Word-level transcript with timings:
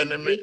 enemy 0.00 0.38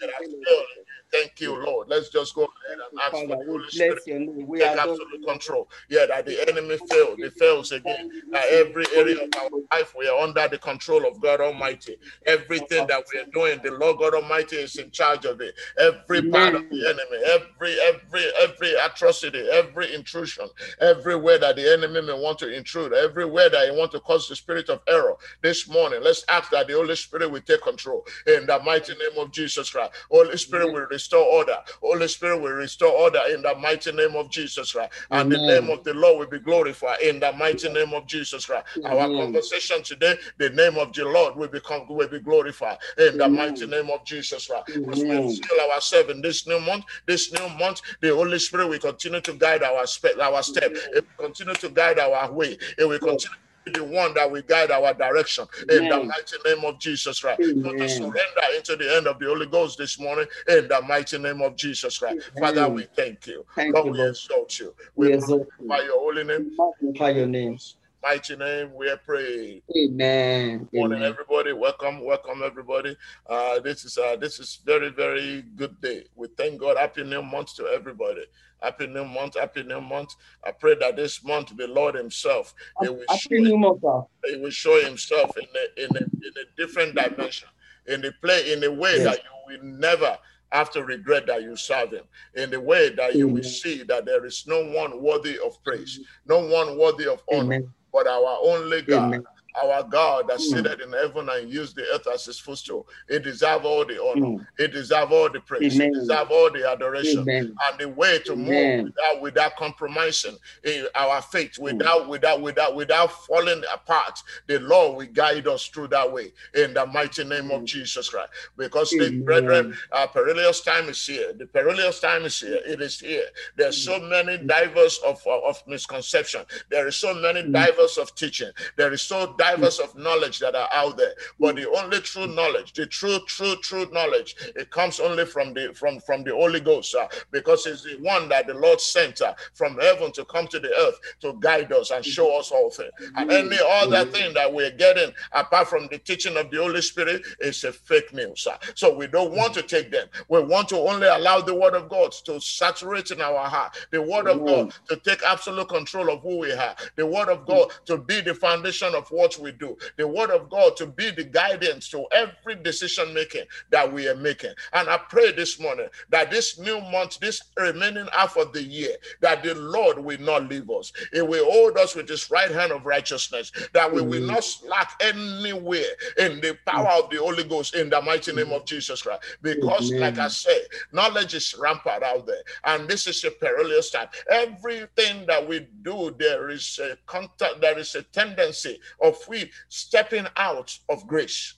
that 0.00 0.10
has 0.10 0.28
failed. 0.44 0.66
Thank 1.12 1.40
you, 1.40 1.56
Lord. 1.64 1.88
Let's 1.88 2.10
just 2.10 2.34
go 2.34 2.42
ahead 2.42 2.78
and 2.78 2.82
ask 3.02 3.24
for 3.26 3.36
the 3.36 3.44
Holy 3.46 3.70
Spirit 3.70 4.02
We 4.36 4.46
take 4.58 4.76
absolute 4.76 5.22
control. 5.26 5.70
Yeah, 5.90 6.06
that 6.08 6.26
the 6.26 6.48
enemy 6.48 6.78
failed. 6.78 7.20
It 7.22 7.34
fails 7.34 7.72
again. 7.72 8.06
That 8.32 8.46
every 8.50 8.86
area 8.94 9.16
of 9.16 9.28
our 9.42 9.50
life 9.72 9.94
we 9.98 10.08
are 10.08 10.20
under 10.20 10.48
the 10.48 10.58
control 10.58 11.06
of 11.06 11.20
God 11.20 11.40
Almighty. 11.40 11.96
Everything 12.26 12.86
that 12.88 13.04
we 13.12 13.20
are 13.20 13.26
doing, 13.32 13.60
the 13.64 13.72
Lord 13.72 13.98
God 13.98 14.14
Almighty 14.14 14.56
is 14.56 14.78
in 14.78 14.90
charge 14.92 15.24
of 15.26 15.40
it. 15.40 15.54
Every 15.78 16.22
part 16.22 16.54
of 16.54 16.62
the 16.70 16.88
enemy, 16.88 17.24
every 17.26 17.76
every 17.80 18.24
every 18.42 18.74
atrocity, 18.74 19.48
every 19.52 19.94
intrusion, 19.94 20.48
everywhere 20.80 21.38
that 21.38 21.56
the 21.56 21.72
enemy 21.72 22.02
may 22.02 22.14
want 22.20 22.38
to 22.40 22.54
intrude, 22.54 22.94
everywhere 22.94 23.50
that 23.50 23.70
he 23.70 23.76
want 23.78 23.92
to 23.92 24.00
cause 24.00 24.28
the 24.28 24.36
spirit 24.36 24.70
of 24.70 24.82
error. 24.88 25.14
This 25.42 25.68
morning, 25.68 26.00
let's 26.02 26.24
ask 26.30 26.50
that 26.52 26.68
the 26.68 26.74
Holy 26.74 26.96
Spirit 26.96 27.30
will 27.30 27.42
take 27.42 27.62
control 27.62 28.04
in 28.26 28.46
the 28.46 28.60
mighty 28.64 28.92
name 28.94 29.18
of 29.18 29.32
Jesus 29.32 29.70
Christ. 29.70 29.92
Holy 30.10 30.36
Spirit 30.36 30.72
will 30.72 30.86
restore 30.90 31.24
order. 31.24 31.56
Holy 31.82 32.08
Spirit 32.08 32.38
will 32.40 32.52
restore 32.52 32.92
order 32.92 33.20
in 33.30 33.42
the 33.42 33.54
mighty 33.56 33.92
name 33.92 34.16
of 34.16 34.30
Jesus 34.30 34.72
Christ. 34.72 34.92
And 35.10 35.30
the 35.30 35.38
name 35.38 35.70
of 35.70 35.84
the 35.84 35.94
Lord 35.94 36.18
will 36.18 36.26
be 36.38 36.38
glorified 36.44 37.00
in 37.00 37.20
the 37.20 37.32
mighty 37.32 37.72
name 37.72 37.94
of 37.94 38.06
Jesus 38.06 38.46
Christ. 38.46 38.66
Our 38.84 39.06
Amen. 39.06 39.16
conversation 39.16 39.82
today, 39.82 40.16
the 40.38 40.50
name 40.50 40.76
of 40.78 40.92
the 40.92 41.04
Lord 41.04 41.36
will 41.36 41.48
become 41.48 41.86
will 41.88 42.08
be 42.08 42.20
glorified 42.20 42.78
in 42.98 43.16
the 43.18 43.24
Amen. 43.24 43.36
mighty 43.36 43.66
name 43.66 43.90
of 43.90 44.04
Jesus 44.04 44.46
Christ. 44.46 44.64
As 44.90 45.04
we 45.08 45.16
Amen. 45.16 45.28
seal 45.28 45.70
ourselves 45.72 46.10
in 46.10 46.22
this 46.22 46.46
new 46.46 46.60
month, 46.60 46.84
this 47.06 47.32
new 47.32 47.48
month, 47.58 47.80
the 48.00 48.14
Holy 48.14 48.38
Spirit 48.38 48.68
will 48.68 48.78
continue 48.78 49.20
to 49.20 49.32
guide 49.34 49.62
our 49.62 49.86
step, 49.86 50.18
our 50.20 50.42
step. 50.42 50.72
It 50.94 51.04
will 51.18 51.26
continue 51.26 51.54
to 51.54 51.68
guide 51.70 51.98
our 51.98 52.32
way. 52.32 52.56
It 52.78 52.84
will 52.84 52.98
continue 52.98 53.36
the 53.72 53.84
one 53.84 54.14
that 54.14 54.30
will 54.30 54.42
guide 54.42 54.70
our 54.70 54.92
direction 54.94 55.46
in 55.68 55.88
the 55.88 55.96
mighty 55.98 56.36
name 56.44 56.64
of 56.64 56.78
Jesus 56.78 57.20
Christ. 57.20 57.40
Amen. 57.42 57.80
us 57.80 57.96
surrender 57.96 58.56
into 58.56 58.76
the 58.76 58.96
end 58.96 59.06
of 59.06 59.18
the 59.18 59.26
Holy 59.26 59.46
Ghost 59.46 59.78
this 59.78 59.98
morning 59.98 60.26
in 60.48 60.68
the 60.68 60.80
mighty 60.82 61.18
name 61.18 61.40
of 61.42 61.56
Jesus 61.56 61.98
Christ. 61.98 62.30
Father, 62.38 62.68
we 62.68 62.84
thank 62.96 63.26
you. 63.26 63.44
Thank 63.54 63.74
Lord, 63.74 63.86
you, 63.86 63.92
we 63.92 63.98
Lord. 63.98 64.10
exalt 64.10 64.58
you. 64.58 64.74
We 64.96 65.08
We 65.08 65.14
exalt 65.14 65.48
by 65.68 65.82
your 65.82 65.98
holy 65.98 66.24
name, 66.24 66.50
magnify 66.82 67.10
your 67.10 67.26
name. 67.26 67.58
mighty 68.02 68.36
name, 68.36 68.74
we 68.74 68.88
are 68.90 68.98
praying. 68.98 69.62
Amen. 69.76 70.68
Morning, 70.72 70.98
Amen. 70.98 71.10
everybody. 71.10 71.52
Welcome, 71.52 72.04
welcome, 72.04 72.42
everybody. 72.44 72.96
Uh, 73.28 73.60
this 73.60 73.84
is 73.84 73.96
uh, 73.96 74.16
this 74.16 74.38
is 74.40 74.60
very, 74.64 74.90
very 74.90 75.42
good 75.56 75.80
day. 75.80 76.04
We 76.14 76.28
thank 76.36 76.60
God. 76.60 76.76
Happy 76.76 77.02
New 77.04 77.22
Month 77.22 77.56
to 77.56 77.66
everybody. 77.68 78.24
Happy 78.64 78.86
New 78.86 79.04
Month. 79.04 79.38
Happy 79.38 79.62
New 79.62 79.80
Month. 79.80 80.14
I 80.44 80.50
pray 80.52 80.74
that 80.80 80.96
this 80.96 81.22
month 81.22 81.56
the 81.56 81.66
Lord 81.68 81.94
Himself 81.94 82.54
He 82.80 82.88
will 82.88 83.00
show, 83.08 83.14
Happy 83.14 83.40
New 83.40 83.58
Month. 83.58 83.82
He 84.24 84.36
will 84.36 84.50
show 84.50 84.82
Himself 84.84 85.36
in 85.36 85.44
a 85.44 85.84
in 85.84 85.96
a 85.96 86.00
in 86.00 86.32
a 86.42 86.56
different 86.56 86.94
dimension, 86.94 87.48
in 87.86 88.04
a 88.04 88.12
play 88.22 88.52
in 88.52 88.64
a 88.64 88.72
way 88.72 88.94
Yes. 88.96 89.04
that 89.04 89.20
you 89.22 89.58
will 89.58 89.64
never 89.78 90.18
have 90.52 90.70
to 90.70 90.84
regret 90.84 91.26
that 91.26 91.42
you 91.42 91.56
serve 91.56 91.90
Him. 91.92 92.04
In 92.34 92.50
the 92.50 92.60
way 92.60 92.90
that 92.94 93.14
you 93.16 93.28
will 93.28 93.42
see 93.42 93.82
that 93.84 94.06
there 94.06 94.24
is 94.24 94.44
no 94.46 94.64
one 94.64 95.02
worthy 95.02 95.38
of 95.44 95.62
praise, 95.64 96.00
no 96.26 96.38
one 96.38 96.78
worthy 96.78 97.06
of 97.06 97.22
honor, 97.30 97.42
Amen. 97.42 97.68
but 97.92 98.06
our 98.06 98.38
only 98.42 98.82
God 98.82 99.06
Amen. 99.08 99.24
Our 99.62 99.82
God 99.84 100.28
that 100.28 100.38
Mm. 100.38 100.42
seated 100.42 100.80
in 100.80 100.92
heaven 100.92 101.28
and 101.28 101.50
used 101.50 101.76
the 101.76 101.82
earth 101.94 102.06
as 102.12 102.24
his 102.24 102.38
footstool. 102.38 102.88
He 103.08 103.18
deserve 103.18 103.64
all 103.64 103.84
the 103.84 104.02
honor. 104.02 104.26
Mm. 104.26 104.46
He 104.58 104.66
deserve 104.68 105.12
all 105.12 105.30
the 105.30 105.40
praise. 105.40 105.74
Amen. 105.76 105.94
He 105.94 106.00
deserve 106.00 106.30
all 106.30 106.50
the 106.50 106.68
adoration. 106.68 107.20
Amen. 107.20 107.54
And 107.70 107.78
the 107.80 107.88
way 107.88 108.18
to 108.20 108.36
move 108.36 108.84
without 108.84 109.20
without 109.22 109.56
compromising 109.56 110.36
in 110.64 110.86
our 110.94 111.22
faith, 111.22 111.52
Mm. 111.58 111.62
without 111.78 112.08
without 112.08 112.40
without 112.42 112.74
without 112.74 113.12
falling 113.26 113.62
apart, 113.72 114.18
the 114.46 114.58
Lord 114.60 114.96
will 114.96 115.06
guide 115.12 115.46
us 115.48 115.66
through 115.66 115.88
that 115.88 116.10
way 116.12 116.32
in 116.54 116.74
the 116.74 116.86
mighty 116.86 117.24
name 117.24 117.50
of 117.50 117.62
Mm. 117.62 117.66
Jesus 117.66 118.08
Christ. 118.08 118.30
Because 118.56 118.90
the 118.90 119.20
brethren, 119.20 119.76
our 119.92 120.08
perilous 120.08 120.60
time 120.62 120.88
is 120.88 121.04
here. 121.04 121.32
The 121.32 121.46
perilous 121.46 122.00
time 122.00 122.24
is 122.24 122.38
here. 122.40 122.60
It 122.66 122.80
is 122.80 122.98
here. 123.00 123.28
There's 123.56 123.76
so 123.84 123.98
many 124.00 124.38
divers 124.38 124.98
of, 125.04 125.24
of 125.26 125.62
misconception. 125.66 126.44
There 126.70 126.86
is 126.88 126.96
so 126.96 127.14
many 127.14 127.42
Mm. 127.42 127.52
divers 127.52 127.98
of 127.98 128.14
teaching. 128.14 128.50
There 128.76 128.92
is 128.92 129.02
so 129.02 129.34
divers 129.44 129.78
of 129.78 129.94
knowledge 129.96 130.38
that 130.40 130.54
are 130.54 130.68
out 130.72 130.96
there. 130.96 131.14
But 131.38 131.56
the 131.56 131.68
only 131.70 132.00
true 132.00 132.26
knowledge, 132.26 132.72
the 132.72 132.86
true, 132.86 133.18
true, 133.26 133.56
true 133.56 133.86
knowledge, 133.92 134.36
it 134.56 134.70
comes 134.70 135.00
only 135.00 135.26
from 135.26 135.54
the 135.54 135.72
from 135.74 136.00
from 136.00 136.24
the 136.24 136.32
Holy 136.32 136.60
Ghost, 136.60 136.94
uh, 136.94 137.08
because 137.30 137.66
it's 137.66 137.82
the 137.84 137.96
one 138.00 138.28
that 138.28 138.46
the 138.46 138.54
Lord 138.54 138.80
sent 138.80 139.20
uh, 139.20 139.34
from 139.54 139.76
heaven 139.78 140.12
to 140.12 140.24
come 140.24 140.46
to 140.48 140.60
the 140.60 140.72
earth 140.84 140.98
to 141.20 141.36
guide 141.40 141.72
us 141.72 141.90
and 141.90 142.04
show 142.04 142.38
us 142.38 142.50
all 142.50 142.70
things. 142.70 142.90
And 143.16 143.30
any 143.30 143.58
other 143.82 144.04
thing 144.10 144.34
that 144.34 144.52
we're 144.52 144.70
getting 144.70 145.12
apart 145.32 145.68
from 145.68 145.88
the 145.90 145.98
teaching 145.98 146.36
of 146.36 146.50
the 146.50 146.58
Holy 146.58 146.82
Spirit 146.82 147.22
is 147.40 147.64
a 147.64 147.72
fake 147.72 148.12
news. 148.12 148.46
uh. 148.46 148.56
So 148.74 148.94
we 148.96 149.06
don't 149.06 149.32
want 149.34 149.54
to 149.54 149.62
take 149.62 149.90
them. 149.90 150.08
We 150.28 150.42
want 150.42 150.68
to 150.70 150.76
only 150.76 151.06
allow 151.06 151.40
the 151.40 151.54
word 151.54 151.74
of 151.74 151.88
God 151.88 152.12
to 152.26 152.40
saturate 152.40 153.10
in 153.10 153.20
our 153.20 153.46
heart, 153.48 153.76
the 153.90 154.02
word 154.02 154.26
of 154.28 154.44
God 154.44 154.72
to 154.88 154.96
take 154.96 155.22
absolute 155.28 155.68
control 155.68 156.10
of 156.10 156.20
who 156.22 156.38
we 156.38 156.52
are, 156.52 156.74
the 156.96 157.06
word 157.06 157.28
of 157.28 157.46
God 157.46 157.68
to 157.86 157.98
be 157.98 158.20
the 158.20 158.34
foundation 158.34 158.94
of 158.94 159.08
what 159.10 159.33
we 159.38 159.52
do, 159.52 159.76
the 159.96 160.06
word 160.06 160.30
of 160.30 160.50
God 160.50 160.76
to 160.76 160.86
be 160.86 161.10
the 161.10 161.24
guidance 161.24 161.88
to 161.90 162.04
every 162.12 162.56
decision 162.56 163.12
making 163.14 163.44
that 163.70 163.90
we 163.90 164.08
are 164.08 164.16
making. 164.16 164.52
And 164.72 164.88
I 164.88 164.98
pray 164.98 165.32
this 165.32 165.60
morning 165.60 165.88
that 166.10 166.30
this 166.30 166.58
new 166.58 166.80
month, 166.80 167.18
this 167.20 167.42
remaining 167.56 168.08
half 168.12 168.36
of 168.36 168.52
the 168.52 168.62
year, 168.62 168.96
that 169.20 169.42
the 169.42 169.54
Lord 169.54 169.98
will 169.98 170.20
not 170.20 170.48
leave 170.48 170.70
us. 170.70 170.92
He 171.12 171.22
will 171.22 171.44
hold 171.50 171.76
us 171.78 171.94
with 171.94 172.08
his 172.08 172.30
right 172.30 172.50
hand 172.50 172.72
of 172.72 172.86
righteousness, 172.86 173.52
that 173.72 173.92
we 173.92 174.02
will 174.02 174.20
mm. 174.20 174.28
not 174.28 174.44
slack 174.44 175.00
anywhere 175.00 175.84
in 176.18 176.40
the 176.40 176.56
power 176.66 176.88
of 177.02 177.10
the 177.10 177.16
Holy 177.16 177.44
Ghost 177.44 177.74
in 177.74 177.90
the 177.90 178.00
mighty 178.02 178.32
name 178.32 178.52
of 178.52 178.64
Jesus 178.64 179.02
Christ. 179.02 179.22
Because, 179.42 179.92
like 179.92 180.14
I 180.14 180.24
Amen. 180.24 180.30
said, 180.30 180.62
knowledge 180.92 181.34
is 181.34 181.54
rampant 181.58 182.02
out 182.02 182.26
there, 182.26 182.42
and 182.64 182.88
this 182.88 183.06
is 183.06 183.24
a 183.24 183.30
perilous 183.30 183.90
time. 183.90 184.08
Everything 184.30 185.26
that 185.26 185.46
we 185.46 185.66
do, 185.82 186.14
there 186.18 186.48
is 186.50 186.78
a 186.82 186.96
contact, 187.06 187.60
there 187.60 187.78
is 187.78 187.94
a 187.94 188.02
tendency 188.02 188.80
of 189.02 189.16
we 189.28 189.50
stepping 189.68 190.26
out 190.36 190.76
of 190.88 191.06
grace. 191.06 191.54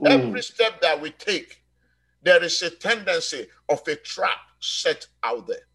Mm. 0.00 0.08
Every 0.10 0.42
step 0.42 0.80
that 0.82 1.00
we 1.00 1.10
take, 1.10 1.62
there 2.22 2.42
is 2.42 2.62
a 2.62 2.70
tendency 2.70 3.46
of 3.68 3.86
a 3.86 3.96
trap 3.96 4.38
set 4.60 5.06
out 5.22 5.46
there. 5.46 5.66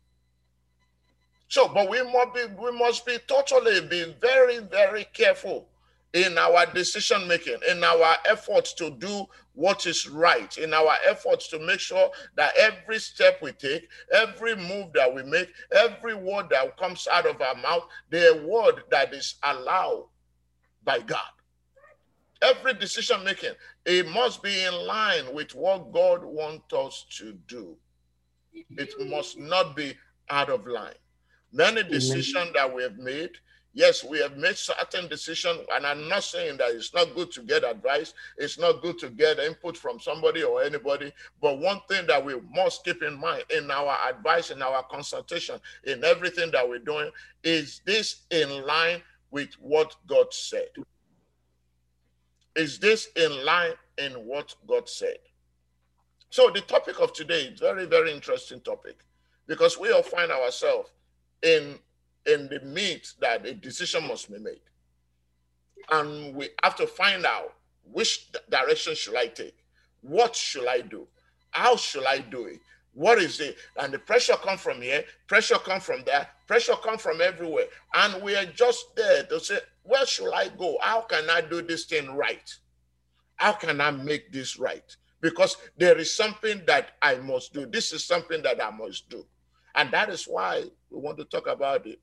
So, 1.50 1.70
but 1.70 1.90
we 1.90 2.02
must 2.04 2.34
be 2.34 2.44
we 2.60 2.72
must 2.72 3.06
be 3.06 3.18
totally 3.28 3.82
be 3.88 4.16
very, 4.20 4.60
very 4.60 5.06
careful 5.14 5.70
in 6.14 6.38
our 6.38 6.66
decision 6.74 7.28
making, 7.28 7.58
in 7.70 7.84
our 7.84 8.16
efforts 8.26 8.74
to 8.74 8.90
do 8.92 9.26
what 9.54 9.86
is 9.86 10.08
right, 10.10 10.58
in 10.58 10.74
our 10.74 10.96
efforts 11.08 11.48
to 11.50 11.60
make 11.60 11.80
sure 11.80 12.10
that 12.36 12.54
every 12.58 13.00
step 13.00 13.42
we 13.42 13.52
take, 13.54 13.88
every 14.14 14.56
move 14.56 14.92
that 14.94 15.14
we 15.14 15.24
make, 15.24 15.50
every 15.76 16.16
word 16.16 16.48
that 16.50 16.78
comes 16.78 17.08
out 17.12 17.26
of 17.26 17.42
our 17.42 17.56
mouth, 17.56 17.86
the 18.10 18.44
word 18.46 18.84
that 18.90 19.14
is 19.14 19.36
allowed 19.44 20.06
by 20.88 21.00
God. 21.00 21.20
Every 22.42 22.74
decision 22.74 23.24
making, 23.24 23.52
it 23.86 24.08
must 24.08 24.42
be 24.42 24.64
in 24.64 24.74
line 24.88 25.34
with 25.34 25.54
what 25.54 25.92
God 25.92 26.24
wants 26.24 26.74
us 26.74 27.06
to 27.18 27.34
do. 27.48 27.76
It 28.54 28.94
must 29.10 29.38
not 29.38 29.76
be 29.76 29.96
out 30.30 30.50
of 30.50 30.66
line. 30.66 30.94
Many 31.52 31.84
decisions 31.84 32.52
that 32.54 32.74
we 32.74 32.84
have 32.84 32.98
made, 32.98 33.32
yes, 33.74 34.04
we 34.04 34.20
have 34.20 34.38
made 34.38 34.56
certain 34.56 35.08
decisions, 35.08 35.60
and 35.74 35.86
I'm 35.86 36.08
not 36.08 36.24
saying 36.24 36.58
that 36.58 36.72
it's 36.72 36.94
not 36.94 37.16
good 37.16 37.32
to 37.34 37.42
get 37.42 37.64
advice, 37.64 38.14
it's 38.38 38.58
not 38.58 38.82
good 38.82 38.98
to 39.00 39.10
get 39.10 39.40
input 39.40 39.76
from 39.76 40.00
somebody 40.00 40.44
or 40.44 40.62
anybody. 40.62 41.12
But 41.42 41.60
one 41.60 41.82
thing 41.90 42.08
that 42.08 42.24
we 42.24 42.36
must 42.54 42.86
keep 42.86 43.04
in 43.04 43.20
mind 43.20 43.44
in 43.50 43.70
our 43.72 43.98
advice, 44.10 44.52
in 44.52 44.62
our 44.62 44.84
consultation, 44.84 45.60
in 45.86 46.04
everything 46.04 46.52
that 46.52 46.68
we're 46.68 46.80
doing, 46.80 47.10
is 47.44 47.82
this 47.86 48.26
in 48.30 48.66
line 48.66 49.02
with 49.32 49.54
what 49.60 49.96
God 50.08 50.34
said? 50.34 50.70
Is 52.56 52.80
this 52.80 53.10
in 53.16 53.46
line 53.46 53.74
in 53.98 54.14
what 54.14 54.56
God 54.68 54.90
said? 54.90 55.18
So 56.30 56.50
the 56.50 56.62
topic 56.62 57.00
of 57.00 57.14
today 57.14 57.44
is 57.44 57.60
very, 57.60 57.86
very 57.86 58.12
interesting 58.12 58.60
topic 58.62 58.98
because 59.48 59.78
we 59.78 59.92
all 59.92 60.04
find 60.04 60.32
ourselves 60.32 60.90
in 61.42 61.80
in 62.26 62.50
the 62.50 62.60
midst 62.60 63.20
that 63.22 63.46
a 63.46 63.54
decision 63.54 64.06
must 64.06 64.32
be 64.32 64.38
made. 64.38 64.60
And 65.92 66.36
we 66.36 66.50
have 66.62 66.76
to 66.76 66.86
find 66.86 67.26
out 67.26 67.54
which 67.92 68.30
direction 68.50 68.96
should 68.96 69.16
I 69.16 69.28
take? 69.28 69.56
What 70.02 70.36
should 70.36 70.68
I 70.68 70.82
do? 70.82 71.08
How 71.52 71.78
should 71.78 72.06
I 72.06 72.20
do 72.20 72.46
it? 72.46 72.60
What 72.94 73.20
is 73.20 73.40
it? 73.40 73.56
And 73.78 73.94
the 73.94 74.00
pressure 74.00 74.34
come 74.34 74.58
from 74.58 74.82
here, 74.82 75.06
pressure 75.28 75.56
come 75.56 75.80
from 75.80 76.04
there, 76.06 76.28
pressure 76.48 76.74
come 76.84 76.98
from 76.98 77.22
everywhere. 77.22 77.66
And 77.94 78.24
we 78.24 78.36
are 78.36 78.46
just 78.46 78.96
there 78.96 79.24
to 79.24 79.40
say, 79.40 79.60
where 79.84 80.06
should 80.06 80.34
I 80.34 80.48
go? 80.50 80.78
How 80.82 81.02
can 81.02 81.30
I 81.30 81.42
do 81.42 81.62
this 81.62 81.86
thing 81.86 82.16
right? 82.16 82.50
How 83.36 83.52
can 83.52 83.80
I 83.80 83.92
make 83.92 84.32
this 84.32 84.58
right? 84.58 84.96
Because 85.22 85.58
there 85.78 85.98
is 85.98 86.14
something 86.14 86.62
that 86.68 86.92
I 87.02 87.16
must 87.16 87.54
do. 87.54 87.66
This 87.66 87.92
is 87.92 88.04
something 88.04 88.42
that 88.44 88.64
I 88.64 88.72
must 88.72 89.10
do. 89.10 89.26
And 89.76 89.92
that 89.92 90.10
is 90.10 90.26
why 90.26 90.64
we 90.90 91.00
want 91.00 91.18
to 91.18 91.26
talk 91.26 91.48
about 91.48 91.86
it. 91.86 92.00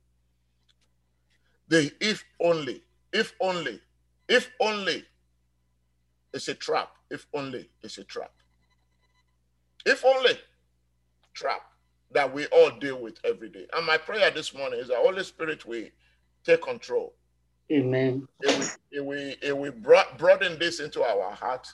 The 1.69 1.93
if 2.01 2.25
only, 2.41 2.83
if 3.13 3.35
only, 3.41 3.81
if 4.29 4.51
only 4.61 5.05
it's 6.33 6.49
a 6.49 6.55
trap. 6.55 6.91
If 7.11 7.27
only 7.33 7.71
it's 7.83 7.99
a 7.99 8.05
trap. 8.05 8.33
If 9.87 10.05
only 10.05 10.39
trap 11.33 11.63
that 12.15 12.33
we 12.33 12.47
all 12.47 12.71
deal 12.81 13.01
with 13.01 13.19
every 13.25 13.51
day. 13.51 13.67
And 13.77 13.87
my 13.87 13.99
prayer 13.99 14.31
this 14.31 14.55
morning 14.55 14.81
is 14.81 14.89
that 14.89 14.99
Holy 14.99 15.25
Spirit 15.25 15.67
will 15.67 15.87
take 16.45 16.63
control. 16.63 17.15
Amen. 17.73 18.29
It 18.43 18.57
will, 18.57 18.69
it 18.93 19.05
will, 19.05 19.35
it 19.43 19.57
will 19.57 19.73
broaden 20.19 20.59
this 20.59 20.81
into 20.81 21.03
our 21.03 21.33
heart. 21.33 21.69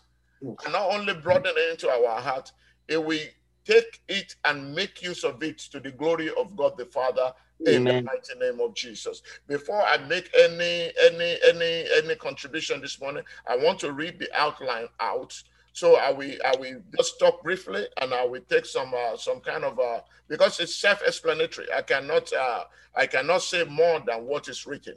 And 0.65 0.73
not 0.73 0.93
only 0.93 1.15
broaden 1.15 1.53
it 1.57 1.71
into 1.73 1.89
our 1.89 2.21
heart, 2.21 2.53
it 2.89 3.05
will 3.05 3.19
take 3.65 4.01
it 4.09 4.35
and 4.45 4.75
make 4.75 5.03
use 5.03 5.25
of 5.25 5.43
it 5.43 5.59
to 5.59 5.81
the 5.81 5.93
glory 5.93 6.31
of 6.39 6.57
God 6.57 6.77
the 6.79 6.87
Father 6.87 7.33
in 7.67 7.85
the 7.85 7.95
mighty 8.05 8.39
name 8.41 8.61
of 8.61 8.75
Jesus. 8.75 9.23
Before 9.47 9.83
I 9.83 9.99
make 10.09 10.31
any 10.39 10.93
any 11.05 11.39
any 11.47 11.87
any 11.97 12.15
contribution 12.17 12.81
this 12.81 13.01
morning, 13.01 13.25
I 13.49 13.57
want 13.57 13.79
to 13.81 13.93
read 13.93 14.19
the 14.19 14.29
outline 14.39 14.89
out. 15.01 15.41
So 15.73 15.97
I 15.97 16.11
will 16.11 16.35
I 16.45 16.57
will 16.59 16.81
just 16.97 17.19
talk 17.19 17.43
briefly 17.43 17.87
and 18.01 18.13
I 18.13 18.25
will 18.27 18.41
take 18.49 18.67
some 18.67 18.93
uh, 18.95 19.17
some 19.17 19.41
kind 19.41 19.65
of 19.65 19.79
uh 19.79 20.01
because 20.29 20.61
it's 20.61 20.77
self-explanatory. 20.77 21.69
I 21.75 21.83
cannot 21.83 22.33
uh 22.33 22.65
I 22.97 23.07
cannot 23.07 23.43
say 23.43 23.65
more 23.65 24.01
than 24.05 24.27
what 24.27 24.49
is 24.49 24.67
written, 24.67 24.97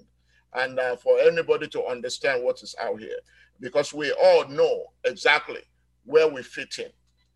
and 0.56 0.80
uh, 0.80 0.96
for 0.96 1.20
anybody 1.20 1.68
to 1.70 1.84
understand 1.86 2.44
what 2.44 2.62
is 2.64 2.76
out 2.82 3.00
here, 3.00 3.20
because 3.60 3.94
we 3.94 4.12
all 4.14 4.48
know 4.48 4.86
exactly 5.04 5.62
where 6.06 6.28
we 6.28 6.42
fit 6.42 6.80
in, 6.80 6.90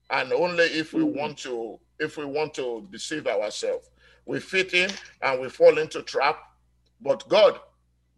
and 0.09 0.33
only 0.33 0.63
if 0.65 0.93
we 0.93 1.03
Mhm. 1.03 1.15
want 1.15 1.37
to 1.39 1.79
if 1.99 2.17
we 2.17 2.25
want 2.25 2.53
to 2.55 2.87
deceive 2.91 3.27
ourselves, 3.27 3.89
we 4.25 4.39
fit 4.39 4.73
in 4.73 4.91
and 5.21 5.39
we 5.41 5.49
fall 5.49 5.77
into 5.77 6.01
trap. 6.01 6.39
But 7.01 7.27
God 7.29 7.59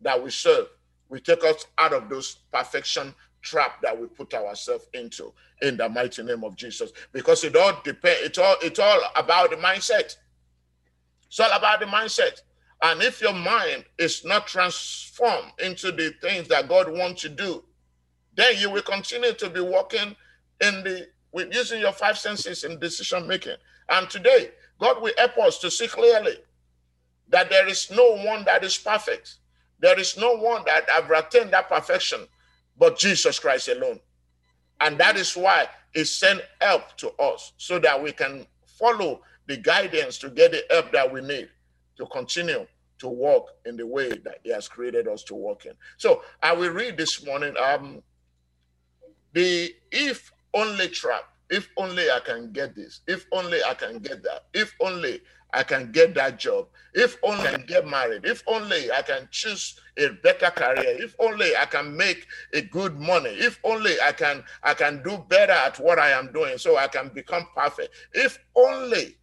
that 0.01 0.21
we 0.24 0.31
serve 0.31 0.68
will 1.10 1.19
take 1.19 1.44
us 1.44 1.66
out 1.77 1.92
of 1.94 2.10
those 2.10 2.36
perfection 2.54 3.13
trap 3.41 3.81
that 3.81 4.00
we 4.00 4.07
put 4.07 4.33
ourselves 4.33 4.86
into 4.94 5.33
in 5.62 5.77
the 5.77 5.88
mighty 5.88 6.24
name 6.24 6.44
of 6.44 6.56
Jesus. 6.56 6.91
Because 7.12 7.44
it 7.44 7.56
all 7.56 7.80
depends, 7.83 8.21
it's 8.21 8.38
all 8.38 8.56
it's 8.62 8.80
all 8.80 9.00
about 9.15 9.51
the 9.51 9.57
mindset. 9.57 10.15
It's 11.27 11.39
all 11.39 11.51
about 11.51 11.80
the 11.80 11.86
mindset. 11.86 12.41
And 12.81 13.01
if 13.01 13.21
your 13.21 13.33
mind 13.33 13.86
is 13.97 14.24
not 14.24 14.47
transformed 14.47 15.51
into 15.59 15.91
the 15.91 16.13
things 16.21 16.47
that 16.47 16.69
God 16.69 16.89
wants 16.91 17.21
to 17.24 17.30
do, 17.30 17.63
then 18.36 18.56
you 18.57 18.69
will 18.69 18.81
continue 18.81 19.33
to 19.33 19.50
be 19.50 19.59
walking 19.59 20.15
in 20.62 20.83
the 20.83 21.07
with 21.31 21.53
using 21.53 21.80
your 21.80 21.92
five 21.92 22.18
senses 22.18 22.63
in 22.63 22.80
decision 22.80 23.27
making. 23.27 23.56
And 23.89 24.09
today, 24.09 24.51
God 24.80 25.01
will 25.01 25.13
help 25.18 25.38
us 25.39 25.59
to 25.59 25.69
see 25.69 25.88
clearly 25.88 26.38
that 27.27 27.50
there 27.50 27.68
is 27.68 27.92
no 27.92 28.15
one 28.24 28.45
that 28.45 28.63
is 28.63 28.77
perfect. 28.77 29.35
There 29.80 30.00
is 30.00 30.18
no 30.18 30.35
one 30.35 30.63
that 30.65 30.89
have 30.89 31.12
attained 31.12 31.53
that 31.53 31.69
perfection 31.69 32.27
but 32.80 32.98
Jesus 32.98 33.38
Christ 33.38 33.68
alone. 33.68 34.00
And 34.81 34.98
that 34.98 35.18
is 35.18 35.36
why 35.36 35.68
he 35.94 36.06
sent 36.06 36.42
help 36.62 36.96
to 36.98 37.12
us 37.22 37.54
so 37.58 37.80
that 37.80 38.02
we 38.02 38.12
can 38.12 38.48
follow 38.66 39.22
the 39.48 39.58
guidance 39.58 40.18
to 40.20 40.30
get 40.30 40.52
the 40.52 40.64
help 40.70 40.92
that 40.94 41.12
we 41.12 41.22
need 41.22 41.50
to 41.98 42.06
continue 42.08 42.66
to 43.00 43.08
walk 43.10 43.50
in 43.66 43.76
the 43.76 43.86
way 43.86 44.10
that 44.10 44.40
he 44.44 44.52
has 44.52 44.68
created 44.68 45.08
us 45.08 45.24
to 45.24 45.36
walk 45.36 45.66
in. 45.66 45.74
So 45.98 46.24
I 46.42 46.54
will 46.54 46.72
read 46.72 46.98
this 46.98 47.26
morning 47.26 47.56
um 47.58 48.02
the 49.34 49.74
if 49.92 50.31
only 50.54 50.88
trap. 50.88 51.24
If 51.50 51.68
only 51.78 52.10
I 52.12 52.20
can 52.20 52.52
get 52.52 52.76
this. 52.76 53.02
If 53.08 53.26
only 53.31 53.64
I 53.64 53.74
can 53.74 54.00
get 54.00 54.22
that. 54.24 54.46
If 54.54 54.74
only 54.81 55.22
I 55.51 55.63
can 55.63 55.92
get 55.92 56.13
that 56.16 56.40
job. 56.40 56.68
If 56.94 57.18
only 57.24 57.48
I 57.48 57.51
can 57.51 57.66
get 57.66 57.88
married. 57.88 58.25
If 58.25 58.44
only 58.48 58.92
I 58.92 59.01
can 59.01 59.28
choose 59.31 59.80
a 59.98 60.10
better 60.10 60.51
career. 60.51 61.01
If 61.04 61.16
only 61.19 61.56
I 61.56 61.66
can 61.66 61.96
make 61.96 62.28
a 62.54 62.62
good 62.62 63.00
money. 63.00 63.30
If 63.30 63.60
only 63.63 64.00
I 64.01 64.12
can 64.12 64.44
I 64.63 64.74
can 64.74 65.01
do 65.04 65.18
better 65.30 65.54
at 65.54 65.80
what 65.80 66.00
I 66.00 66.10
am 66.12 66.31
doing 66.31 66.57
so 66.57 66.78
I 66.78 66.88
can 66.88 67.10
become 67.10 67.48
perfect. 67.56 67.94
If 68.13 68.40
only 68.56 69.18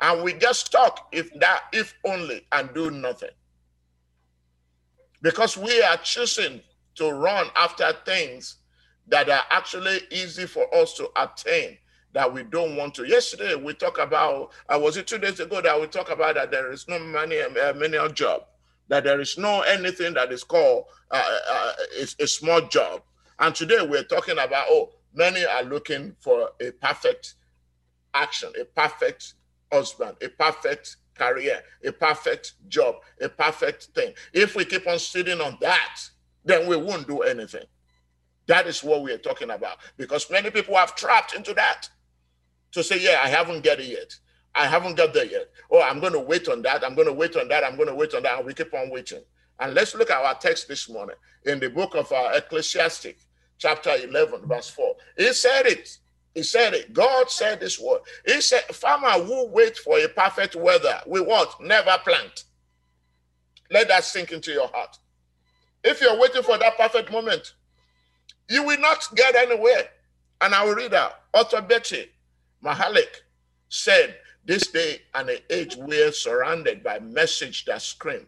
and 0.00 0.22
we 0.22 0.34
just 0.34 0.70
talk 0.70 1.08
if 1.12 1.32
that 1.40 1.64
if 1.72 1.94
only 2.04 2.46
and 2.52 2.72
do 2.74 2.90
nothing. 2.90 3.30
Because 5.22 5.56
we 5.56 5.82
are 5.82 5.96
choosing 5.98 6.60
to 6.96 7.10
run 7.10 7.46
after 7.56 7.92
things 8.04 8.56
that 9.08 9.28
are 9.28 9.44
actually 9.50 10.00
easy 10.10 10.46
for 10.46 10.72
us 10.74 10.94
to 10.94 11.08
attain 11.16 11.78
that 12.14 12.32
we 12.32 12.44
don't 12.44 12.76
want 12.76 12.94
to. 12.94 13.06
Yesterday 13.06 13.56
we 13.56 13.74
talked 13.74 13.98
about, 13.98 14.52
uh, 14.68 14.78
was 14.78 14.96
it 14.96 15.06
two 15.06 15.18
days 15.18 15.40
ago 15.40 15.60
that 15.60 15.78
we 15.78 15.86
talked 15.88 16.10
about 16.10 16.36
that 16.36 16.50
there 16.50 16.72
is 16.72 16.88
no 16.88 16.98
money, 16.98 17.40
uh, 17.40 17.74
menial 17.74 18.08
job, 18.08 18.44
that 18.88 19.04
there 19.04 19.20
is 19.20 19.36
no 19.36 19.60
anything 19.62 20.14
that 20.14 20.32
is 20.32 20.44
called 20.44 20.84
uh, 21.10 21.38
uh, 21.50 21.72
a, 22.00 22.22
a 22.22 22.26
small 22.26 22.60
job. 22.62 23.02
And 23.40 23.54
today 23.54 23.84
we're 23.86 24.04
talking 24.04 24.38
about, 24.38 24.66
oh, 24.68 24.90
many 25.12 25.44
are 25.44 25.64
looking 25.64 26.14
for 26.20 26.50
a 26.60 26.70
perfect 26.70 27.34
action, 28.14 28.52
a 28.60 28.64
perfect 28.64 29.34
husband, 29.72 30.16
a 30.22 30.28
perfect 30.28 30.96
career, 31.16 31.62
a 31.84 31.90
perfect 31.90 32.54
job, 32.68 32.94
a 33.20 33.28
perfect 33.28 33.88
thing. 33.94 34.14
If 34.32 34.54
we 34.54 34.64
keep 34.64 34.86
on 34.86 35.00
sitting 35.00 35.40
on 35.40 35.58
that, 35.60 36.00
then 36.44 36.68
we 36.68 36.76
won't 36.76 37.08
do 37.08 37.22
anything. 37.22 37.64
That 38.46 38.66
is 38.66 38.84
what 38.84 39.02
we 39.02 39.10
are 39.12 39.18
talking 39.18 39.50
about 39.50 39.78
because 39.96 40.30
many 40.30 40.50
people 40.50 40.76
have 40.76 40.94
trapped 40.94 41.34
into 41.34 41.54
that 41.54 41.88
to 42.74 42.84
say, 42.84 43.00
Yeah, 43.00 43.20
I 43.22 43.28
haven't 43.28 43.64
got 43.64 43.80
it 43.80 43.86
yet. 43.86 44.14
I 44.54 44.66
haven't 44.66 44.96
got 44.96 45.12
there 45.14 45.24
yet. 45.26 45.50
Oh, 45.70 45.82
I'm 45.82 46.00
going 46.00 46.12
to 46.12 46.20
wait 46.20 46.48
on 46.48 46.62
that. 46.62 46.84
I'm 46.84 46.94
going 46.94 47.08
to 47.08 47.12
wait 47.12 47.36
on 47.36 47.48
that. 47.48 47.64
I'm 47.64 47.76
going 47.76 47.88
to 47.88 47.94
wait 47.94 48.14
on 48.14 48.22
that. 48.22 48.38
And 48.38 48.46
we 48.46 48.54
keep 48.54 48.72
on 48.72 48.90
waiting. 48.90 49.22
And 49.58 49.74
let's 49.74 49.94
look 49.94 50.10
at 50.10 50.24
our 50.24 50.34
text 50.34 50.68
this 50.68 50.88
morning 50.88 51.16
in 51.44 51.58
the 51.58 51.70
book 51.70 51.94
of 51.94 52.10
uh, 52.12 52.30
Ecclesiastic, 52.34 53.18
chapter 53.58 53.90
11, 53.90 54.46
verse 54.46 54.70
4. 54.70 54.94
He 55.16 55.32
said 55.32 55.66
it. 55.66 55.98
He 56.34 56.42
said 56.42 56.74
it. 56.74 56.92
God 56.92 57.30
said 57.30 57.60
this 57.60 57.80
word. 57.80 58.00
He 58.26 58.40
said, 58.40 58.62
Farmer 58.72 59.10
who 59.24 59.46
wait 59.48 59.76
for 59.78 59.98
a 59.98 60.08
perfect 60.08 60.56
weather 60.56 61.00
we 61.06 61.20
what? 61.20 61.60
Never 61.60 61.96
plant. 62.04 62.44
Let 63.70 63.88
that 63.88 64.04
sink 64.04 64.32
into 64.32 64.52
your 64.52 64.68
heart. 64.68 64.98
If 65.82 66.00
you're 66.00 66.18
waiting 66.18 66.42
for 66.42 66.58
that 66.58 66.76
perfect 66.78 67.12
moment, 67.12 67.54
you 68.48 68.64
will 68.64 68.78
not 68.80 69.06
get 69.14 69.34
anywhere. 69.36 69.88
And 70.40 70.54
I 70.54 70.64
will 70.64 70.74
read 70.74 70.94
out. 70.94 71.12
Author 71.32 71.62
Betty 71.62 72.10
Mahalik 72.64 73.22
said, 73.68 74.16
This 74.44 74.68
day 74.68 75.02
and 75.14 75.28
an 75.28 75.38
age 75.50 75.76
we're 75.76 76.12
surrounded 76.12 76.82
by 76.82 76.98
message 76.98 77.64
that 77.66 77.82
scream, 77.82 78.26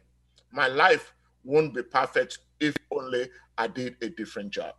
My 0.53 0.69
life 0.69 1.13
won't 1.45 1.75
be 1.75 1.83
perfect 1.83 2.39
if 2.61 2.77
only 2.91 3.29
I 3.57 3.67
did 3.69 3.97
a 4.03 4.11
different 4.11 4.51
job. 4.51 4.75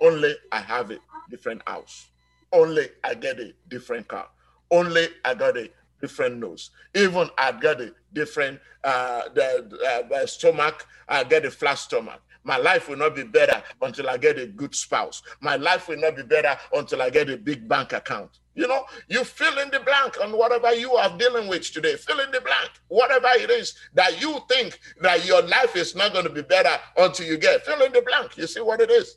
Only 0.00 0.34
I 0.50 0.60
have 0.60 0.90
a 0.90 0.98
different 1.30 1.62
house. 1.66 2.08
Only 2.52 2.88
I 3.02 3.14
get 3.14 3.38
a 3.38 3.54
different 3.68 4.08
car. 4.08 4.28
Only 4.70 5.06
I 5.24 5.34
got 5.34 5.56
a 5.56 5.70
different 6.00 6.38
nose. 6.38 6.70
Even 6.94 7.30
I 7.38 7.52
got 7.52 7.80
a 7.80 7.94
different 8.12 8.60
uh, 8.82 9.28
the, 9.34 10.08
uh, 10.12 10.26
stomach. 10.26 10.86
I 11.08 11.24
get 11.24 11.44
a 11.44 11.50
flat 11.50 11.78
stomach. 11.78 12.20
My 12.44 12.58
life 12.58 12.88
will 12.90 12.98
not 12.98 13.14
be 13.16 13.24
better 13.24 13.62
until 13.80 14.08
I 14.10 14.18
get 14.18 14.38
a 14.38 14.46
good 14.46 14.74
spouse. 14.74 15.22
My 15.40 15.56
life 15.56 15.88
will 15.88 15.98
not 15.98 16.14
be 16.14 16.22
better 16.22 16.56
until 16.74 17.00
I 17.00 17.08
get 17.08 17.30
a 17.30 17.38
big 17.38 17.66
bank 17.66 17.94
account. 17.94 18.38
You 18.54 18.68
know, 18.68 18.84
you 19.08 19.24
fill 19.24 19.58
in 19.58 19.70
the 19.70 19.80
blank 19.80 20.20
on 20.22 20.36
whatever 20.36 20.72
you 20.74 20.92
are 20.92 21.16
dealing 21.16 21.48
with 21.48 21.72
today. 21.72 21.96
Fill 21.96 22.20
in 22.20 22.30
the 22.30 22.42
blank, 22.42 22.70
whatever 22.88 23.28
it 23.30 23.50
is 23.50 23.74
that 23.94 24.20
you 24.20 24.38
think 24.48 24.78
that 25.00 25.24
your 25.24 25.42
life 25.42 25.74
is 25.74 25.96
not 25.96 26.12
going 26.12 26.24
to 26.26 26.30
be 26.30 26.42
better 26.42 26.78
until 26.98 27.26
you 27.26 27.38
get. 27.38 27.64
Fill 27.64 27.82
in 27.82 27.92
the 27.92 28.02
blank. 28.02 28.36
You 28.36 28.46
see 28.46 28.60
what 28.60 28.80
it 28.80 28.90
is. 28.90 29.16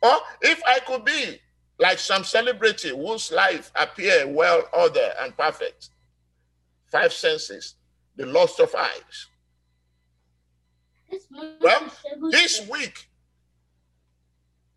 Or 0.00 0.16
if 0.40 0.62
I 0.66 0.78
could 0.86 1.04
be 1.04 1.40
like 1.80 1.98
some 1.98 2.22
celebrity 2.22 2.90
whose 2.90 3.32
life 3.32 3.72
appear 3.74 4.26
well 4.28 4.62
ordered 4.72 5.12
and 5.20 5.36
perfect, 5.36 5.90
five 6.92 7.12
senses, 7.12 7.74
the 8.16 8.26
lust 8.26 8.60
of 8.60 8.72
eyes. 8.74 9.26
Well, 11.60 11.90
this 12.30 12.66
week, 12.68 13.08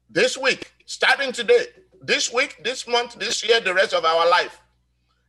this 0.10 0.38
week, 0.38 0.72
starting 0.86 1.32
today, 1.32 1.68
this 2.02 2.32
week, 2.34 2.62
this 2.64 2.88
month, 2.88 3.16
this 3.20 3.48
year, 3.48 3.60
the 3.60 3.74
rest 3.74 3.94
of 3.94 4.06
our 4.06 4.30
life, 4.30 4.62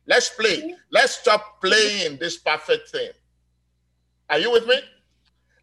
let's 0.07 0.29
play. 0.29 0.75
Let's 0.91 1.13
stop 1.19 1.61
playing 1.61 2.17
this 2.17 2.37
perfect 2.37 2.89
thing. 2.89 3.11
Are 4.29 4.39
you 4.39 4.51
with 4.51 4.67
me? 4.67 4.79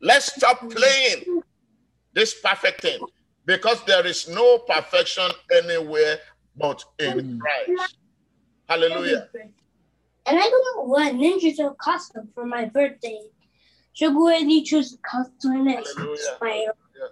Let's 0.00 0.34
stop 0.34 0.60
playing 0.70 1.42
this 2.12 2.40
perfect 2.40 2.82
thing 2.82 3.00
because 3.44 3.82
there 3.84 4.06
is 4.06 4.28
no 4.28 4.58
perfection 4.58 5.30
anywhere 5.52 6.18
but 6.56 6.84
in 6.98 7.38
mm. 7.38 7.40
Christ. 7.40 7.96
Hallelujah. 8.68 9.28
And 10.26 10.38
I 10.38 10.42
don't 10.42 10.76
know 10.76 10.82
what 10.84 11.14
ninjas 11.14 11.60
are 11.60 11.74
costume 11.74 12.28
for 12.34 12.44
my 12.44 12.64
birthday. 12.64 13.20
So 13.96 14.12
go 14.12 14.28
ahead 14.28 14.42
and 14.42 14.64
choose 14.66 14.92
a 14.92 14.98
costume 14.98 15.64
next 15.64 15.94
Hallelujah. 15.96 16.18
smile. 16.36 16.76
Yeah. 16.94 17.06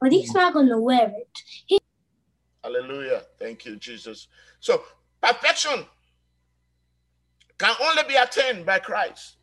But 0.00 0.12
he's 0.12 0.32
not 0.32 0.54
gonna 0.54 0.80
wear 0.80 1.08
it. 1.08 1.38
He 1.66 1.80
Hallelujah. 2.62 3.22
Thank 3.36 3.64
you, 3.66 3.74
Jesus. 3.74 4.28
So 4.60 4.84
perfection 5.20 5.86
can 7.58 7.74
only 7.82 8.04
be 8.06 8.14
attained 8.14 8.64
by 8.64 8.78
Christ. 8.78 9.38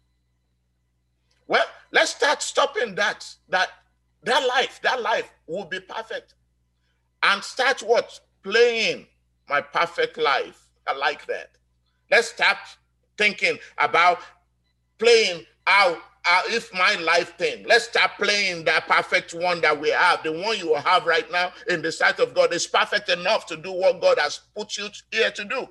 Well, 1.45 1.65
let's 1.91 2.11
start 2.11 2.41
stopping 2.41 2.95
that 2.95 3.27
that 3.49 3.67
that 4.23 4.47
life, 4.47 4.79
that 4.83 5.01
life 5.01 5.29
will 5.45 5.65
be 5.65 5.81
perfect. 5.81 6.35
And 7.21 7.43
start 7.43 7.81
what? 7.81 8.17
Playing 8.43 9.07
my 9.49 9.59
perfect 9.59 10.17
life. 10.17 10.69
I 10.87 10.95
like 10.95 11.25
that. 11.25 11.49
Let's 12.09 12.29
start 12.29 12.59
thinking 13.17 13.57
about 13.77 14.19
playing 14.99 15.45
uh, 15.67 15.95
if 16.47 16.74
my 16.74 16.95
life 16.95 17.38
thing. 17.38 17.65
Let's 17.67 17.86
start 17.86 18.12
playing 18.19 18.65
that 18.65 18.88
perfect 18.88 19.33
one 19.33 19.62
that 19.62 19.79
we 19.79 19.89
have. 19.89 20.24
The 20.24 20.31
one 20.31 20.57
you 20.57 20.75
have 20.75 21.05
right 21.05 21.29
now 21.31 21.51
in 21.69 21.81
the 21.81 21.91
sight 21.91 22.19
of 22.19 22.33
God 22.33 22.53
is 22.53 22.67
perfect 22.67 23.09
enough 23.09 23.45
to 23.47 23.57
do 23.57 23.71
what 23.71 24.01
God 24.01 24.17
has 24.19 24.41
put 24.55 24.77
you 24.77 24.89
here 25.12 25.31
to 25.31 25.45
do. 25.45 25.67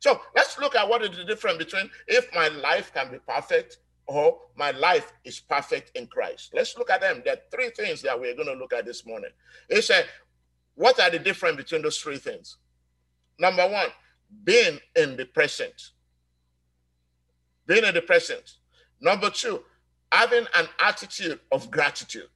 So 0.00 0.20
let's 0.34 0.58
look 0.58 0.74
at 0.74 0.88
what 0.88 1.02
is 1.02 1.16
the 1.16 1.24
difference 1.24 1.58
between 1.58 1.88
if 2.08 2.26
my 2.34 2.48
life 2.48 2.92
can 2.92 3.10
be 3.10 3.18
perfect 3.28 3.78
or 4.06 4.38
my 4.56 4.72
life 4.72 5.12
is 5.24 5.38
perfect 5.40 5.96
in 5.96 6.06
Christ. 6.06 6.50
Let's 6.54 6.76
look 6.76 6.90
at 6.90 7.00
them. 7.00 7.22
There 7.24 7.34
are 7.34 7.40
three 7.52 7.70
things 7.70 8.02
that 8.02 8.18
we're 8.18 8.34
going 8.34 8.48
to 8.48 8.54
look 8.54 8.72
at 8.72 8.84
this 8.84 9.06
morning. 9.06 9.30
He 9.70 9.80
said, 9.80 10.06
what 10.74 10.98
are 10.98 11.10
the 11.10 11.18
difference 11.18 11.56
between 11.56 11.82
those 11.82 11.98
three 11.98 12.16
things? 12.18 12.56
Number 13.38 13.68
one, 13.68 13.88
being 14.44 14.78
in 14.96 15.16
the 15.16 15.26
present. 15.26 15.90
Being 17.66 17.84
in 17.84 17.94
the 17.94 18.02
present. 18.02 18.56
Number 19.00 19.30
two, 19.30 19.62
having 20.10 20.46
an 20.54 20.68
attitude 20.80 21.40
of 21.50 21.70
gratitude. 21.70 22.28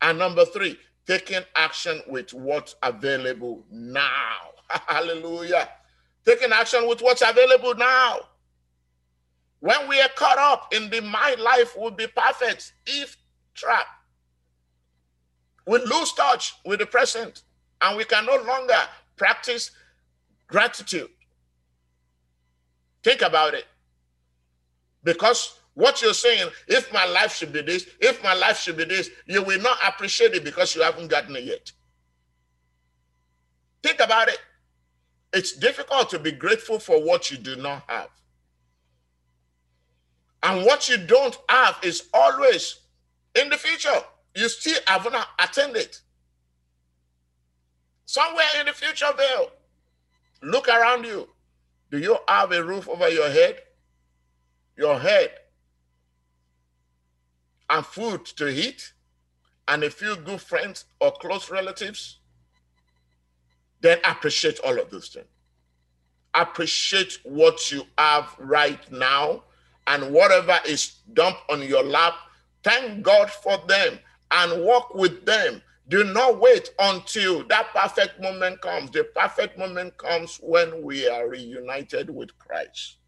And 0.00 0.18
number 0.18 0.44
three, 0.44 0.78
taking 1.06 1.42
action 1.56 2.00
with 2.06 2.32
what's 2.32 2.74
available 2.82 3.64
now. 3.70 4.36
Hallelujah. 4.68 5.68
Taking 6.24 6.52
action 6.52 6.86
with 6.88 7.00
what's 7.00 7.22
available 7.22 7.74
now. 7.74 8.20
When 9.60 9.88
we 9.88 10.00
are 10.00 10.10
caught 10.14 10.38
up 10.38 10.72
in 10.72 10.88
the 10.90 11.00
my 11.00 11.34
life 11.38 11.76
will 11.76 11.90
be 11.90 12.06
perfect 12.06 12.72
if 12.86 13.16
trap, 13.54 13.86
we 15.66 15.78
lose 15.80 16.12
touch 16.12 16.54
with 16.64 16.78
the 16.78 16.86
present 16.86 17.42
and 17.80 17.96
we 17.96 18.04
can 18.04 18.24
no 18.24 18.36
longer 18.36 18.78
practice 19.16 19.72
gratitude. 20.46 21.10
Think 23.02 23.22
about 23.22 23.54
it. 23.54 23.64
Because 25.04 25.58
what 25.74 26.02
you're 26.02 26.14
saying, 26.14 26.48
if 26.66 26.92
my 26.92 27.06
life 27.06 27.34
should 27.34 27.52
be 27.52 27.62
this, 27.62 27.86
if 28.00 28.22
my 28.22 28.34
life 28.34 28.58
should 28.58 28.76
be 28.76 28.84
this, 28.84 29.10
you 29.26 29.42
will 29.42 29.60
not 29.60 29.78
appreciate 29.86 30.34
it 30.34 30.44
because 30.44 30.74
you 30.74 30.82
haven't 30.82 31.08
gotten 31.08 31.36
it 31.36 31.44
yet. 31.44 31.72
Think 33.82 34.00
about 34.00 34.28
it. 34.28 34.38
It's 35.32 35.52
difficult 35.52 36.10
to 36.10 36.18
be 36.18 36.32
grateful 36.32 36.78
for 36.78 37.02
what 37.04 37.30
you 37.30 37.36
do 37.36 37.56
not 37.56 37.84
have. 37.86 38.08
And 40.42 40.64
what 40.64 40.88
you 40.88 40.96
don't 40.96 41.38
have 41.48 41.78
is 41.82 42.08
always 42.12 42.80
in 43.34 43.48
the 43.48 43.56
future. 43.56 44.02
You 44.34 44.48
still 44.48 44.78
have 44.86 45.10
not 45.12 45.28
attended. 45.38 45.96
Somewhere 48.06 48.46
in 48.58 48.66
the 48.66 48.72
future, 48.72 49.10
there, 49.16 49.46
look 50.42 50.68
around 50.68 51.04
you. 51.04 51.28
Do 51.90 51.98
you 51.98 52.16
have 52.26 52.52
a 52.52 52.62
roof 52.62 52.88
over 52.88 53.08
your 53.08 53.30
head? 53.30 53.60
Your 54.78 55.00
head 55.00 55.30
and 57.68 57.84
food 57.84 58.24
to 58.36 58.46
eat 58.48 58.92
and 59.66 59.82
a 59.82 59.90
few 59.90 60.14
good 60.14 60.40
friends 60.40 60.84
or 61.00 61.10
close 61.10 61.50
relatives? 61.50 62.20
Then 63.80 63.98
appreciate 64.04 64.60
all 64.60 64.78
of 64.78 64.88
those 64.88 65.08
things. 65.08 65.26
Appreciate 66.32 67.18
what 67.24 67.72
you 67.72 67.82
have 67.98 68.36
right 68.38 68.80
now 68.92 69.42
and 69.88 70.12
whatever 70.12 70.60
is 70.64 70.98
dumped 71.12 71.40
on 71.50 71.60
your 71.62 71.82
lap, 71.82 72.14
thank 72.62 73.02
God 73.02 73.30
for 73.30 73.58
them 73.66 73.98
and 74.30 74.62
walk 74.64 74.94
with 74.94 75.24
them. 75.26 75.60
Do 75.88 76.04
not 76.04 76.38
wait 76.38 76.70
until 76.78 77.44
that 77.48 77.74
perfect 77.74 78.20
moment 78.20 78.60
comes. 78.60 78.92
The 78.92 79.04
perfect 79.16 79.58
moment 79.58 79.96
comes 79.96 80.38
when 80.40 80.84
we 80.84 81.08
are 81.08 81.28
reunited 81.28 82.10
with 82.10 82.38
Christ. 82.38 82.98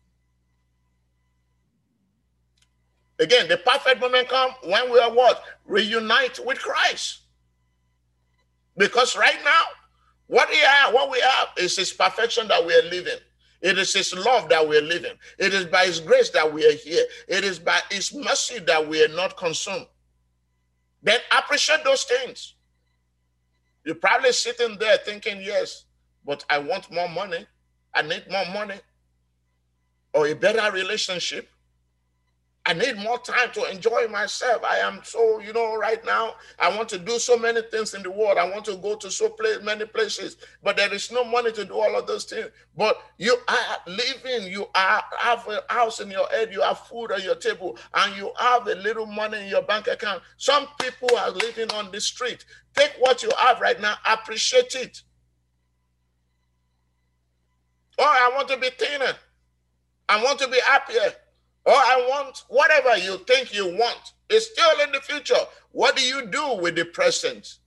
Again, 3.20 3.48
the 3.48 3.58
perfect 3.58 4.00
moment 4.00 4.28
come 4.28 4.50
when 4.64 4.90
we 4.90 4.98
are 4.98 5.12
what? 5.12 5.42
Reunite 5.66 6.44
with 6.44 6.58
Christ. 6.58 7.20
Because 8.76 9.16
right 9.16 9.38
now, 9.44 9.62
what 10.26 10.48
we 10.48 10.56
have, 10.56 10.94
what 10.94 11.10
we 11.10 11.20
have 11.20 11.48
is 11.58 11.76
his 11.76 11.92
perfection 11.92 12.48
that 12.48 12.64
we 12.64 12.74
are 12.74 12.90
living. 12.90 13.18
It 13.60 13.78
is 13.78 13.92
His 13.92 14.14
love 14.14 14.48
that 14.48 14.66
we're 14.66 14.80
living. 14.80 15.12
It 15.38 15.52
is 15.52 15.66
by 15.66 15.84
His 15.84 16.00
grace 16.00 16.30
that 16.30 16.50
we 16.50 16.66
are 16.66 16.76
here. 16.76 17.04
It 17.28 17.44
is 17.44 17.58
by 17.58 17.78
His 17.90 18.14
mercy 18.14 18.58
that 18.60 18.88
we 18.88 19.04
are 19.04 19.08
not 19.08 19.36
consumed. 19.36 19.86
Then 21.02 21.20
appreciate 21.36 21.84
those 21.84 22.04
things. 22.04 22.54
You're 23.84 23.96
probably 23.96 24.32
sitting 24.32 24.76
there 24.78 24.96
thinking, 24.98 25.42
yes, 25.42 25.84
but 26.24 26.44
I 26.48 26.58
want 26.58 26.90
more 26.90 27.08
money. 27.08 27.46
I 27.94 28.02
need 28.02 28.24
more 28.30 28.46
money 28.52 28.76
or 30.14 30.28
a 30.28 30.34
better 30.34 30.70
relationship 30.72 31.48
I 32.66 32.74
need 32.74 32.98
more 32.98 33.18
time 33.18 33.50
to 33.54 33.70
enjoy 33.70 34.06
myself. 34.08 34.62
I 34.62 34.76
am 34.78 35.00
so, 35.02 35.40
you 35.40 35.52
know, 35.52 35.76
right 35.76 36.04
now, 36.04 36.34
I 36.58 36.74
want 36.76 36.90
to 36.90 36.98
do 36.98 37.18
so 37.18 37.38
many 37.38 37.62
things 37.62 37.94
in 37.94 38.02
the 38.02 38.10
world. 38.10 38.36
I 38.36 38.50
want 38.50 38.66
to 38.66 38.76
go 38.76 38.96
to 38.96 39.10
so 39.10 39.34
many 39.62 39.86
places, 39.86 40.36
but 40.62 40.76
there 40.76 40.92
is 40.92 41.10
no 41.10 41.24
money 41.24 41.52
to 41.52 41.64
do 41.64 41.72
all 41.72 41.96
of 41.96 42.06
those 42.06 42.24
things. 42.24 42.50
But 42.76 42.98
you 43.16 43.34
are 43.48 43.76
living, 43.86 44.52
you 44.52 44.66
are 44.74 45.02
have 45.18 45.48
a 45.48 45.62
house 45.72 46.00
in 46.00 46.10
your 46.10 46.28
head, 46.28 46.52
you 46.52 46.60
have 46.60 46.80
food 46.80 47.12
on 47.12 47.22
your 47.22 47.34
table, 47.36 47.78
and 47.94 48.14
you 48.14 48.30
have 48.36 48.66
a 48.68 48.74
little 48.74 49.06
money 49.06 49.40
in 49.40 49.48
your 49.48 49.62
bank 49.62 49.86
account. 49.88 50.22
Some 50.36 50.66
people 50.78 51.16
are 51.16 51.30
living 51.30 51.70
on 51.72 51.90
the 51.90 52.00
street. 52.00 52.44
Take 52.76 52.92
what 52.98 53.22
you 53.22 53.30
have 53.38 53.60
right 53.60 53.80
now, 53.80 53.94
appreciate 54.06 54.74
it. 54.74 55.00
Oh, 57.98 58.04
I 58.04 58.30
want 58.36 58.48
to 58.48 58.58
be 58.58 58.68
thinner. 58.68 59.14
I 60.10 60.22
want 60.22 60.38
to 60.40 60.48
be 60.48 60.58
happier 60.66 61.14
or 61.64 61.72
I 61.72 62.06
want 62.08 62.44
whatever 62.48 62.96
you 62.96 63.18
think 63.26 63.54
you 63.54 63.66
want 63.66 64.14
is 64.28 64.46
still 64.46 64.80
in 64.84 64.92
the 64.92 65.00
future. 65.00 65.34
What 65.72 65.96
do 65.96 66.02
you 66.02 66.26
do 66.26 66.58
with 66.60 66.76
the 66.76 66.84
present? 66.84 67.58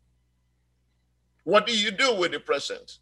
What 1.44 1.68
do 1.68 1.78
you 1.78 1.92
do 1.92 2.16
with 2.16 2.32
the 2.32 2.40
present? 2.40 3.00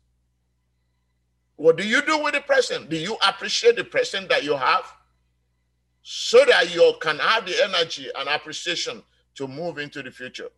What 1.56 1.78
do 1.78 1.88
you 1.88 2.02
do 2.02 2.24
with 2.24 2.34
the 2.34 2.42
present? 2.42 2.90
Do 2.90 2.98
you 2.98 3.18
appreciate 3.28 3.76
the 3.76 3.84
present 3.84 4.30
that 4.30 4.44
you 4.44 4.58
have 4.58 4.92
so 6.02 6.44
that 6.46 6.74
you 6.74 6.94
can 7.02 7.20
have 7.20 7.46
the 7.46 7.56
energy 7.64 8.10
and 8.18 8.28
appreciation 8.28 9.04
to 9.36 9.48
move 9.48 9.78
into 9.78 10.02
the 10.02 10.12
future? 10.12 10.50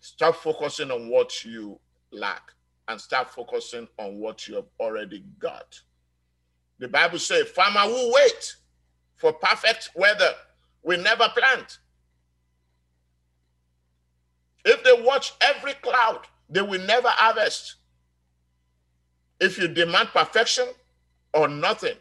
Stop 0.00 0.36
focusing 0.36 0.92
on 0.92 1.08
what 1.08 1.44
you 1.44 1.80
lack 2.12 2.52
and 2.86 3.00
start 3.00 3.30
focusing 3.34 3.88
on 3.98 4.18
what 4.18 4.46
you 4.46 4.54
have 4.54 4.68
already 4.78 5.24
got. 5.40 5.80
The 6.78 6.88
Bible 6.88 7.18
says, 7.18 7.48
farmer 7.48 7.86
will 7.86 8.12
wait 8.12 8.56
for 9.16 9.32
perfect 9.32 9.90
weather 9.94 10.30
will 10.82 11.00
never 11.00 11.28
plant. 11.36 11.78
If 14.64 14.82
they 14.84 15.02
watch 15.02 15.32
every 15.40 15.74
cloud, 15.74 16.20
they 16.50 16.60
will 16.60 16.80
never 16.82 17.08
harvest. 17.08 17.76
If 19.40 19.58
you 19.58 19.68
demand 19.68 20.08
perfection 20.08 20.66
or 21.32 21.48
nothing, 21.48 21.96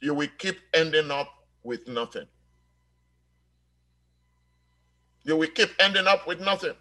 you 0.00 0.14
will 0.14 0.28
keep 0.38 0.58
ending 0.72 1.10
up 1.10 1.28
with 1.62 1.86
nothing. 1.88 2.26
You 5.24 5.36
will 5.36 5.48
keep 5.48 5.70
ending 5.78 6.06
up 6.06 6.26
with 6.26 6.40
nothing. 6.40 6.74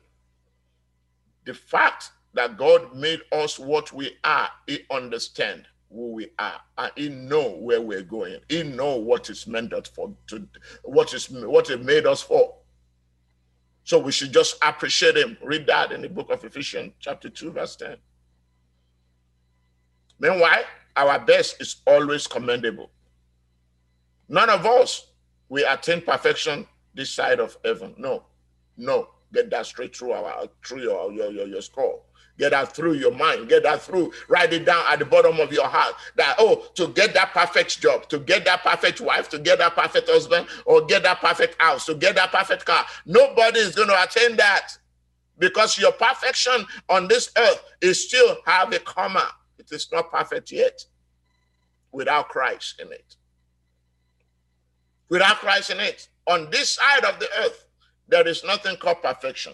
The 1.45 1.53
fact 1.53 2.11
that 2.33 2.57
God 2.57 2.95
made 2.95 3.21
us 3.31 3.57
what 3.57 3.93
we 3.93 4.17
are, 4.23 4.49
He 4.67 4.79
understands 4.91 5.65
who 5.93 6.13
we 6.13 6.29
are. 6.39 6.59
And 6.77 6.91
he 6.95 7.09
know 7.09 7.49
where 7.51 7.81
we're 7.81 8.01
going. 8.01 8.39
He 8.49 8.63
know 8.63 8.95
what 8.95 9.29
is 9.29 9.47
meant 9.47 9.73
us 9.73 9.87
for 9.87 10.13
to 10.27 10.47
what 10.83 11.13
is 11.13 11.29
what 11.29 11.69
it 11.69 11.83
made 11.83 12.05
us 12.05 12.21
for. 12.21 12.55
So 13.83 13.99
we 13.99 14.11
should 14.11 14.33
just 14.33 14.57
appreciate 14.63 15.17
him. 15.17 15.37
Read 15.43 15.67
that 15.67 15.91
in 15.91 16.01
the 16.01 16.09
book 16.09 16.29
of 16.31 16.43
ephesians 16.43 16.93
chapter 16.99 17.29
2 17.29 17.51
verse 17.51 17.75
10 17.75 17.97
meanwhile 20.19 20.63
our 20.95 21.19
best 21.19 21.61
is 21.61 21.77
always 21.85 22.27
commendable. 22.27 22.89
None 24.29 24.49
of 24.49 24.65
us 24.65 25.07
we 25.49 25.63
attain 25.65 26.01
perfection 26.01 26.65
this 26.95 27.09
side 27.09 27.39
of 27.39 27.57
heaven. 27.63 27.93
No 27.97 28.23
no. 28.77 29.09
Get 29.33 29.49
that 29.49 29.65
straight 29.65 29.95
through 29.95 30.11
our 30.11 30.47
through 30.65 30.83
your 30.83 31.11
your, 31.11 31.31
your, 31.31 31.47
your 31.47 31.61
skull 31.61 32.05
Get 32.39 32.51
that 32.51 32.75
through 32.75 32.93
your 32.93 33.13
mind. 33.13 33.49
Get 33.49 33.63
that 33.63 33.81
through. 33.81 34.13
Write 34.27 34.53
it 34.53 34.65
down 34.65 34.83
at 34.89 34.99
the 34.99 35.05
bottom 35.05 35.39
of 35.39 35.53
your 35.53 35.67
heart 35.67 35.95
that, 36.17 36.35
oh, 36.39 36.67
to 36.75 36.87
get 36.89 37.13
that 37.13 37.33
perfect 37.33 37.79
job, 37.81 38.09
to 38.09 38.19
get 38.19 38.45
that 38.45 38.63
perfect 38.63 39.01
wife, 39.01 39.29
to 39.29 39.39
get 39.39 39.59
that 39.59 39.75
perfect 39.75 40.09
husband, 40.09 40.47
or 40.65 40.85
get 40.85 41.03
that 41.03 41.19
perfect 41.21 41.61
house, 41.61 41.85
to 41.85 41.95
get 41.95 42.15
that 42.15 42.31
perfect 42.31 42.65
car. 42.65 42.85
Nobody 43.05 43.59
is 43.59 43.75
going 43.75 43.89
to 43.89 44.03
attain 44.03 44.37
that 44.37 44.69
because 45.39 45.77
your 45.77 45.91
perfection 45.93 46.65
on 46.89 47.07
this 47.07 47.31
earth 47.37 47.63
is 47.81 48.07
still 48.07 48.37
have 48.45 48.73
a 48.73 48.79
comma. 48.79 49.27
It 49.59 49.71
is 49.71 49.89
not 49.91 50.11
perfect 50.11 50.51
yet 50.51 50.85
without 51.91 52.29
Christ 52.29 52.79
in 52.81 52.91
it. 52.91 53.15
without 55.09 55.37
Christ 55.37 55.69
in 55.69 55.79
it. 55.79 56.09
On 56.27 56.49
this 56.51 56.71
side 56.71 57.05
of 57.05 57.19
the 57.19 57.27
earth, 57.39 57.67
there 58.07 58.27
is 58.27 58.43
nothing 58.43 58.77
called 58.77 59.01
perfection. 59.03 59.53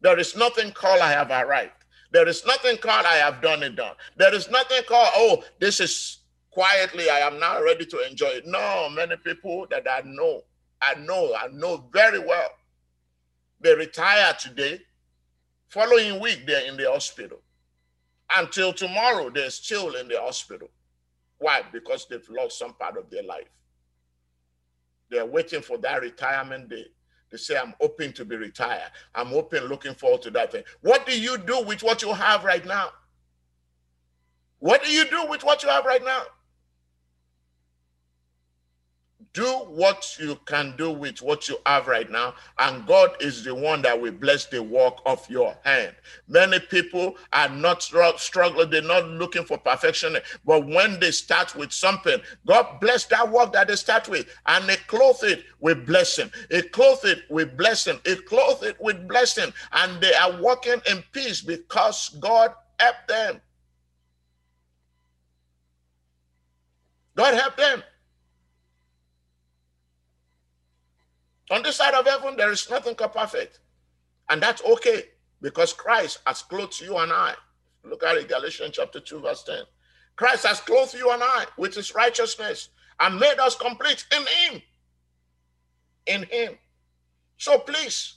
There 0.00 0.18
is 0.18 0.36
nothing 0.36 0.72
called 0.72 1.00
I 1.00 1.12
have 1.12 1.30
arrived. 1.30 1.83
There 2.14 2.28
is 2.28 2.46
nothing 2.46 2.76
called 2.76 3.06
I 3.06 3.16
have 3.16 3.42
done 3.42 3.64
it 3.64 3.74
done. 3.74 3.96
There 4.16 4.32
is 4.32 4.48
nothing 4.48 4.82
called, 4.86 5.08
oh, 5.14 5.42
this 5.58 5.80
is 5.80 6.18
quietly, 6.52 7.10
I 7.10 7.18
am 7.18 7.40
now 7.40 7.60
ready 7.60 7.84
to 7.86 8.08
enjoy 8.08 8.28
it. 8.28 8.46
No, 8.46 8.88
many 8.88 9.16
people 9.16 9.66
that 9.72 9.84
I 9.90 10.00
know, 10.04 10.42
I 10.80 10.94
know, 10.94 11.34
I 11.34 11.48
know 11.48 11.88
very 11.92 12.20
well, 12.20 12.50
they 13.60 13.74
retire 13.74 14.32
today. 14.38 14.80
Following 15.66 16.20
week, 16.20 16.46
they're 16.46 16.64
in 16.68 16.76
the 16.76 16.88
hospital. 16.88 17.38
Until 18.36 18.72
tomorrow, 18.72 19.28
they're 19.28 19.50
still 19.50 19.96
in 19.96 20.06
the 20.06 20.20
hospital. 20.20 20.68
Why? 21.38 21.62
Because 21.72 22.06
they've 22.08 22.28
lost 22.30 22.60
some 22.60 22.74
part 22.74 22.96
of 22.96 23.10
their 23.10 23.24
life. 23.24 23.50
They're 25.10 25.26
waiting 25.26 25.62
for 25.62 25.78
that 25.78 26.00
retirement 26.00 26.68
day. 26.68 26.86
They 27.34 27.38
say, 27.38 27.56
I'm 27.56 27.74
hoping 27.80 28.12
to 28.12 28.24
be 28.24 28.36
retired. 28.36 28.92
I'm 29.12 29.26
hoping, 29.26 29.62
looking 29.62 29.94
forward 29.94 30.22
to 30.22 30.30
that 30.30 30.52
thing. 30.52 30.62
What 30.82 31.04
do 31.04 31.20
you 31.20 31.36
do 31.36 31.64
with 31.64 31.82
what 31.82 32.00
you 32.00 32.12
have 32.12 32.44
right 32.44 32.64
now? 32.64 32.90
What 34.60 34.84
do 34.84 34.92
you 34.92 35.04
do 35.10 35.26
with 35.26 35.42
what 35.42 35.64
you 35.64 35.68
have 35.68 35.84
right 35.84 36.04
now? 36.04 36.22
Do 39.34 39.44
what 39.44 40.16
you 40.20 40.38
can 40.46 40.74
do 40.78 40.90
with 40.92 41.20
what 41.20 41.48
you 41.48 41.58
have 41.66 41.88
right 41.88 42.08
now 42.10 42.32
and 42.60 42.86
god 42.86 43.10
is 43.20 43.42
the 43.42 43.52
one 43.52 43.82
that 43.82 44.00
will 44.00 44.12
bless 44.12 44.46
the 44.46 44.62
work 44.62 44.94
of 45.04 45.28
your 45.28 45.56
hand. 45.64 45.94
Many 46.28 46.60
people 46.60 47.16
are 47.32 47.48
not 47.48 47.82
struggling 47.82 48.70
they're 48.70 48.80
not 48.80 49.06
looking 49.08 49.44
for 49.44 49.58
perfection 49.58 50.16
but 50.46 50.66
when 50.66 51.00
they 51.00 51.10
start 51.10 51.54
with 51.56 51.72
something 51.72 52.18
god 52.46 52.78
bless 52.80 53.04
that 53.06 53.28
work 53.30 53.52
that 53.52 53.68
they 53.68 53.76
start 53.76 54.08
with 54.08 54.26
and 54.46 54.66
they 54.68 54.76
clothe 54.86 55.22
it 55.24 55.44
with 55.60 55.84
blessing. 55.84 56.30
It 56.50 56.70
clothe 56.72 57.04
it 57.04 57.22
with 57.28 57.56
blessing. 57.56 57.98
It 58.04 58.26
clothe 58.26 58.62
it 58.62 58.80
with 58.80 59.08
blessing 59.08 59.52
and 59.72 60.00
they 60.00 60.14
are 60.14 60.40
walking 60.40 60.80
in 60.88 61.02
peace 61.10 61.42
because 61.42 62.10
god 62.20 62.54
helped 62.78 63.08
them. 63.08 63.40
God 67.16 67.34
helped 67.34 67.56
them 67.56 67.82
On 71.54 71.62
this 71.62 71.76
side 71.76 71.94
of 71.94 72.04
heaven, 72.04 72.34
there 72.36 72.50
is 72.50 72.68
nothing 72.68 72.96
perfect. 72.96 73.60
And 74.28 74.42
that's 74.42 74.60
okay 74.64 75.04
because 75.40 75.72
Christ 75.72 76.18
has 76.26 76.42
clothed 76.42 76.80
you 76.80 76.98
and 76.98 77.12
I. 77.12 77.34
Look 77.84 78.02
at 78.02 78.16
it, 78.16 78.28
Galatians 78.28 78.72
chapter 78.74 78.98
2, 78.98 79.20
verse 79.20 79.44
10. 79.44 79.62
Christ 80.16 80.46
has 80.46 80.58
clothed 80.58 80.94
you 80.94 81.12
and 81.12 81.22
I 81.22 81.44
with 81.56 81.76
his 81.76 81.94
righteousness 81.94 82.70
and 82.98 83.20
made 83.20 83.38
us 83.38 83.54
complete 83.54 84.04
in 84.10 84.24
him. 84.26 84.62
In 86.06 86.22
him. 86.24 86.58
So 87.36 87.58
please, 87.58 88.14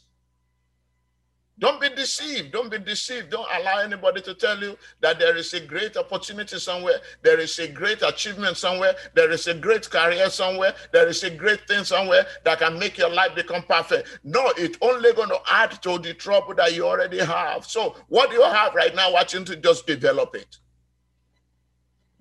don't 1.60 1.82
be 1.82 1.90
deceived. 1.90 2.52
Don't 2.52 2.70
be 2.70 2.78
deceived. 2.78 3.32
Don't 3.32 3.48
allow 3.60 3.80
anybody 3.80 4.22
to 4.22 4.36
tell 4.36 4.60
you 4.60 4.78
that 5.02 5.18
there 5.18 5.36
is 5.36 5.54
a 5.54 5.60
great 5.60 5.98
opportunity 5.98 6.60
somewhere. 6.60 7.00
There 7.24 7.40
is 7.40 7.58
a 7.58 7.68
great 7.68 8.04
achievement 8.04 8.58
somewhere. 8.58 8.94
There 9.16 9.32
is 9.32 9.48
a 9.48 9.56
great 9.56 9.90
career 9.90 10.30
somewhere. 10.30 10.76
There 10.94 11.08
is 11.08 11.24
a 11.24 11.32
great 11.32 11.68
thing 11.68 11.84
somewhere 11.84 12.28
that 12.46 12.60
can 12.60 12.78
make 12.78 13.00
your 13.00 13.10
life 13.10 13.34
become 13.34 13.64
perfect. 13.64 14.20
No, 14.24 14.54
it's 14.56 14.78
only 14.82 15.14
going 15.14 15.30
to 15.30 15.40
add 15.50 15.82
to 15.82 15.98
the 15.98 16.14
trouble 16.14 16.54
that 16.56 16.76
you 16.76 16.86
already 16.86 17.20
have. 17.20 17.66
So, 17.66 17.96
what 18.08 18.32
you 18.32 18.44
have 18.44 18.76
right 18.76 18.94
now? 18.94 19.12
Watching 19.12 19.44
to 19.46 19.56
just 19.56 19.88
develop 19.88 20.36
it. 20.36 20.58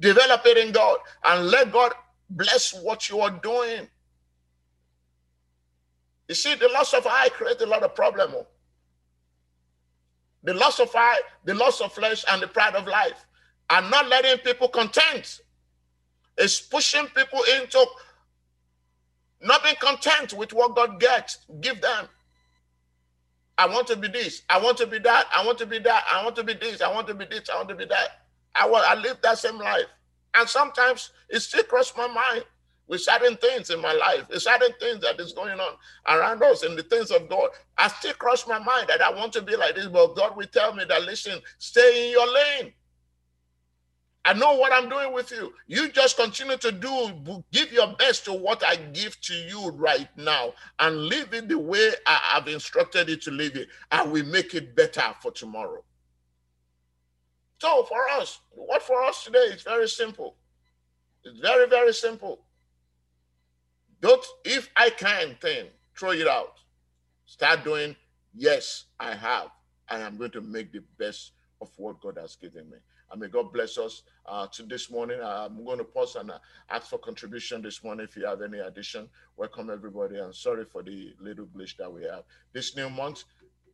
Develop 0.00 0.46
it 0.46 0.56
in 0.56 0.72
God 0.72 0.98
and 1.24 1.48
let 1.48 1.72
God 1.72 1.92
bless 2.30 2.72
what 2.82 3.10
you 3.10 3.20
are 3.20 3.30
doing. 3.30 3.86
You 6.28 6.34
see, 6.34 6.54
the 6.54 6.68
loss 6.68 6.94
of 6.94 7.06
eye 7.06 7.28
creates 7.28 7.62
a 7.62 7.66
lot 7.66 7.82
of 7.82 7.94
problem. 7.94 8.30
Oh. 8.34 8.46
The 10.46 10.54
loss 10.54 10.80
of 10.80 10.90
eye, 10.94 11.20
the 11.44 11.54
loss 11.54 11.80
of 11.80 11.92
flesh, 11.92 12.24
and 12.28 12.40
the 12.40 12.48
pride 12.48 12.74
of 12.74 12.86
life, 12.86 13.26
and 13.68 13.90
not 13.90 14.08
letting 14.08 14.38
people 14.38 14.68
content. 14.68 15.40
It's 16.38 16.60
pushing 16.60 17.06
people 17.08 17.40
into 17.60 17.84
not 19.42 19.62
being 19.62 19.76
content 19.80 20.32
with 20.34 20.52
what 20.52 20.74
God 20.74 21.00
gets, 21.00 21.38
give 21.60 21.80
them. 21.80 22.08
I 23.58 23.66
want 23.66 23.86
to 23.88 23.96
be 23.96 24.08
this, 24.08 24.42
I 24.48 24.60
want 24.60 24.78
to 24.78 24.86
be 24.86 24.98
that, 25.00 25.26
I 25.34 25.44
want 25.44 25.58
to 25.58 25.66
be 25.66 25.78
that, 25.80 26.04
I 26.10 26.22
want 26.24 26.36
to 26.36 26.44
be 26.44 26.54
this, 26.54 26.80
I 26.80 26.92
want 26.92 27.06
to 27.08 27.14
be 27.14 27.24
this, 27.26 27.50
I 27.50 27.56
want 27.56 27.68
to 27.70 27.74
be 27.74 27.86
that. 27.86 28.08
I 28.54 28.68
want 28.68 28.88
I 28.88 28.94
live 28.94 29.18
that 29.22 29.38
same 29.38 29.58
life. 29.58 29.86
And 30.34 30.48
sometimes 30.48 31.10
it 31.28 31.40
still 31.40 31.64
crosses 31.64 31.96
my 31.96 32.06
mind 32.06 32.44
with 32.88 33.00
certain 33.00 33.36
things 33.36 33.70
in 33.70 33.80
my 33.80 33.92
life, 33.92 34.28
with 34.28 34.42
certain 34.42 34.72
things 34.80 35.00
that 35.00 35.18
is 35.20 35.32
going 35.32 35.58
on 35.58 35.74
around 36.08 36.42
us 36.42 36.62
and 36.62 36.78
the 36.78 36.82
things 36.84 37.10
of 37.10 37.28
God. 37.28 37.50
I 37.76 37.88
still 37.88 38.14
cross 38.14 38.46
my 38.46 38.58
mind 38.58 38.88
that 38.88 39.02
I 39.02 39.10
want 39.10 39.32
to 39.34 39.42
be 39.42 39.56
like 39.56 39.74
this, 39.74 39.86
but 39.86 40.14
God 40.16 40.36
will 40.36 40.46
tell 40.46 40.74
me 40.74 40.84
that 40.88 41.02
listen, 41.02 41.40
stay 41.58 42.06
in 42.06 42.12
your 42.12 42.32
lane. 42.32 42.72
I 44.24 44.32
know 44.32 44.54
what 44.54 44.72
I'm 44.72 44.88
doing 44.88 45.12
with 45.12 45.30
you. 45.30 45.52
You 45.68 45.88
just 45.88 46.16
continue 46.16 46.56
to 46.56 46.72
do, 46.72 47.42
give 47.52 47.72
your 47.72 47.94
best 47.94 48.24
to 48.24 48.32
what 48.32 48.64
I 48.64 48.74
give 48.74 49.20
to 49.20 49.34
you 49.34 49.70
right 49.70 50.08
now 50.16 50.52
and 50.80 51.06
live 51.06 51.32
it 51.32 51.48
the 51.48 51.58
way 51.58 51.92
I 52.06 52.18
have 52.34 52.48
instructed 52.48 53.08
you 53.08 53.16
to 53.18 53.30
live 53.30 53.54
it. 53.54 53.68
I 53.92 54.04
will 54.04 54.26
make 54.26 54.54
it 54.54 54.74
better 54.74 55.14
for 55.22 55.30
tomorrow. 55.30 55.84
So 57.58 57.84
for 57.84 58.08
us, 58.20 58.40
what 58.50 58.82
for 58.82 59.00
us 59.04 59.22
today 59.22 59.38
is 59.38 59.62
very 59.62 59.88
simple. 59.88 60.34
It's 61.24 61.38
very, 61.38 61.68
very 61.68 61.92
simple. 61.94 62.45
Don't, 64.00 64.24
if 64.44 64.70
I 64.76 64.90
can 64.90 65.36
thing, 65.40 65.66
throw 65.98 66.12
it 66.12 66.28
out. 66.28 66.54
Start 67.26 67.64
doing, 67.64 67.96
yes, 68.34 68.84
I 69.00 69.14
have. 69.14 69.48
and 69.90 70.02
I 70.02 70.06
am 70.06 70.16
going 70.18 70.32
to 70.32 70.40
make 70.40 70.72
the 70.72 70.82
best 70.98 71.32
of 71.60 71.70
what 71.76 72.00
God 72.00 72.18
has 72.20 72.36
given 72.36 72.70
me. 72.70 72.78
And 73.10 73.20
may 73.20 73.28
God 73.28 73.52
bless 73.52 73.78
us 73.78 74.02
uh, 74.26 74.46
to 74.48 74.64
this 74.64 74.90
morning. 74.90 75.20
I'm 75.22 75.64
going 75.64 75.78
to 75.78 75.84
pause 75.84 76.16
and 76.16 76.30
uh, 76.30 76.38
ask 76.70 76.88
for 76.90 76.98
contribution 76.98 77.62
this 77.62 77.84
morning 77.84 78.04
if 78.04 78.16
you 78.16 78.26
have 78.26 78.42
any 78.42 78.58
addition. 78.58 79.08
Welcome, 79.36 79.70
everybody. 79.70 80.18
And 80.18 80.34
sorry 80.34 80.64
for 80.64 80.82
the 80.82 81.14
little 81.20 81.46
glitch 81.46 81.76
that 81.78 81.92
we 81.92 82.04
have. 82.04 82.24
This 82.52 82.76
new 82.76 82.90
month, 82.90 83.24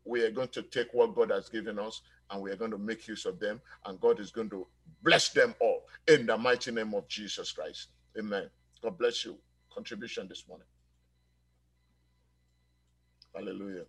we 0.05 0.23
are 0.23 0.31
going 0.31 0.49
to 0.49 0.63
take 0.63 0.89
what 0.95 1.15
God 1.15 1.31
has 1.31 1.49
given 1.49 1.79
us 1.79 2.03
and 2.31 2.43
we 2.43 2.51
are 2.51 2.57
going 2.57 2.73
to 2.73 2.79
make 2.79 3.09
use 3.09 3.27
of 3.27 3.41
them. 3.41 3.61
And 3.87 4.01
God 4.01 4.21
is 4.21 4.31
going 4.33 4.51
to 4.51 4.67
bless 5.03 5.31
them 5.31 5.55
all 5.61 5.85
in 6.09 6.27
the 6.27 6.37
mighty 6.39 6.73
name 6.73 6.95
of 6.95 7.09
Jesus 7.09 7.53
Christ. 7.53 7.89
Amen. 8.19 8.51
God 8.83 8.99
bless 8.99 9.25
you 9.25 9.37
contribution 9.75 10.29
this 10.29 10.45
morning. 10.49 10.67
Hallelujah. 13.35 13.85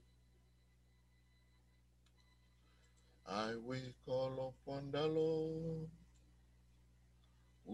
I 3.25 3.53
will 3.55 3.79
call 4.05 4.53
upon 4.67 4.91
the 4.91 5.07
Lord. 5.07 5.87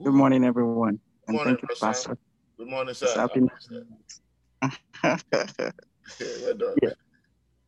Good 0.03 0.13
morning, 0.13 0.43
everyone. 0.43 0.99
Good 1.27 1.35
morning, 1.35 1.57
thank 1.57 1.69
you, 1.69 1.75
Pastor. 1.81 2.17
Good 2.57 2.67
morning, 2.67 2.93
sir. 2.93 3.13
Happy 3.15 3.41
yeah. 6.81 6.93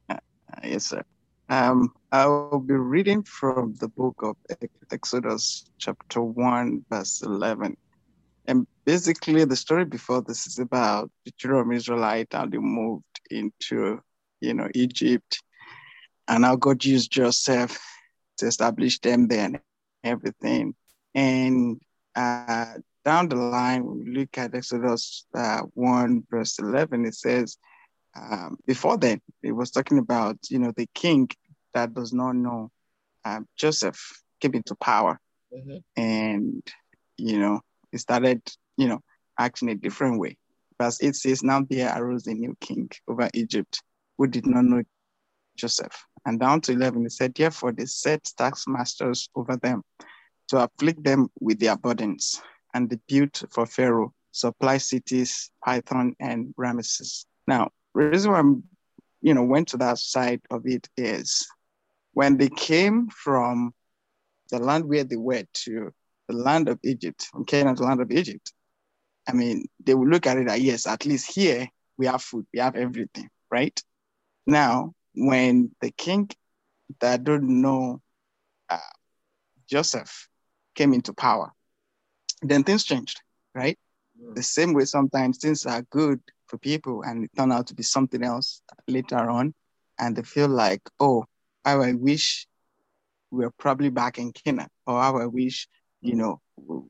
Uh, 0.10 0.18
yes, 0.64 0.86
sir. 0.88 1.04
Um, 1.50 1.92
I 2.12 2.28
will 2.28 2.60
be 2.60 2.76
reading 2.76 3.24
from 3.24 3.76
the 3.80 3.88
book 3.90 4.16
of 4.22 4.38
Exodus, 4.92 5.66
chapter 5.78 6.22
1, 6.22 6.86
verse 6.90 7.22
11. 7.22 7.76
And 8.46 8.68
basically, 8.86 9.46
the 9.46 9.56
story 9.56 9.86
before 9.86 10.22
this 10.22 10.48
is 10.48 10.60
about 10.60 11.12
the 11.26 11.32
children 11.32 11.62
of 11.62 11.76
Israelite 11.76 12.34
and 12.34 12.52
they 12.52 12.58
moved 12.58 13.22
into, 13.30 14.02
you 14.40 14.54
know, 14.54 14.68
Egypt, 14.74 15.42
and 16.28 16.46
how 16.46 16.56
God 16.56 16.84
used 16.84 17.12
Joseph 17.12 17.80
to 18.38 18.48
establish 18.48 19.00
them 19.00 19.28
there 19.28 19.46
and 19.46 19.60
everything. 20.04 20.76
And 21.14 21.80
uh, 22.16 22.74
down 23.04 23.30
the 23.30 23.36
line, 23.36 23.86
we 23.86 24.12
look 24.12 24.38
at 24.38 24.56
Exodus 24.56 25.26
uh, 25.34 25.62
1, 25.74 26.24
verse 26.30 26.60
11, 26.60 27.06
it 27.06 27.16
says, 27.16 27.58
um, 28.16 28.58
before 28.66 28.98
then, 28.98 29.22
it 29.42 29.52
was 29.52 29.72
talking 29.72 29.98
about, 29.98 30.38
you 30.50 30.60
know, 30.60 30.74
the 30.76 30.88
king 30.94 31.30
that 31.74 31.94
does 31.94 32.14
not 32.14 32.36
know 32.36 32.70
um, 33.24 33.48
Joseph 33.56 34.22
came 34.40 34.54
into 34.56 34.76
power. 34.76 35.20
Mm-hmm. 35.54 35.78
And, 35.96 36.64
you 37.18 37.40
know, 37.40 37.62
started, 38.00 38.42
you 38.78 38.88
know, 38.88 39.00
acting 39.38 39.70
a 39.70 39.76
different 39.76 40.20
way. 40.20 40.38
Verse 40.80 41.02
8 41.02 41.16
says, 41.16 41.44
Now 41.44 41.66
there 41.70 41.94
arose 41.96 42.28
a 42.28 42.34
new 42.34 42.56
king 42.60 42.90
over 43.08 43.30
Egypt 43.34 43.82
who 44.18 44.28
did 44.28 44.46
not 44.46 44.66
know 44.66 44.84
Joseph. 45.56 46.06
And 46.26 46.40
down 46.40 46.62
to 46.62 46.72
11, 46.72 47.06
it 47.06 47.12
said, 47.12 47.34
Therefore 47.34 47.72
they 47.72 47.86
set 47.86 48.24
tax 48.38 48.66
masters 48.68 49.30
over 49.36 49.58
them 49.58 49.84
to 50.50 50.58
afflict 50.64 51.04
them 51.04 51.30
with 51.40 51.60
their 51.60 51.78
burdens. 51.78 52.42
And 52.74 52.90
they 52.90 52.98
built 53.08 53.44
for 53.52 53.66
Pharaoh 53.66 54.14
supply 54.32 54.78
cities, 54.78 55.52
Pithom 55.66 56.14
and 56.20 56.54
Ramesses. 56.58 57.26
Now, 57.48 57.70
the 57.94 58.06
reason 58.06 58.32
why 58.32 58.40
I'm, 58.40 58.64
you 59.22 59.34
know, 59.34 59.44
went 59.44 59.70
to 59.70 59.78
that 59.78 59.98
side 59.98 60.42
of 60.50 60.66
it 60.66 60.88
is 60.98 61.48
when 62.14 62.38
they 62.38 62.50
came 62.50 63.10
from 63.10 63.74
the 64.50 64.60
land 64.60 64.86
where 64.86 65.04
they 65.04 65.18
were 65.18 65.44
to 65.54 65.92
the 66.32 66.38
land 66.38 66.70
of 66.70 66.80
Egypt, 66.84 67.24
from 67.32 67.46
Canaan, 67.46 67.76
the 67.76 67.84
land 67.84 68.02
of 68.02 68.12
Egypt. 68.12 68.54
I 69.28 69.34
mean, 69.34 69.66
they 69.84 69.94
will 69.94 70.08
look 70.08 70.28
at 70.28 70.38
it 70.38 70.48
that 70.48 70.62
yes, 70.62 70.88
at 70.88 71.06
least 71.06 71.34
here 71.34 71.68
we 71.98 72.08
have 72.08 72.22
food, 72.22 72.46
we 72.54 72.60
have 72.60 72.76
everything, 72.76 73.30
right? 73.50 73.80
Now, 74.48 74.94
when 75.14 75.72
the 75.82 75.92
king 75.92 76.30
that 77.00 77.24
don't 77.24 77.62
know 77.62 78.02
uh, 78.70 78.78
Joseph 79.70 80.28
came 80.76 80.94
into 80.94 81.14
power, 81.14 81.52
then 82.42 82.64
things 82.64 82.84
changed, 82.84 83.22
right? 83.54 83.78
Mm. 84.22 84.36
The 84.36 84.44
same 84.44 84.74
way 84.74 84.86
sometimes 84.86 85.38
things 85.38 85.66
are 85.66 85.84
good 85.84 86.20
for 86.48 86.58
people 86.58 87.04
and 87.04 87.26
it 87.26 87.32
turn 87.38 87.52
out 87.52 87.68
to 87.68 87.76
be 87.76 87.84
something 87.84 88.24
else 88.24 88.62
later 88.88 89.30
on, 89.30 89.54
and 90.00 90.16
they 90.16 90.24
feel 90.24 90.48
like, 90.48 90.82
oh, 91.00 91.26
how 91.64 91.82
I 91.82 91.94
wish 91.94 92.48
we 93.30 93.46
were 93.46 93.52
probably 93.58 93.90
back 93.90 94.18
in 94.18 94.34
Canaan, 94.34 94.68
or 94.88 95.02
how 95.02 95.18
I 95.18 95.28
wish, 95.28 95.68
you 96.02 96.16
know, 96.16 96.42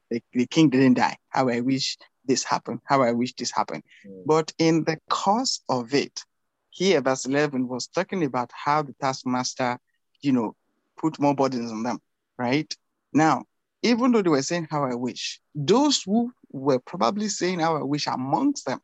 the, 0.10 0.22
the 0.34 0.48
king 0.48 0.70
didn't 0.70 0.96
die, 0.96 1.18
how 1.30 1.50
I 1.50 1.60
wish 1.60 1.98
this 2.26 2.44
happened, 2.44 2.80
how 2.86 3.02
I 3.02 3.12
wish 3.12 3.34
this 3.36 3.52
happened. 3.52 3.84
Mm. 4.06 4.24
But 4.26 4.54
in 4.58 4.84
the 4.84 4.98
course 5.10 5.62
of 5.70 5.94
it, 5.94 6.24
here, 6.70 7.02
verse 7.02 7.26
11 7.26 7.68
was 7.68 7.88
talking 7.88 8.24
about 8.24 8.52
how 8.54 8.82
the 8.82 8.94
taskmaster, 8.94 9.78
you 10.22 10.32
know, 10.32 10.56
put 10.98 11.20
more 11.20 11.36
burdens 11.36 11.72
on 11.72 11.84
them, 11.84 12.00
right? 12.38 12.74
Now, 13.14 13.44
even 13.84 14.12
though 14.12 14.22
they 14.22 14.30
were 14.30 14.42
saying 14.42 14.68
how 14.70 14.86
I 14.86 14.96
wish, 14.96 15.42
those 15.54 16.04
who 16.04 16.32
were 16.52 16.80
probably 16.80 17.28
saying 17.28 17.60
how 17.60 17.76
I 17.76 17.84
wish 17.84 18.08
amongst 18.08 18.66
them 18.66 18.80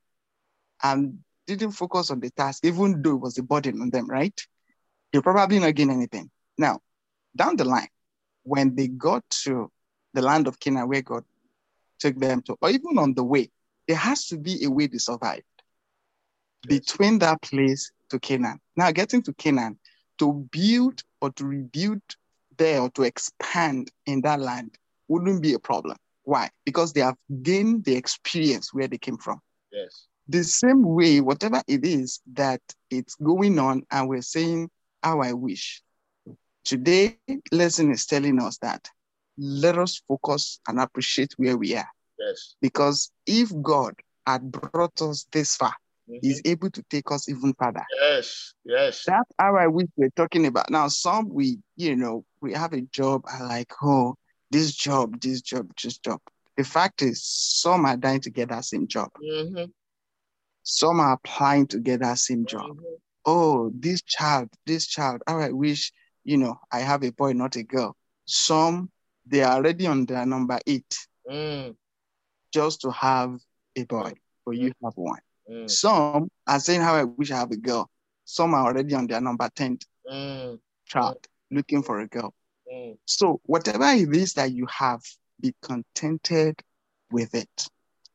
and 0.84 1.20
didn't 1.46 1.72
focus 1.72 2.12
on 2.12 2.20
the 2.20 2.30
task, 2.32 2.66
even 2.66 3.02
though 3.02 3.16
it 3.16 3.22
was 3.22 3.38
a 3.38 3.44
burden 3.44 3.82
on 3.82 3.90
them, 3.90 4.08
right? 4.08 4.40
They 5.14 5.22
probably 5.22 5.60
not 5.60 5.76
gain 5.76 5.90
anything. 5.90 6.30
Now, 6.58 6.80
down 7.36 7.56
the 7.56 7.64
line, 7.64 7.88
when 8.44 8.76
they 8.76 8.88
got 8.88 9.24
to 9.44 9.72
the 10.14 10.22
land 10.22 10.48
of 10.48 10.60
Canaan 10.60 10.88
where 10.88 11.02
God 11.02 11.24
took 12.00 12.18
them 12.20 12.42
to, 12.44 12.58
or 12.62 12.70
even 12.70 12.98
on 12.98 13.14
the 13.14 13.24
way, 13.24 13.50
there 13.88 13.98
has 13.98 14.28
to 14.28 14.38
be 14.38 14.64
a 14.64 14.70
way 14.70 14.88
to 14.88 15.00
survive 15.00 15.44
Yes. 16.68 16.80
between 16.80 17.20
that 17.20 17.42
place 17.42 17.92
to 18.10 18.20
Canaan. 18.20 18.60
Now, 18.76 18.92
getting 18.92 19.22
to 19.24 19.34
Canaan, 19.34 19.78
to 20.18 20.48
build 20.52 21.04
or 21.22 21.32
to 21.32 21.46
rebuild 21.46 22.02
there 22.58 22.82
or 22.82 22.90
to 22.92 23.04
expand 23.04 23.92
in 24.06 24.22
that 24.22 24.40
land 24.40 24.76
wouldn't 25.08 25.42
be 25.42 25.54
a 25.54 25.60
problem. 25.60 25.98
Why? 26.24 26.50
Because 26.66 26.94
they 26.94 27.02
have 27.02 27.16
gained 27.42 27.86
the 27.86 27.96
experience 27.96 28.74
where 28.74 28.88
they 28.88 28.98
came 28.98 29.18
from. 29.18 29.40
Yes. 29.72 30.08
The 30.28 30.44
same 30.44 30.84
way, 30.84 31.22
whatever 31.22 31.62
it 31.68 31.86
is 31.86 32.20
that 32.34 32.62
it's 32.90 33.16
going 33.16 33.60
on, 33.60 33.84
and 33.92 34.10
we're 34.10 34.22
saying 34.22 34.70
how 35.04 35.22
I 35.22 35.34
wish. 35.34 35.82
Today, 36.66 37.18
lesson 37.52 37.92
is 37.92 38.06
telling 38.06 38.42
us 38.42 38.58
that 38.58 38.90
let 39.38 39.78
us 39.78 40.02
focus 40.08 40.60
and 40.68 40.80
appreciate 40.80 41.34
where 41.38 41.58
we 41.58 41.76
are. 41.76 41.90
Yes. 42.20 42.56
Because 42.62 43.12
if 43.26 43.52
God 43.62 43.94
had 44.26 44.52
brought 44.52 45.02
us 45.02 45.28
this 45.32 45.56
far, 45.56 45.74
Mhm. 46.10 46.20
He's 46.22 46.42
able 46.46 46.70
to 46.72 46.84
take 46.84 47.12
us 47.12 47.28
even 47.28 47.54
further. 47.60 47.86
Yes. 48.02 48.54
Yes. 48.64 49.04
That's 49.06 49.30
how 49.38 49.56
I 49.58 49.68
wish 49.68 49.88
we're 49.96 50.10
talking 50.12 50.46
about. 50.46 50.70
Now, 50.70 50.88
some 50.88 51.30
we, 51.30 51.60
you 51.76 51.96
know, 51.96 52.24
we 52.42 52.54
have 52.54 52.74
a 52.74 52.82
job 52.82 53.26
and 53.30 53.48
like, 53.48 53.72
oh, 53.84 54.16
this 54.50 54.74
job, 54.74 55.20
this 55.20 55.42
job, 55.42 55.70
this 55.82 55.98
job. 55.98 56.22
The 56.56 56.64
fact 56.64 57.02
is, 57.02 57.24
some 57.24 57.86
are 57.86 57.98
dying 57.98 58.22
to 58.22 58.30
get 58.30 58.50
that 58.50 58.66
same 58.66 58.88
job. 58.88 59.12
Mhm. 59.22 59.72
Some 60.64 61.00
are 61.00 61.14
applying 61.14 61.68
to 61.68 61.80
get 61.80 62.00
that 62.00 62.20
same 62.20 62.46
job. 62.46 62.78
Mhm. 62.78 63.00
Oh, 63.26 63.70
this 63.74 64.02
child, 64.02 64.50
this 64.66 64.88
child. 64.88 65.22
How 65.28 65.40
I 65.40 65.52
wish, 65.52 65.92
you 66.24 66.38
know, 66.38 66.58
I 66.72 66.80
have 66.80 67.04
a 67.04 67.12
boy, 67.12 67.34
not 67.34 67.58
a 67.58 67.64
girl. 67.64 67.96
Some 68.26 68.90
they 69.30 69.44
are 69.44 69.56
already 69.56 69.86
on 69.88 70.06
their 70.06 70.26
number 70.26 70.60
eight 70.66 70.96
Mm. 71.30 71.76
just 72.54 72.82
to 72.82 72.92
have 72.92 73.38
a 73.76 73.84
boy, 73.84 74.14
but 74.46 74.52
you 74.52 74.72
have 74.84 74.94
one. 74.96 75.20
Mm. 75.50 75.70
Some 75.70 76.30
are 76.48 76.60
saying 76.60 76.82
how 76.82 76.96
I 76.96 77.04
wish 77.04 77.32
I 77.32 77.38
have 77.38 77.52
a 77.52 77.58
girl. 77.58 77.90
Some 78.26 78.54
are 78.54 78.66
already 78.66 78.94
on 78.96 79.08
their 79.08 79.22
number 79.22 79.50
10 79.54 79.80
Mm. 80.10 80.60
child 80.86 81.18
looking 81.52 81.84
for 81.84 82.00
a 82.00 82.08
girl. 82.08 82.34
Mm. 82.72 82.98
So 83.06 83.42
whatever 83.44 83.86
it 83.92 84.16
is 84.16 84.34
that 84.34 84.52
you 84.52 84.66
have, 84.68 85.02
be 85.40 85.54
contented 85.62 86.60
with 87.12 87.36
it. 87.36 87.68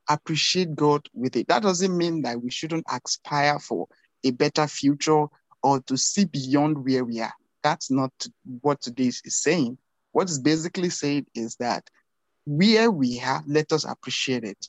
Appreciate 0.08 0.74
God 0.74 1.06
with 1.14 1.36
it. 1.36 1.48
That 1.48 1.62
doesn't 1.62 1.96
mean 1.96 2.22
that 2.22 2.42
we 2.42 2.50
shouldn't 2.50 2.84
aspire 2.90 3.58
for 3.58 3.86
a 4.24 4.30
better 4.30 4.66
future 4.66 5.26
or 5.62 5.80
to 5.82 5.96
see 5.96 6.24
beyond 6.24 6.84
where 6.84 7.04
we 7.04 7.20
are. 7.20 7.32
That's 7.62 7.90
not 7.90 8.12
what 8.60 8.80
today 8.80 9.06
is 9.06 9.22
saying. 9.26 9.78
What 10.12 10.30
is 10.30 10.38
basically 10.38 10.90
saying 10.90 11.26
is 11.34 11.56
that 11.56 11.88
where 12.44 12.90
we 12.90 13.20
are, 13.20 13.42
let 13.46 13.72
us 13.72 13.84
appreciate 13.84 14.44
it. 14.44 14.68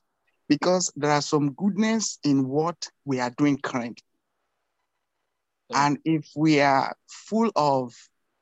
Because 0.49 0.91
there 0.95 1.11
are 1.11 1.21
some 1.21 1.53
goodness 1.53 2.19
in 2.23 2.47
what 2.47 2.89
we 3.05 3.19
are 3.19 3.31
doing 3.37 3.57
currently. 3.57 4.03
And 5.73 5.97
if 6.05 6.29
we 6.35 6.59
are 6.59 6.95
full 7.07 7.51
of 7.55 7.93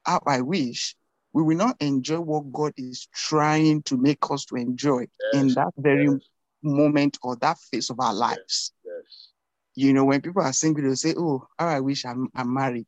how 0.05 0.21
I 0.25 0.41
wish, 0.41 0.95
we 1.33 1.43
will 1.43 1.57
not 1.57 1.77
enjoy 1.79 2.19
what 2.19 2.51
God 2.51 2.73
is 2.75 3.07
trying 3.13 3.83
to 3.83 3.97
make 3.97 4.19
us 4.29 4.45
to 4.45 4.55
enjoy 4.55 5.07
in 5.33 5.53
that 5.53 5.71
very 5.77 6.05
Yes. 6.05 6.21
moment 6.63 7.17
or 7.23 7.35
that 7.37 7.57
phase 7.71 7.89
of 7.89 7.99
our 7.99 8.13
lives. 8.13 8.73
Yes. 8.83 9.29
You 9.75 9.93
know, 9.93 10.05
when 10.05 10.21
people 10.21 10.41
are 10.41 10.51
single, 10.53 10.83
they'll 10.83 10.95
say, 10.95 11.13
Oh, 11.17 11.47
how 11.57 11.67
I 11.67 11.79
wish 11.79 12.03
I'm, 12.05 12.27
I'm 12.35 12.53
married. 12.53 12.87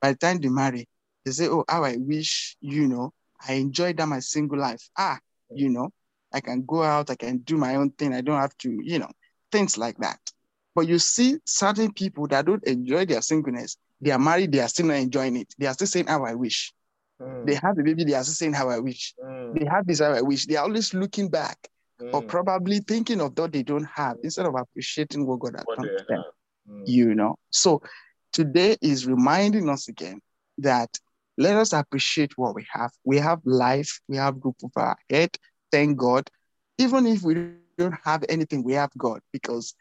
By 0.00 0.12
the 0.12 0.18
time 0.18 0.40
they 0.40 0.48
marry, 0.48 0.88
they 1.24 1.30
say, 1.30 1.48
Oh, 1.48 1.64
how 1.68 1.84
I 1.84 1.96
wish, 1.96 2.56
you 2.60 2.88
know, 2.88 3.12
I 3.46 3.54
enjoy 3.54 3.92
that 3.94 4.06
my 4.08 4.20
single 4.20 4.58
life. 4.58 4.88
Ah, 4.96 5.18
you 5.50 5.68
know, 5.68 5.90
I 6.32 6.40
can 6.40 6.64
go 6.66 6.82
out, 6.82 7.10
I 7.10 7.14
can 7.14 7.38
do 7.38 7.56
my 7.56 7.76
own 7.76 7.90
thing. 7.90 8.12
I 8.14 8.20
don't 8.20 8.40
have 8.40 8.56
to, 8.58 8.78
you 8.82 8.98
know, 8.98 9.10
things 9.52 9.78
like 9.78 9.96
that. 9.98 10.18
But 10.74 10.88
you 10.88 10.98
see 10.98 11.38
certain 11.44 11.92
people 11.92 12.26
that 12.28 12.46
don't 12.46 12.64
enjoy 12.64 13.04
their 13.06 13.22
singleness, 13.22 13.76
they 14.00 14.10
are 14.10 14.18
married, 14.18 14.52
they 14.52 14.60
are 14.60 14.68
still 14.68 14.86
not 14.86 14.94
enjoying 14.96 15.36
it. 15.36 15.54
They 15.58 15.66
are 15.66 15.74
still 15.74 15.86
saying 15.86 16.06
how 16.06 16.24
I 16.24 16.34
wish. 16.34 16.72
Mm. 17.20 17.46
They 17.46 17.54
have 17.54 17.78
a 17.78 17.82
baby, 17.82 18.04
they 18.04 18.14
are 18.14 18.24
still 18.24 18.34
saying 18.34 18.54
how 18.54 18.70
I 18.70 18.80
wish. 18.80 19.14
Mm. 19.24 19.58
They 19.58 19.66
have 19.66 19.86
this 19.86 20.00
how 20.00 20.12
I 20.12 20.20
wish. 20.22 20.46
They 20.46 20.56
are 20.56 20.64
always 20.64 20.92
looking 20.94 21.28
back 21.28 21.58
or 22.12 22.22
Mm. 22.22 22.28
probably 22.28 22.80
thinking 22.80 23.20
of 23.20 23.38
what 23.38 23.52
they 23.52 23.62
don't 23.62 23.84
have 23.84 24.16
instead 24.22 24.46
of 24.46 24.54
appreciating 24.56 25.26
what 25.26 25.38
God 25.40 25.54
has 25.56 25.64
done 25.64 25.88
for 25.98 26.04
them. 26.08 26.22
Mm. 26.68 26.82
you 26.86 27.14
know. 27.14 27.36
So 27.50 27.82
today 28.32 28.76
is 28.80 29.06
reminding 29.06 29.68
us 29.68 29.88
again 29.88 30.20
that 30.58 30.98
let 31.36 31.56
us 31.56 31.72
appreciate 31.72 32.36
what 32.36 32.54
we 32.54 32.66
have. 32.70 32.92
We 33.04 33.18
have 33.18 33.40
life, 33.44 34.00
we 34.08 34.16
have 34.16 34.36
roof 34.42 34.56
over 34.62 34.80
our 34.80 34.96
head. 35.10 35.36
Thank 35.72 35.98
God. 35.98 36.30
Even 36.78 37.06
if 37.06 37.22
we 37.22 37.34
don't 37.34 37.94
have 38.04 38.24
anything, 38.28 38.62
we 38.62 38.72
have 38.74 38.90
God 38.96 39.20
because 39.32 39.74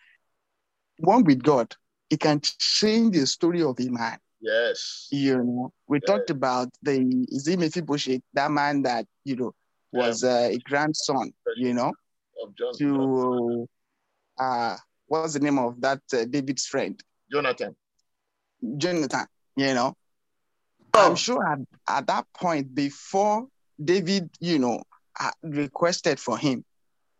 one 0.98 1.24
with 1.24 1.44
God, 1.44 1.76
it 2.10 2.20
can 2.20 2.42
change 2.42 3.18
the 3.18 3.26
story 3.28 3.62
of 3.62 3.80
a 3.80 3.90
man. 3.90 4.18
Yes. 4.42 5.08
You 5.12 5.38
know, 5.44 5.74
we 5.88 6.00
Yeah. 6.00 6.08
talked 6.08 6.30
about 6.30 6.70
the 6.82 7.26
is 7.30 7.48
it 7.48 7.60
Mephibosheth, 7.60 8.22
that 8.34 8.52
man 8.52 8.84
that 8.84 9.06
you 9.24 9.36
know 9.36 9.54
was 9.92 10.24
uh, 10.24 10.50
a 10.52 10.58
grandson, 10.60 11.34
you 11.56 11.74
know, 11.74 11.94
Of 12.42 12.56
John, 12.56 12.74
to 12.78 13.68
uh 14.40 14.78
what's 15.08 15.34
the 15.34 15.40
name 15.40 15.60
of 15.60 15.80
that 15.82 16.02
uh, 16.14 16.26
David's 16.26 16.66
friend? 16.66 17.02
Jonathan. 17.32 17.76
Jonathan, 18.78 19.28
you 19.56 19.74
know. 19.74 19.96
I'm 20.94 21.16
sure 21.16 21.46
at, 21.46 21.60
at 21.90 22.08
that 22.08 22.26
point, 22.34 22.74
before 22.76 23.48
David, 23.84 24.30
you 24.40 24.60
know, 24.60 24.84
uh, 25.20 25.32
requested 25.42 26.20
for 26.20 26.38
him, 26.38 26.64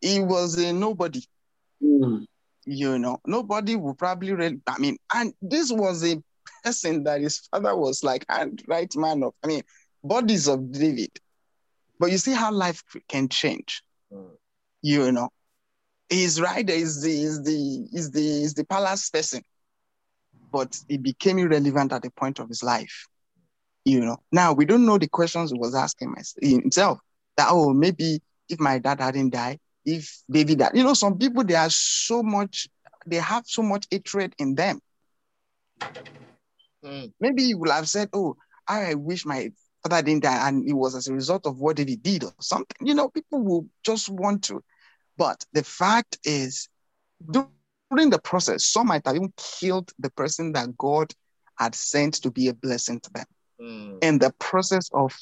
he 0.00 0.20
was 0.20 0.56
a 0.58 0.72
nobody, 0.72 1.22
Mm. 1.82 2.26
you 2.64 2.98
know. 2.98 3.18
Nobody 3.26 3.76
would 3.76 3.98
probably 3.98 4.32
really, 4.32 4.60
I 4.66 4.78
mean, 4.78 4.96
and 5.12 5.34
this 5.42 5.70
was 5.72 6.04
a 6.04 6.22
person 6.62 7.04
that 7.04 7.20
his 7.20 7.38
father 7.50 7.76
was 7.76 8.02
like, 8.04 8.24
and 8.28 8.62
right 8.68 8.90
man 8.96 9.22
of, 9.22 9.34
I 9.42 9.48
mean, 9.48 9.62
bodies 10.02 10.46
of 10.48 10.72
David. 10.72 11.10
But 11.98 12.10
you 12.10 12.18
see 12.18 12.32
how 12.32 12.52
life 12.52 12.82
can 13.08 13.28
change, 13.28 13.82
Mm. 14.12 14.36
you 14.82 15.12
know. 15.12 15.30
He's 16.08 16.40
right 16.40 16.68
is 16.68 17.02
the, 17.02 17.22
is 17.22 17.42
the, 17.42 17.88
is 17.92 18.10
the, 18.10 18.42
is 18.42 18.54
the 18.54 18.64
palace 18.64 19.10
person. 19.10 19.42
But 20.52 20.76
it 20.88 21.02
became 21.02 21.38
irrelevant 21.38 21.92
at 21.92 22.02
the 22.02 22.10
point 22.10 22.38
of 22.38 22.48
his 22.48 22.62
life 22.62 23.08
you 23.84 24.00
know. 24.00 24.16
Now 24.32 24.52
we 24.52 24.64
don't 24.64 24.86
know 24.86 24.98
the 24.98 25.08
questions 25.08 25.50
he 25.50 25.58
was 25.58 25.74
asking 25.74 26.14
himself. 26.40 26.98
That 27.36 27.48
oh, 27.50 27.72
maybe 27.72 28.20
if 28.48 28.60
my 28.60 28.78
dad 28.78 29.00
hadn't 29.00 29.30
died, 29.30 29.58
if 29.84 30.22
David 30.30 30.58
died, 30.58 30.72
you 30.74 30.84
know, 30.84 30.94
some 30.94 31.18
people 31.18 31.44
they 31.44 31.54
are 31.54 31.70
so 31.70 32.22
much, 32.22 32.68
they 33.06 33.16
have 33.16 33.44
so 33.46 33.62
much 33.62 33.86
hatred 33.90 34.34
in 34.38 34.54
them. 34.54 34.80
Mm. 36.84 37.12
Maybe 37.20 37.44
he 37.44 37.54
will 37.54 37.72
have 37.72 37.88
said, 37.88 38.08
oh, 38.12 38.36
I 38.68 38.94
wish 38.94 39.26
my 39.26 39.50
father 39.82 40.02
didn't 40.02 40.22
die, 40.22 40.48
and 40.48 40.68
it 40.68 40.72
was 40.72 40.94
as 40.94 41.08
a 41.08 41.14
result 41.14 41.46
of 41.46 41.58
what 41.58 41.76
David 41.76 42.02
did 42.02 42.24
or 42.24 42.32
something. 42.40 42.86
You 42.86 42.94
know, 42.94 43.08
people 43.08 43.42
will 43.42 43.66
just 43.84 44.08
want 44.08 44.44
to. 44.44 44.62
But 45.16 45.44
the 45.52 45.62
fact 45.62 46.18
is, 46.24 46.68
during 47.30 48.10
the 48.10 48.20
process, 48.22 48.64
some 48.64 48.88
might 48.88 49.06
have 49.06 49.16
even 49.16 49.32
killed 49.36 49.92
the 49.98 50.10
person 50.10 50.52
that 50.52 50.76
God 50.76 51.12
had 51.58 51.74
sent 51.74 52.14
to 52.14 52.30
be 52.30 52.48
a 52.48 52.54
blessing 52.54 53.00
to 53.00 53.10
them 53.12 53.26
Mm. 53.64 54.04
in 54.04 54.18
the 54.18 54.30
process 54.38 54.90
of 54.92 55.16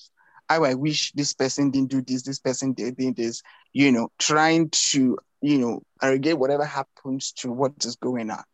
how 0.48 0.64
I 0.64 0.74
wish 0.74 1.12
this 1.12 1.32
person 1.32 1.70
didn't 1.70 1.90
do 1.90 2.02
this, 2.02 2.22
this 2.22 2.40
person 2.40 2.72
did, 2.72 2.96
this, 3.16 3.42
you 3.72 3.92
know, 3.92 4.08
trying 4.18 4.70
to 4.90 5.16
you 5.42 5.58
know, 5.58 5.82
arrogate 6.00 6.38
whatever 6.38 6.64
happens 6.64 7.32
to 7.32 7.52
what 7.52 7.72
is 7.84 7.96
going 7.96 8.30
on. 8.30 8.44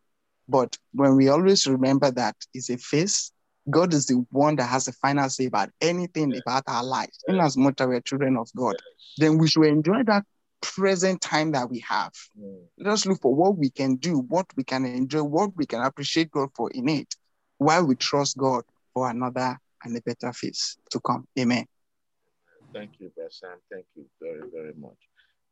But 0.47 0.77
when 0.93 1.15
we 1.15 1.29
always 1.29 1.67
remember 1.67 2.11
that 2.11 2.35
it's 2.53 2.69
a 2.71 2.77
phase, 2.77 3.31
God 3.69 3.93
is 3.93 4.07
the 4.07 4.25
one 4.31 4.55
that 4.55 4.65
has 4.65 4.85
the 4.85 4.93
final 4.93 5.29
say 5.29 5.45
about 5.45 5.69
anything 5.79 6.35
about 6.35 6.63
our 6.67 6.83
lives. 6.83 7.19
In 7.27 7.39
as 7.39 7.55
much 7.55 7.79
as 7.79 7.87
we're 7.87 8.01
children 8.01 8.35
of 8.35 8.49
God, 8.55 8.75
then 9.17 9.37
we 9.37 9.47
should 9.47 9.65
enjoy 9.65 10.03
that 10.03 10.25
present 10.61 11.21
time 11.21 11.51
that 11.51 11.69
we 11.69 11.79
have. 11.87 12.11
Mm. 12.39 12.63
Let 12.79 12.93
us 12.93 13.05
look 13.05 13.21
for 13.21 13.35
what 13.35 13.57
we 13.57 13.69
can 13.69 13.97
do, 13.97 14.19
what 14.21 14.47
we 14.55 14.63
can 14.63 14.85
enjoy, 14.85 15.21
what 15.21 15.55
we 15.55 15.67
can 15.67 15.81
appreciate 15.81 16.31
God 16.31 16.49
for 16.55 16.71
in 16.71 16.89
it, 16.89 17.13
while 17.59 17.85
we 17.85 17.95
trust 17.95 18.37
God 18.37 18.63
for 18.95 19.07
another 19.09 19.59
and 19.83 19.97
a 19.97 20.01
better 20.01 20.33
phase 20.33 20.77
to 20.91 20.99
come. 20.99 21.27
Amen. 21.37 21.65
Thank 22.73 22.99
you, 22.99 23.09
Brother 23.15 23.29
Sam. 23.31 23.57
Thank 23.71 23.85
you 23.95 24.05
very, 24.21 24.41
very 24.53 24.73
much. 24.79 24.97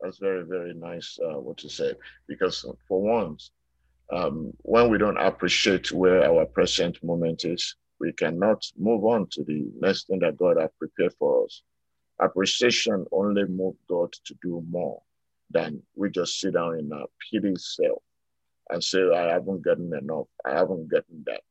That's 0.01 0.19
very, 0.19 0.43
very 0.43 0.73
nice 0.73 1.17
uh, 1.23 1.39
what 1.39 1.63
you 1.63 1.69
said. 1.69 1.97
Because 2.27 2.65
for 2.87 3.01
once, 3.01 3.51
um, 4.11 4.51
when 4.59 4.89
we 4.89 4.97
don't 4.97 5.17
appreciate 5.17 5.91
where 5.91 6.23
our 6.23 6.45
present 6.45 7.03
moment 7.03 7.43
is, 7.45 7.75
we 7.99 8.13
cannot 8.13 8.63
move 8.77 9.03
on 9.05 9.27
to 9.31 9.43
the 9.43 9.65
next 9.79 10.07
thing 10.07 10.19
that 10.19 10.37
God 10.37 10.57
has 10.59 10.69
prepared 10.77 11.13
for 11.17 11.45
us. 11.45 11.63
Appreciation 12.19 13.05
only 13.11 13.45
moves 13.45 13.79
God 13.89 14.13
to 14.25 14.35
do 14.41 14.63
more 14.69 15.01
than 15.49 15.81
we 15.95 16.09
just 16.09 16.39
sit 16.39 16.53
down 16.53 16.77
in 16.77 16.91
our 16.91 17.07
pity 17.31 17.53
self 17.57 18.03
and 18.69 18.83
say, 18.83 18.99
I 19.15 19.33
haven't 19.33 19.63
gotten 19.63 19.91
enough. 19.93 20.27
I 20.45 20.51
haven't 20.51 20.89
gotten 20.89 21.23
that. 21.25 21.41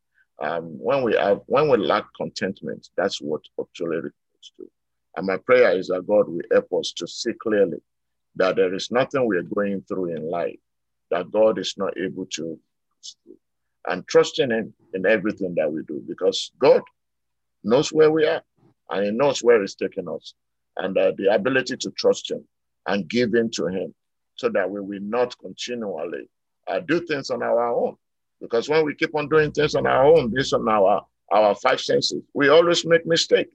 Um, 0.43 0.79
when 0.79 1.03
we 1.03 1.15
have 1.15 1.41
when 1.47 1.69
we 1.71 1.79
lack 1.79 2.07
contentment, 2.17 2.89
that's 2.97 3.21
what 3.21 3.43
actually 3.61 3.97
refers 3.97 4.53
to. 4.59 4.71
And 5.17 5.27
my 5.27 5.39
prayer 5.39 5.79
is 5.79 5.89
that 5.89 6.07
God 6.07 6.29
will 6.29 6.43
help 6.53 6.69
us 6.79 6.93
to 6.99 7.07
see 7.07 7.33
clearly 7.33 7.79
that 8.37 8.57
there 8.57 8.75
is 8.75 8.91
nothing 8.91 9.27
we 9.27 9.39
are 9.39 9.43
going 9.43 9.83
through 9.89 10.15
in 10.15 10.31
life 10.31 10.59
that 11.11 11.31
God 11.31 11.59
is 11.59 11.75
not 11.79 11.97
able 11.99 12.27
to 12.35 12.59
and 13.87 14.07
trusting 14.09 14.51
Him 14.51 14.75
in 14.95 15.07
everything 15.07 15.55
that 15.57 15.71
we 15.73 15.83
do 15.85 16.03
because 16.07 16.51
God 16.59 16.83
knows 17.65 17.93
where 17.93 18.11
we 18.11 18.27
are 18.27 18.43
and 18.91 19.05
He 19.07 19.11
knows 19.13 19.43
where 19.43 19.61
He's 19.61 19.75
taking 19.75 20.09
us. 20.09 20.35
And 20.77 20.97
uh, 20.99 21.13
the 21.17 21.35
ability 21.35 21.77
to 21.79 21.91
trust 21.93 22.31
Him 22.31 22.45
and 22.87 23.09
give 23.09 23.35
in 23.35 23.51
to 23.53 23.67
Him 23.67 23.95
so 24.37 24.49
that 24.51 24.71
we 24.71 24.81
will 24.81 25.01
not 25.03 25.39
continually 25.39 26.29
uh, 26.69 26.81
do 26.81 27.01
things 27.07 27.31
on 27.31 27.43
our 27.43 27.69
own. 27.75 27.97
Because 28.41 28.69
when 28.69 28.85
we 28.85 28.95
keep 28.95 29.15
on 29.15 29.29
doing 29.29 29.51
things 29.53 29.75
on 29.75 29.87
our 29.87 30.05
own, 30.05 30.33
based 30.33 30.53
on 30.53 30.69
our, 30.69 31.05
our 31.33 31.55
five 31.55 31.81
senses, 31.81 32.23
we 32.35 32.49
always 32.49 32.85
make 32.85 33.07
mistake. 33.07 33.49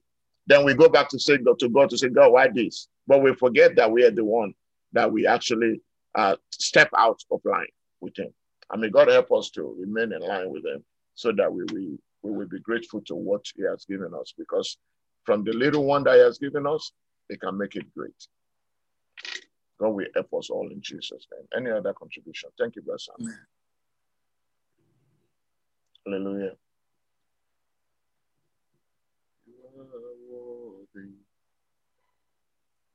Then 0.47 0.65
we 0.65 0.73
go 0.73 0.89
back 0.89 1.09
to 1.09 1.19
say 1.19 1.37
to 1.37 1.69
God 1.69 1.89
to 1.91 1.97
say, 1.97 2.09
God, 2.09 2.31
why 2.31 2.47
this? 2.53 2.87
But 3.07 3.21
we 3.21 3.33
forget 3.35 3.75
that 3.75 3.91
we 3.91 4.03
are 4.03 4.11
the 4.11 4.25
one 4.25 4.53
that 4.93 5.11
we 5.11 5.27
actually 5.27 5.81
uh, 6.15 6.35
step 6.51 6.89
out 6.97 7.21
of 7.31 7.41
line 7.45 7.67
with 8.01 8.17
Him. 8.17 8.33
I 8.69 8.77
mean, 8.77 8.91
God 8.91 9.07
help 9.09 9.31
us 9.31 9.49
to 9.51 9.75
remain 9.79 10.13
in 10.13 10.27
line 10.27 10.49
with 10.49 10.65
Him 10.65 10.83
so 11.13 11.31
that 11.33 11.51
we, 11.51 11.63
we, 11.73 11.97
we 12.23 12.31
will 12.31 12.47
be 12.47 12.59
grateful 12.59 13.01
to 13.01 13.15
what 13.15 13.45
He 13.55 13.63
has 13.63 13.85
given 13.85 14.11
us. 14.19 14.33
Because 14.37 14.77
from 15.25 15.43
the 15.43 15.53
little 15.53 15.85
one 15.85 16.03
that 16.05 16.15
He 16.15 16.21
has 16.21 16.39
given 16.39 16.65
us, 16.65 16.91
He 17.29 17.37
can 17.37 17.57
make 17.57 17.75
it 17.75 17.93
great. 17.93 18.27
God 19.79 19.89
will 19.89 20.05
help 20.13 20.33
us 20.37 20.49
all 20.49 20.69
in 20.71 20.81
Jesus' 20.81 21.27
name. 21.31 21.47
Any 21.55 21.75
other 21.75 21.93
contribution? 21.93 22.49
Thank 22.57 22.75
you, 22.75 22.83
Sam. 22.97 23.33
Hallelujah. 26.11 26.51
You 29.45 29.61
are 29.79 30.11
worthy. 30.27 31.09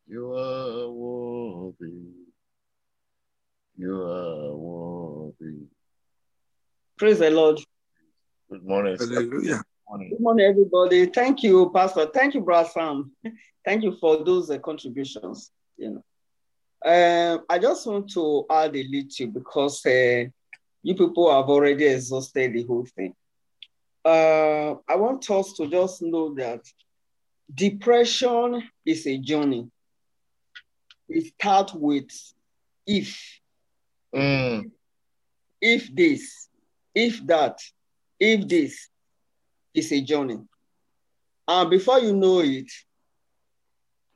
You 0.06 0.32
are 0.34 0.90
worthy. 0.90 1.94
You 3.78 4.02
are 4.02 4.54
worthy. 4.54 5.60
Praise 6.98 7.20
the 7.20 7.30
Lord. 7.30 7.58
Good 8.50 8.62
morning. 8.66 8.98
Hallelujah. 8.98 9.30
Good 9.30 9.64
morning. 9.88 10.10
Good 10.10 10.20
morning, 10.20 10.46
everybody. 10.46 11.06
Thank 11.06 11.42
you, 11.42 11.70
Pastor. 11.74 12.10
Thank 12.12 12.34
you, 12.34 12.42
Brother 12.42 12.68
Sam. 12.70 13.12
Thank 13.64 13.82
you 13.82 13.96
for 13.98 14.22
those 14.24 14.50
uh, 14.50 14.58
contributions. 14.58 15.52
You 15.78 16.02
know, 16.84 17.32
um, 17.38 17.46
I 17.48 17.58
just 17.58 17.86
want 17.86 18.10
to 18.10 18.44
add 18.50 18.76
a 18.76 18.84
little 18.84 19.26
because 19.28 19.86
uh, 19.86 20.24
you 20.86 20.94
people 20.94 21.34
have 21.34 21.48
already 21.50 21.84
exhausted 21.84 22.52
the 22.52 22.62
whole 22.62 22.86
thing. 22.94 23.12
Uh, 24.04 24.76
I 24.88 24.94
want 24.94 25.28
us 25.32 25.52
to 25.54 25.66
just 25.66 26.00
know 26.00 26.32
that 26.34 26.60
depression 27.52 28.62
is 28.84 29.04
a 29.04 29.18
journey. 29.18 29.68
It 31.08 31.34
starts 31.34 31.74
with 31.74 32.08
if, 32.86 33.20
Mm, 34.14 34.70
if 35.60 35.92
this, 35.92 36.48
if 36.94 37.26
that, 37.26 37.58
if 38.20 38.46
this 38.46 38.88
is 39.74 39.90
a 39.92 40.00
journey. 40.00 40.38
And 41.48 41.68
before 41.68 41.98
you 41.98 42.14
know 42.14 42.38
it, 42.38 42.70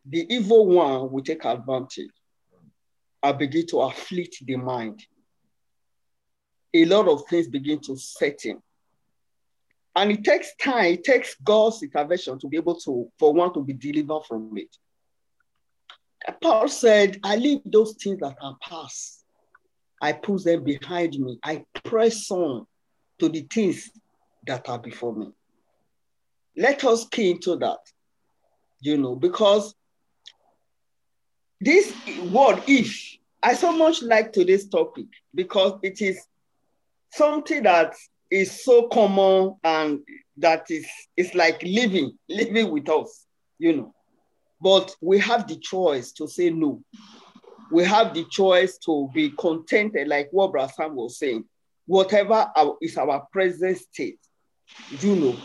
the 0.06 0.24
evil 0.32 0.68
one 0.68 1.10
will 1.10 1.24
take 1.24 1.44
advantage 1.44 2.12
and 3.24 3.38
begin 3.38 3.66
to 3.66 3.80
afflict 3.80 4.46
the 4.46 4.54
mind. 4.54 5.04
A 6.72 6.84
lot 6.84 7.08
of 7.08 7.26
things 7.26 7.48
begin 7.48 7.80
to 7.80 7.96
set 7.96 8.44
in. 8.44 8.60
And 9.96 10.12
it 10.12 10.24
takes 10.24 10.54
time, 10.56 10.94
it 10.94 11.04
takes 11.04 11.34
God's 11.42 11.82
intervention 11.82 12.38
to 12.38 12.48
be 12.48 12.56
able 12.56 12.76
to, 12.76 13.10
for 13.18 13.32
one 13.32 13.52
to 13.54 13.62
be 13.62 13.72
delivered 13.72 14.24
from 14.26 14.52
it. 14.56 14.76
Paul 16.40 16.68
said, 16.68 17.18
I 17.24 17.36
leave 17.36 17.60
those 17.64 17.94
things 17.94 18.20
that 18.20 18.36
are 18.40 18.56
past. 18.62 19.24
I 20.00 20.12
put 20.12 20.44
them 20.44 20.64
behind 20.64 21.18
me. 21.18 21.38
I 21.42 21.64
press 21.84 22.30
on 22.30 22.66
to 23.18 23.28
the 23.28 23.42
things 23.52 23.90
that 24.46 24.68
are 24.68 24.78
before 24.78 25.14
me. 25.14 25.32
Let 26.56 26.84
us 26.84 27.06
key 27.08 27.32
into 27.32 27.56
that, 27.56 27.78
you 28.80 28.96
know, 28.96 29.14
because 29.14 29.74
this 31.60 31.92
word 32.30 32.62
if, 32.66 33.16
I 33.42 33.54
so 33.54 33.72
much 33.72 34.02
like 34.02 34.32
today's 34.32 34.68
topic 34.68 35.06
because 35.34 35.78
it 35.82 36.00
is 36.00 36.26
something 37.12 37.62
that 37.64 37.94
is 38.30 38.64
so 38.64 38.88
common 38.88 39.56
and 39.64 40.00
that 40.36 40.70
is 40.70 40.86
it's 41.16 41.34
like 41.34 41.62
living, 41.62 42.16
living 42.28 42.70
with 42.70 42.88
us, 42.88 43.26
you 43.58 43.76
know. 43.76 43.94
But 44.60 44.94
we 45.00 45.18
have 45.20 45.48
the 45.48 45.56
choice 45.56 46.12
to 46.12 46.28
say 46.28 46.50
no. 46.50 46.82
We 47.72 47.84
have 47.84 48.14
the 48.14 48.24
choice 48.30 48.78
to 48.78 49.08
be 49.14 49.30
contented, 49.30 50.08
like 50.08 50.28
what 50.32 50.52
Brother 50.52 50.72
Sam 50.74 50.96
was 50.96 51.18
saying. 51.18 51.44
Whatever 51.86 52.50
our, 52.54 52.76
is 52.80 52.96
our 52.96 53.26
present 53.32 53.78
state, 53.78 54.20
you 55.00 55.16
know, 55.16 55.36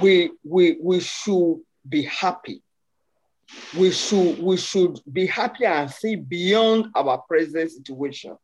we 0.00 0.30
we 0.44 0.78
we 0.80 1.00
should 1.00 1.60
be 1.88 2.02
happy. 2.02 2.62
We 3.76 3.90
should 3.90 4.42
we 4.42 4.56
should 4.56 5.00
be 5.12 5.26
happy 5.26 5.66
and 5.66 5.90
see 5.90 6.16
beyond 6.16 6.86
our 6.94 7.18
present 7.18 7.70
situation. 7.70 8.36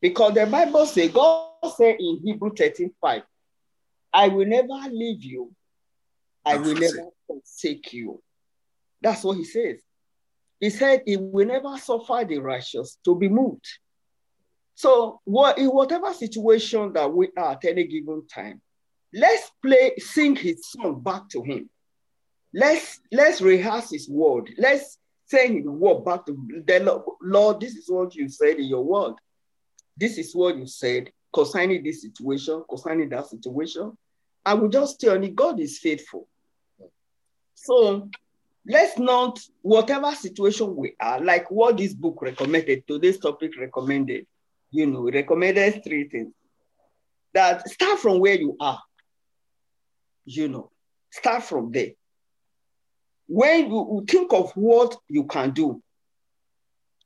Because 0.00 0.34
the 0.34 0.46
Bible 0.46 0.86
says, 0.86 1.10
God 1.10 1.47
said 1.76 1.96
in 1.98 2.20
Hebrew 2.24 2.50
13, 2.54 2.92
5, 3.00 3.22
I 4.12 4.28
will 4.28 4.46
never 4.46 4.88
leave 4.90 5.22
you, 5.22 5.52
I 6.44 6.56
will 6.56 6.74
never 6.74 7.10
forsake 7.26 7.92
you. 7.92 8.22
That's 9.00 9.22
what 9.22 9.36
he 9.36 9.44
says. 9.44 9.80
He 10.60 10.70
said 10.70 11.02
he 11.06 11.16
will 11.16 11.46
never 11.46 11.76
suffer 11.78 12.24
the 12.24 12.38
righteous 12.38 12.98
to 13.04 13.14
be 13.14 13.28
moved. 13.28 13.66
So, 14.74 15.20
what, 15.24 15.58
in 15.58 15.68
whatever 15.68 16.12
situation 16.12 16.92
that 16.94 17.12
we 17.12 17.28
are 17.36 17.52
at 17.52 17.64
any 17.64 17.84
given 17.86 18.26
time, 18.26 18.60
let's 19.12 19.50
play, 19.62 19.94
sing 19.98 20.36
his 20.36 20.68
song 20.70 21.00
back 21.00 21.28
to 21.30 21.42
him. 21.42 21.68
Let's 22.54 23.00
let's 23.12 23.40
rehearse 23.40 23.90
his 23.90 24.08
word. 24.08 24.50
Let's 24.56 24.98
say 25.26 25.52
his 25.52 25.66
word 25.66 26.04
back 26.04 26.26
to 26.26 26.62
the 26.64 26.80
Lord. 26.80 27.02
Lord, 27.20 27.60
this 27.60 27.74
is 27.74 27.88
what 27.88 28.14
you 28.14 28.28
said 28.28 28.56
in 28.56 28.64
your 28.64 28.84
word. 28.84 29.14
This 29.96 30.16
is 30.16 30.34
what 30.34 30.56
you 30.56 30.66
said 30.66 31.10
concerning 31.32 31.82
this 31.82 32.02
situation, 32.02 32.62
concerning 32.68 33.08
that 33.10 33.26
situation. 33.26 33.96
I 34.44 34.54
will 34.54 34.68
just 34.68 35.00
tell 35.00 35.22
you, 35.22 35.30
God 35.30 35.60
is 35.60 35.78
faithful. 35.78 36.26
So 37.54 38.08
let's 38.66 38.98
not, 38.98 39.38
whatever 39.62 40.12
situation 40.14 40.74
we 40.76 40.94
are, 41.00 41.20
like 41.20 41.50
what 41.50 41.76
this 41.76 41.92
book 41.92 42.22
recommended, 42.22 42.86
today's 42.86 43.18
topic 43.18 43.52
recommended, 43.58 44.26
you 44.70 44.86
know, 44.86 45.10
recommended 45.10 45.82
three 45.84 46.08
things. 46.08 46.32
That 47.34 47.68
start 47.68 47.98
from 47.98 48.20
where 48.20 48.34
you 48.36 48.56
are, 48.58 48.80
you 50.24 50.48
know, 50.48 50.70
start 51.10 51.42
from 51.42 51.72
there. 51.72 51.90
When 53.26 53.70
you 53.70 54.04
think 54.08 54.32
of 54.32 54.52
what 54.52 54.96
you 55.08 55.24
can 55.24 55.50
do 55.50 55.82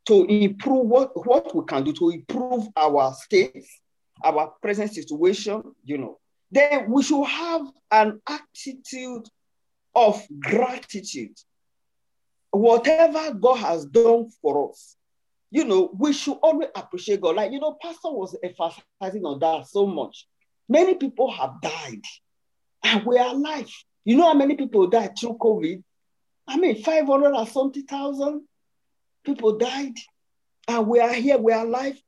to 0.07 0.25
improve 0.25 0.87
what, 0.87 1.27
what 1.27 1.55
we 1.55 1.65
can 1.65 1.85
do 1.85 1.93
to 1.95 2.11
improve 2.11 2.69
our 2.77 3.13
state, 3.15 3.67
our 4.25 4.53
present 4.61 4.93
situation, 4.93 5.63
you 5.85 5.99
know, 5.99 6.19
then 6.51 6.91
we 6.91 7.03
should 7.03 7.25
have 7.25 7.63
an 7.91 8.21
attitude 8.29 9.27
of 9.95 10.23
gratitude. 10.41 11.37
Whatever 12.51 13.35
God 13.35 13.57
has 13.57 13.87
done 13.87 14.29
for 14.43 14.71
us, 14.71 14.97
you 15.51 15.65
know, 15.65 15.91
we 15.99 16.13
should 16.13 16.39
always 16.43 16.69
appreciate 16.75 17.21
God. 17.21 17.37
Like, 17.37 17.53
you 17.53 17.61
know, 17.61 17.77
Pastor 17.81 18.11
was 18.11 18.37
emphasizing 18.43 19.25
on 19.25 19.39
that 19.41 19.67
so 19.67 19.87
much. 19.87 20.27
Many 20.69 20.95
people 20.95 21.31
have 21.31 21.61
died 21.61 22.03
and 22.83 23.05
we 23.05 23.19
are 23.19 23.35
alive. 23.35 23.71
You 24.05 24.17
know 24.17 24.25
how 24.25 24.35
many 24.35 24.57
people 24.57 24.87
died 24.87 25.13
through 25.19 25.39
COVID? 25.39 25.83
I 26.49 26.57
mean, 26.59 26.83
500 26.83 27.35
or 27.35 27.47
something 27.47 27.85
thousand 27.85 28.43
people 29.25 29.59
died 29.59 29.95
and 30.69 30.87
we 30.87 31.01
are 31.01 31.13
here, 31.13 31.39
we 31.39 31.53
are 31.53 31.67
alive. 31.67 32.01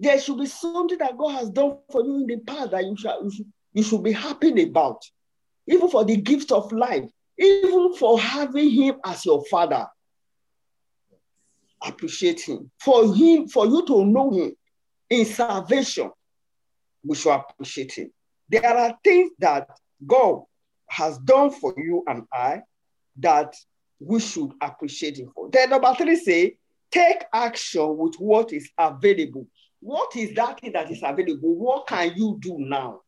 There 0.00 0.18
should 0.18 0.38
be 0.38 0.46
something 0.46 0.98
that 0.98 1.16
God 1.16 1.38
has 1.38 1.50
done 1.50 1.78
for 1.92 2.04
you 2.04 2.16
in 2.16 2.26
the 2.26 2.38
past 2.38 2.72
that 2.72 2.84
you 2.84 2.96
should, 2.96 3.14
you 3.22 3.30
should, 3.30 3.46
you 3.74 3.82
should 3.82 4.02
be 4.02 4.12
happy 4.12 4.62
about. 4.62 5.02
Even 5.68 5.88
for 5.88 6.04
the 6.04 6.16
gift 6.16 6.50
of 6.50 6.72
life, 6.72 7.04
even 7.38 7.94
for 7.94 8.18
having 8.18 8.70
Him 8.70 8.96
as 9.04 9.24
your 9.24 9.44
Father 9.50 9.86
appreciate 11.82 12.40
him. 12.40 12.70
For 12.80 13.14
him, 13.14 13.48
for 13.48 13.66
you 13.66 13.84
to 13.86 14.04
know 14.04 14.30
him 14.30 14.52
in 15.08 15.24
salvation, 15.24 16.10
we 17.04 17.16
should 17.16 17.32
appreciate 17.32 17.92
him. 17.92 18.12
There 18.48 18.66
are 18.66 18.96
things 19.02 19.32
that 19.38 19.68
God 20.06 20.42
has 20.88 21.18
done 21.18 21.50
for 21.50 21.74
you 21.76 22.04
and 22.06 22.24
I 22.32 22.62
that 23.18 23.54
we 24.00 24.20
should 24.20 24.52
appreciate 24.60 25.18
him 25.18 25.30
for. 25.34 25.48
Then 25.50 25.70
number 25.70 25.94
three 25.94 26.16
say, 26.16 26.56
take 26.90 27.24
action 27.32 27.96
with 27.96 28.16
what 28.16 28.52
is 28.52 28.70
available. 28.76 29.46
What 29.80 30.14
is 30.16 30.34
that 30.34 30.60
thing 30.60 30.72
that 30.72 30.90
is 30.90 31.02
available? 31.02 31.54
What 31.54 31.86
can 31.86 32.12
you 32.14 32.38
do 32.40 32.56
now? 32.58 33.00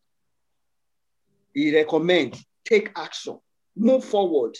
He 1.54 1.74
recommends 1.74 2.44
take 2.64 2.90
action, 2.96 3.38
move 3.76 4.04
forward, 4.04 4.56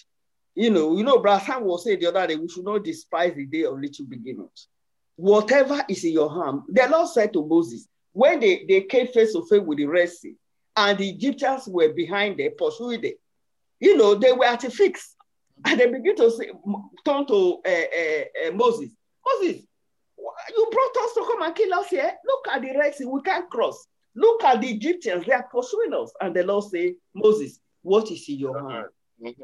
you 0.55 0.71
know, 0.71 0.97
you 0.97 1.03
know, 1.03 1.19
Brother 1.19 1.61
was 1.61 1.85
saying 1.85 2.01
the 2.01 2.09
other 2.09 2.27
day, 2.27 2.37
we 2.37 2.49
should 2.49 2.65
not 2.65 2.85
despise 2.85 3.35
the 3.35 3.47
day 3.47 3.65
of 3.65 3.79
little 3.79 4.05
beginnings. 4.07 4.69
Whatever 5.17 5.83
is 5.89 6.05
in 6.05 6.13
your 6.13 6.31
hand, 6.31 6.63
the 6.69 6.89
Lord 6.91 7.09
said 7.09 7.33
to 7.33 7.47
Moses, 7.47 7.89
when 8.13 8.41
they, 8.41 8.65
they 8.69 8.83
came 8.83 9.07
face 9.07 9.33
to 9.33 9.47
face 9.47 9.63
with 9.63 9.79
the 9.79 9.87
Red 9.87 10.11
Sea, 10.11 10.35
and 10.77 10.99
the 10.99 11.09
Egyptians 11.09 11.67
were 11.67 11.93
behind 11.93 12.39
them, 12.39 12.51
pursuing 12.57 13.01
them, 13.01 13.13
you 13.81 13.97
know, 13.97 14.15
they 14.15 14.33
were 14.33 14.45
at 14.45 14.65
a 14.65 14.71
fix. 14.71 15.15
And 15.65 15.79
they 15.79 15.87
begin 15.87 16.17
to 16.17 16.31
say, 16.31 16.51
turn 17.05 17.27
to 17.27 17.61
uh, 17.67 17.71
uh, 17.71 18.49
uh, 18.49 18.53
Moses. 18.53 18.91
Moses, 19.25 19.63
you 20.57 20.69
brought 20.71 21.05
us 21.05 21.15
to 21.15 21.21
come 21.21 21.43
and 21.43 21.55
kill 21.55 21.75
us 21.75 21.89
here. 21.89 22.13
Look 22.25 22.49
at 22.53 22.63
the 22.63 22.77
Red 22.79 22.95
Sea, 22.95 23.05
we 23.07 23.23
can't 23.23 23.49
cross. 23.51 23.87
Look 24.15 24.45
at 24.45 24.61
the 24.61 24.69
Egyptians, 24.69 25.25
they 25.27 25.33
are 25.33 25.49
pursuing 25.53 25.95
us. 25.95 26.13
And 26.21 26.35
the 26.37 26.45
Lord 26.45 26.65
say, 26.65 26.95
Moses, 27.15 27.61
what 27.83 28.11
is 28.11 28.29
in 28.29 28.39
your 28.39 28.71
hand? 28.71 28.87
Mm-hmm 29.23 29.43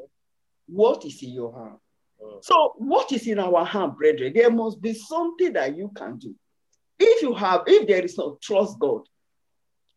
what 0.68 1.04
is 1.04 1.22
in 1.22 1.30
your 1.30 1.52
hand. 1.58 1.78
Mm. 2.22 2.44
So, 2.44 2.74
what 2.76 3.10
is 3.12 3.26
in 3.26 3.38
our 3.38 3.64
hand, 3.64 3.96
brethren? 3.96 4.32
There 4.34 4.50
must 4.50 4.80
be 4.80 4.94
something 4.94 5.52
that 5.54 5.76
you 5.76 5.90
can 5.94 6.18
do. 6.18 6.34
If 6.98 7.22
you 7.22 7.34
have, 7.34 7.62
if 7.66 7.88
there 7.88 8.04
is 8.04 8.18
no 8.18 8.38
trust 8.40 8.78
God, 8.78 9.02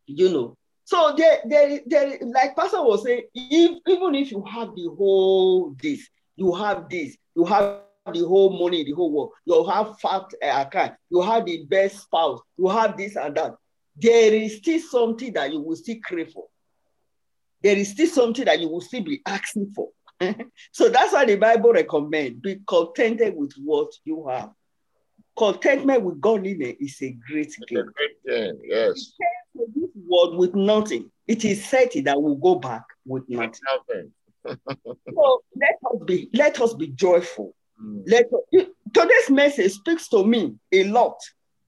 you 0.06 0.30
know. 0.30 0.56
So 0.84 1.14
there, 1.16 1.38
there, 1.44 1.80
there, 1.86 2.18
like 2.22 2.56
Pastor 2.56 2.82
was 2.82 3.04
saying, 3.04 3.22
if, 3.34 3.78
even 3.86 4.14
if 4.14 4.30
you 4.30 4.44
have 4.44 4.74
the 4.74 4.88
whole 4.96 5.74
this, 5.80 6.08
you 6.36 6.52
have 6.54 6.88
this, 6.88 7.16
you 7.34 7.44
have 7.44 7.80
the 8.10 8.26
whole 8.26 8.58
money, 8.58 8.84
the 8.84 8.92
whole 8.92 9.12
world, 9.12 9.32
you 9.44 9.64
have 9.64 9.98
fat 10.00 10.24
uh, 10.42 10.64
account, 10.66 10.94
you 11.10 11.20
have 11.22 11.44
the 11.44 11.64
best 11.64 12.02
spouse, 12.02 12.40
you 12.56 12.68
have 12.68 12.96
this 12.96 13.16
and 13.16 13.36
that. 13.36 13.54
There 13.94 14.34
is 14.34 14.56
still 14.56 14.80
something 14.80 15.32
that 15.34 15.52
you 15.52 15.60
will 15.60 15.76
still 15.76 15.96
crave 16.02 16.32
for. 16.32 16.46
There 17.62 17.76
is 17.76 17.90
still 17.90 18.08
something 18.08 18.44
that 18.46 18.58
you 18.58 18.68
will 18.68 18.80
still 18.80 19.02
be 19.02 19.20
asking 19.26 19.72
for. 19.74 19.90
so 20.72 20.88
that's 20.88 21.12
why 21.12 21.26
the 21.26 21.36
Bible 21.36 21.72
recommends 21.72 22.40
be 22.40 22.60
contented 22.66 23.36
with 23.36 23.52
what 23.62 23.92
you 24.04 24.26
have. 24.28 24.50
Contentment 25.36 26.02
with 26.02 26.20
godliness 26.20 26.76
is 26.80 26.98
a 27.02 27.16
great 27.28 27.54
gain. 27.68 27.78
A 27.78 27.84
great 27.84 28.26
gain, 28.26 28.60
yes. 28.64 29.12
This 29.54 29.90
world 30.06 30.36
with 30.38 30.54
nothing, 30.54 31.10
it 31.26 31.44
is 31.44 31.64
certain 31.64 32.04
that 32.04 32.20
we'll 32.20 32.36
go 32.36 32.56
back 32.56 32.84
with 33.06 33.24
nothing. 33.28 34.12
so 34.44 35.42
let 35.54 35.76
us 35.84 36.02
be 36.04 36.28
let 36.32 36.60
us 36.60 36.74
be 36.74 36.88
joyful. 36.88 37.54
Mm. 37.82 38.02
Let 38.06 38.26
today's 38.92 39.30
message 39.30 39.72
speaks 39.72 40.08
to 40.08 40.24
me 40.24 40.54
a 40.72 40.84
lot. 40.84 41.18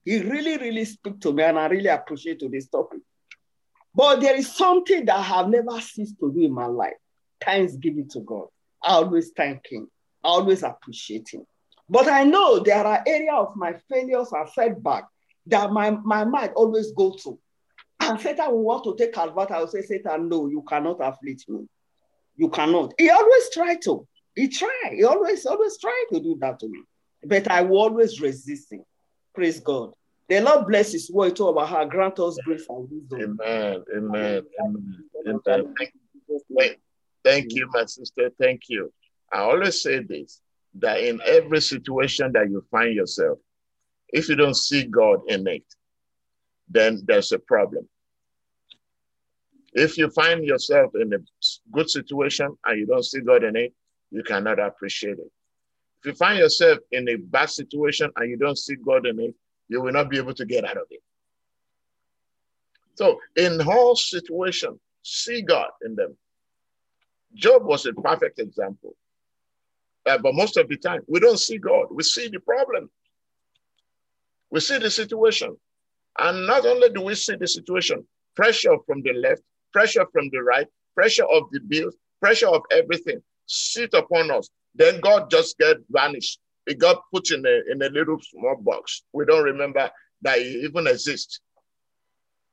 It 0.06 0.26
really, 0.26 0.58
really 0.58 0.84
speaks 0.84 1.18
to 1.20 1.32
me, 1.32 1.42
and 1.42 1.58
I 1.58 1.66
really 1.66 1.88
appreciate 1.88 2.38
today's 2.38 2.68
topic. 2.68 3.00
But 3.94 4.20
there 4.20 4.36
is 4.36 4.54
something 4.54 5.04
that 5.06 5.16
I 5.16 5.22
have 5.22 5.48
never 5.48 5.80
ceased 5.80 6.18
to 6.20 6.32
do 6.32 6.40
in 6.40 6.52
my 6.52 6.66
life 6.66 6.94
thanksgiving 7.42 8.08
to 8.10 8.20
God. 8.20 8.46
I 8.82 8.94
always 8.94 9.30
thank 9.36 9.62
Him. 9.70 9.88
I 10.22 10.28
always 10.28 10.62
appreciate 10.62 11.28
Him. 11.32 11.44
But 11.88 12.08
I 12.08 12.24
know 12.24 12.60
there 12.60 12.84
are 12.84 13.02
areas 13.06 13.34
of 13.36 13.56
my 13.56 13.74
failures 13.90 14.28
and 14.32 14.48
setback 14.48 15.04
that 15.46 15.70
my, 15.70 15.90
my 15.90 16.24
mind 16.24 16.52
always 16.56 16.92
go 16.92 17.14
to. 17.24 17.38
And 18.00 18.20
Satan 18.20 18.50
will 18.50 18.64
want 18.64 18.84
to 18.84 18.96
take 18.96 19.16
advantage. 19.16 19.52
I 19.54 19.60
will 19.60 19.68
say, 19.68 19.82
Satan, 19.82 20.28
no, 20.28 20.48
you 20.48 20.62
cannot 20.66 20.98
afflict 21.00 21.48
me. 21.48 21.66
You 22.36 22.48
cannot. 22.48 22.94
He 22.98 23.10
always 23.10 23.50
try 23.52 23.76
to. 23.84 24.06
He 24.34 24.48
try. 24.48 24.92
He 24.92 25.04
always, 25.04 25.46
always 25.46 25.78
try 25.78 26.04
to 26.12 26.20
do 26.20 26.36
that 26.40 26.58
to 26.60 26.68
me. 26.68 26.82
But 27.24 27.50
I 27.50 27.62
will 27.62 27.78
always 27.78 28.20
resist 28.20 28.72
him. 28.72 28.84
Praise 29.34 29.60
God. 29.60 29.92
The 30.28 30.40
Lord 30.40 30.66
bless 30.66 30.92
his 30.92 31.10
word 31.10 31.36
to 31.36 31.48
our 31.48 31.66
heart. 31.66 31.90
Grant 31.90 32.18
us 32.18 32.38
grace 32.44 32.66
and 32.68 32.88
wisdom. 32.90 33.38
Amen. 33.40 33.84
Amen. 33.94 34.42
Amen. 34.60 35.04
Amen. 35.26 35.74
Amen. 36.50 36.76
Thank 37.24 37.54
you, 37.54 37.68
my 37.72 37.84
sister. 37.86 38.30
Thank 38.38 38.62
you. 38.68 38.92
I 39.32 39.40
always 39.40 39.82
say 39.82 40.00
this 40.00 40.40
that 40.76 41.00
in 41.00 41.20
every 41.24 41.60
situation 41.60 42.32
that 42.32 42.50
you 42.50 42.64
find 42.70 42.94
yourself, 42.94 43.38
if 44.08 44.28
you 44.28 44.36
don't 44.36 44.56
see 44.56 44.84
God 44.84 45.20
in 45.28 45.46
it, 45.46 45.64
then 46.68 47.02
there's 47.06 47.32
a 47.32 47.38
problem. 47.38 47.88
If 49.72 49.96
you 49.98 50.10
find 50.10 50.44
yourself 50.44 50.92
in 50.94 51.12
a 51.12 51.18
good 51.72 51.90
situation 51.90 52.56
and 52.64 52.78
you 52.78 52.86
don't 52.86 53.04
see 53.04 53.20
God 53.20 53.44
in 53.44 53.56
it, 53.56 53.72
you 54.10 54.22
cannot 54.22 54.58
appreciate 54.58 55.18
it. 55.18 55.30
If 55.98 56.06
you 56.06 56.12
find 56.14 56.38
yourself 56.38 56.78
in 56.92 57.08
a 57.08 57.16
bad 57.16 57.50
situation 57.50 58.10
and 58.16 58.30
you 58.30 58.36
don't 58.36 58.58
see 58.58 58.76
God 58.76 59.06
in 59.06 59.18
it, 59.20 59.34
you 59.68 59.80
will 59.80 59.92
not 59.92 60.10
be 60.10 60.18
able 60.18 60.34
to 60.34 60.44
get 60.44 60.64
out 60.64 60.76
of 60.76 60.86
it. 60.90 61.02
So, 62.96 63.18
in 63.36 63.60
all 63.66 63.96
situations, 63.96 64.78
see 65.02 65.42
God 65.42 65.70
in 65.84 65.96
them. 65.96 66.16
Job 67.34 67.64
was 67.64 67.86
a 67.86 67.92
perfect 67.92 68.38
example. 68.38 68.94
Uh, 70.06 70.18
but 70.18 70.34
most 70.34 70.56
of 70.56 70.68
the 70.68 70.76
time, 70.76 71.00
we 71.08 71.18
don't 71.18 71.40
see 71.40 71.58
God. 71.58 71.86
We 71.90 72.02
see 72.02 72.28
the 72.28 72.38
problem. 72.40 72.90
We 74.50 74.60
see 74.60 74.78
the 74.78 74.90
situation. 74.90 75.56
And 76.18 76.46
not 76.46 76.66
only 76.66 76.90
do 76.90 77.00
we 77.00 77.14
see 77.14 77.34
the 77.34 77.48
situation, 77.48 78.06
pressure 78.36 78.76
from 78.86 79.02
the 79.02 79.14
left, 79.14 79.42
pressure 79.72 80.06
from 80.12 80.28
the 80.30 80.42
right, 80.42 80.66
pressure 80.94 81.24
of 81.24 81.44
the 81.50 81.60
bills, 81.60 81.96
pressure 82.20 82.48
of 82.48 82.62
everything 82.70 83.20
sit 83.46 83.94
upon 83.94 84.30
us. 84.30 84.48
Then 84.74 85.00
God 85.00 85.30
just 85.30 85.56
get 85.58 85.76
vanished. 85.90 86.38
He 86.66 86.74
got 86.74 87.02
put 87.12 87.30
in 87.30 87.44
a, 87.46 87.70
in 87.70 87.82
a 87.82 87.88
little 87.88 88.18
small 88.20 88.56
box. 88.56 89.02
We 89.12 89.24
don't 89.24 89.44
remember 89.44 89.90
that 90.22 90.38
he 90.38 90.62
even 90.64 90.86
exists. 90.86 91.40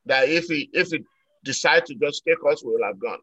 That 0.06 0.30
if 0.30 0.46
he 0.46 0.70
if 0.74 0.90
he 0.90 1.04
decide 1.44 1.86
to 1.86 1.96
just 1.96 2.24
take 2.28 2.38
us, 2.50 2.64
we 2.64 2.72
will 2.72 2.84
have 2.84 3.00
gone. 3.00 3.20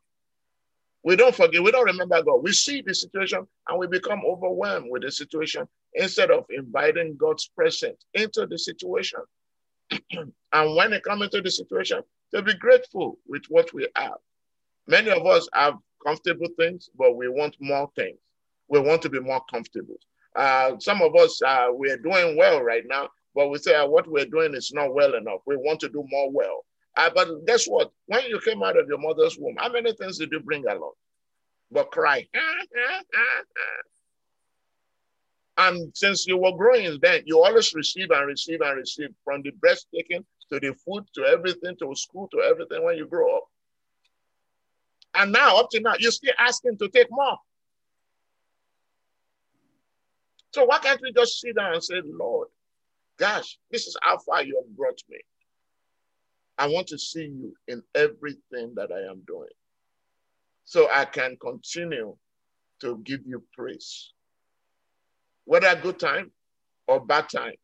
We 1.05 1.17
don't 1.17 1.35
forget, 1.35 1.63
we 1.63 1.71
don't 1.71 1.87
remember 1.87 2.23
God. 2.23 2.43
We 2.43 2.53
see 2.53 2.83
the 2.83 2.95
situation 2.95 3.47
and 3.69 3.79
we 3.79 3.87
become 3.87 4.21
overwhelmed 4.27 4.87
with 4.91 5.03
the 5.03 5.11
situation 5.11 5.67
instead 5.95 6.31
of 6.31 6.45
inviting 6.51 7.17
God's 7.17 7.49
presence 7.57 8.05
into 8.15 8.47
the 8.47 8.59
situation. 8.59 9.21
and 10.11 10.77
when 10.77 10.93
it 10.93 11.05
comes 11.05 11.23
into 11.23 11.41
the 11.41 11.51
situation, 11.51 12.03
to 12.35 12.43
be 12.43 12.55
grateful 12.55 13.19
with 13.27 13.45
what 13.49 13.73
we 13.73 13.89
have. 13.95 14.19
Many 14.87 15.11
of 15.11 15.25
us 15.27 15.49
have 15.55 15.75
comfortable 16.05 16.49
things, 16.59 16.91
but 16.97 17.17
we 17.17 17.29
want 17.29 17.57
more 17.61 17.91
things. 17.97 18.19
We 18.69 18.81
want 18.81 19.03
to 19.03 19.09
be 19.09 19.21
more 19.21 19.43
comfortable. 19.51 19.97
Uh, 20.37 20.79
some 20.79 21.03
of 21.03 21.15
us, 21.17 21.41
uh, 21.43 21.69
we're 21.71 21.99
doing 21.99 22.37
well 22.37 22.63
right 22.63 22.85
now, 22.87 23.09
but 23.35 23.49
we 23.49 23.59
say 23.59 23.75
uh, 23.75 23.87
what 23.87 24.11
we're 24.11 24.27
doing 24.27 24.55
is 24.55 24.73
not 24.73 24.95
well 24.95 25.15
enough. 25.15 25.41
We 25.47 25.57
want 25.57 25.81
to 25.81 25.89
do 25.89 26.05
more 26.09 26.31
well. 26.31 26.65
Uh, 26.97 27.11
but 27.15 27.29
guess 27.47 27.67
what? 27.67 27.91
When 28.07 28.25
you 28.27 28.41
came 28.41 28.63
out 28.63 28.79
of 28.79 28.89
your 28.89 28.99
mother's 28.99 29.37
womb, 29.39 29.57
how 29.59 29.71
many 29.71 29.93
things 29.93 30.19
did 30.19 30.33
you 30.33 30.41
bring 30.41 30.67
along? 30.67 30.93
But 31.71 31.91
cry. 31.91 32.27
and 35.59 35.93
since 35.95 36.27
you 36.27 36.39
were 36.39 36.57
growing 36.57 36.99
then, 37.01 37.23
you 37.27 37.43
always 37.43 37.75
receive 37.75 38.11
and 38.11 38.27
receive 38.27 38.61
and 38.61 38.77
receive 38.77 39.11
from 39.25 39.43
the 39.43 39.53
breastfeeding 39.53 40.25
to 40.51 40.61
the 40.61 40.75
food 40.85 41.05
to 41.15 41.25
everything 41.25 41.77
to 41.79 41.95
school 41.95 42.29
to 42.33 42.41
everything 42.41 42.85
when 42.85 42.97
you 42.97 43.07
grow 43.07 43.37
up. 43.37 43.45
And 45.19 45.33
now, 45.33 45.59
up 45.59 45.69
to 45.71 45.81
now, 45.81 45.95
you're 45.99 46.13
still 46.13 46.33
asking 46.39 46.79
to 46.79 46.89
take 46.89 47.09
more. 47.11 47.37
So 50.55 50.65
why 50.65 50.79
can't 50.79 51.01
we 51.03 51.13
just 51.13 51.41
sit 51.41 51.57
down 51.57 51.75
and 51.75 51.83
say, 51.83 52.01
Lord, 52.05 52.49
gosh, 53.19 53.59
this 53.73 53.89
is 53.89 53.97
how 54.01 54.19
far 54.19 54.45
you 54.45 54.63
have 54.63 54.77
brought 54.77 55.03
me. 55.11 55.19
I 56.57 56.69
want 56.69 56.87
to 56.89 56.99
see 56.99 57.25
you 57.25 57.55
in 57.67 57.83
everything 57.97 58.75
that 58.77 58.91
I 58.93 59.11
am 59.11 59.23
doing 59.27 59.51
so 60.65 60.89
I 60.91 61.05
can 61.05 61.37
continue 61.41 62.17
to 62.81 62.99
give 63.05 63.21
you 63.27 63.43
praise. 63.53 64.13
Whether 65.47 65.75
good 65.83 65.99
time 65.99 66.31
or 66.87 67.05
bad 67.05 67.29
time, 67.29 67.55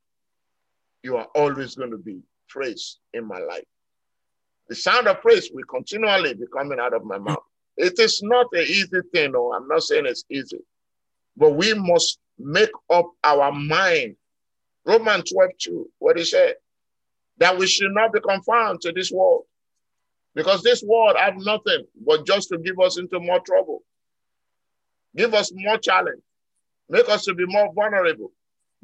you 1.04 1.16
are 1.18 1.28
always 1.36 1.76
going 1.76 1.92
to 1.92 1.98
be 1.98 2.18
praise 2.48 2.98
in 3.12 3.26
my 3.26 3.38
life. 3.38 3.64
The 4.68 4.74
sound 4.74 5.08
of 5.08 5.20
praise 5.20 5.50
will 5.52 5.64
continually 5.64 6.34
be 6.34 6.46
coming 6.52 6.78
out 6.80 6.94
of 6.94 7.04
my 7.04 7.18
mouth. 7.18 7.44
It 7.76 7.98
is 7.98 8.22
not 8.22 8.46
an 8.52 8.62
easy 8.62 9.00
thing, 9.12 9.32
no, 9.32 9.52
I'm 9.52 9.68
not 9.68 9.82
saying 9.82 10.06
it's 10.06 10.24
easy, 10.30 10.60
but 11.36 11.50
we 11.50 11.74
must 11.74 12.18
make 12.38 12.70
up 12.90 13.10
our 13.22 13.52
mind. 13.52 14.16
Romans 14.86 15.30
12, 15.32 15.50
2, 15.58 15.90
what 15.98 16.16
he 16.16 16.24
said, 16.24 16.54
that 17.38 17.58
we 17.58 17.66
should 17.66 17.92
not 17.92 18.12
be 18.12 18.20
confined 18.20 18.80
to 18.82 18.92
this 18.92 19.10
world, 19.10 19.44
because 20.34 20.62
this 20.62 20.82
world 20.82 21.16
have 21.18 21.34
nothing 21.36 21.84
but 22.06 22.26
just 22.26 22.48
to 22.50 22.58
give 22.58 22.78
us 22.78 22.98
into 22.98 23.18
more 23.18 23.40
trouble, 23.40 23.82
give 25.16 25.34
us 25.34 25.52
more 25.54 25.78
challenge, 25.78 26.22
make 26.88 27.08
us 27.08 27.24
to 27.24 27.34
be 27.34 27.44
more 27.46 27.72
vulnerable. 27.74 28.30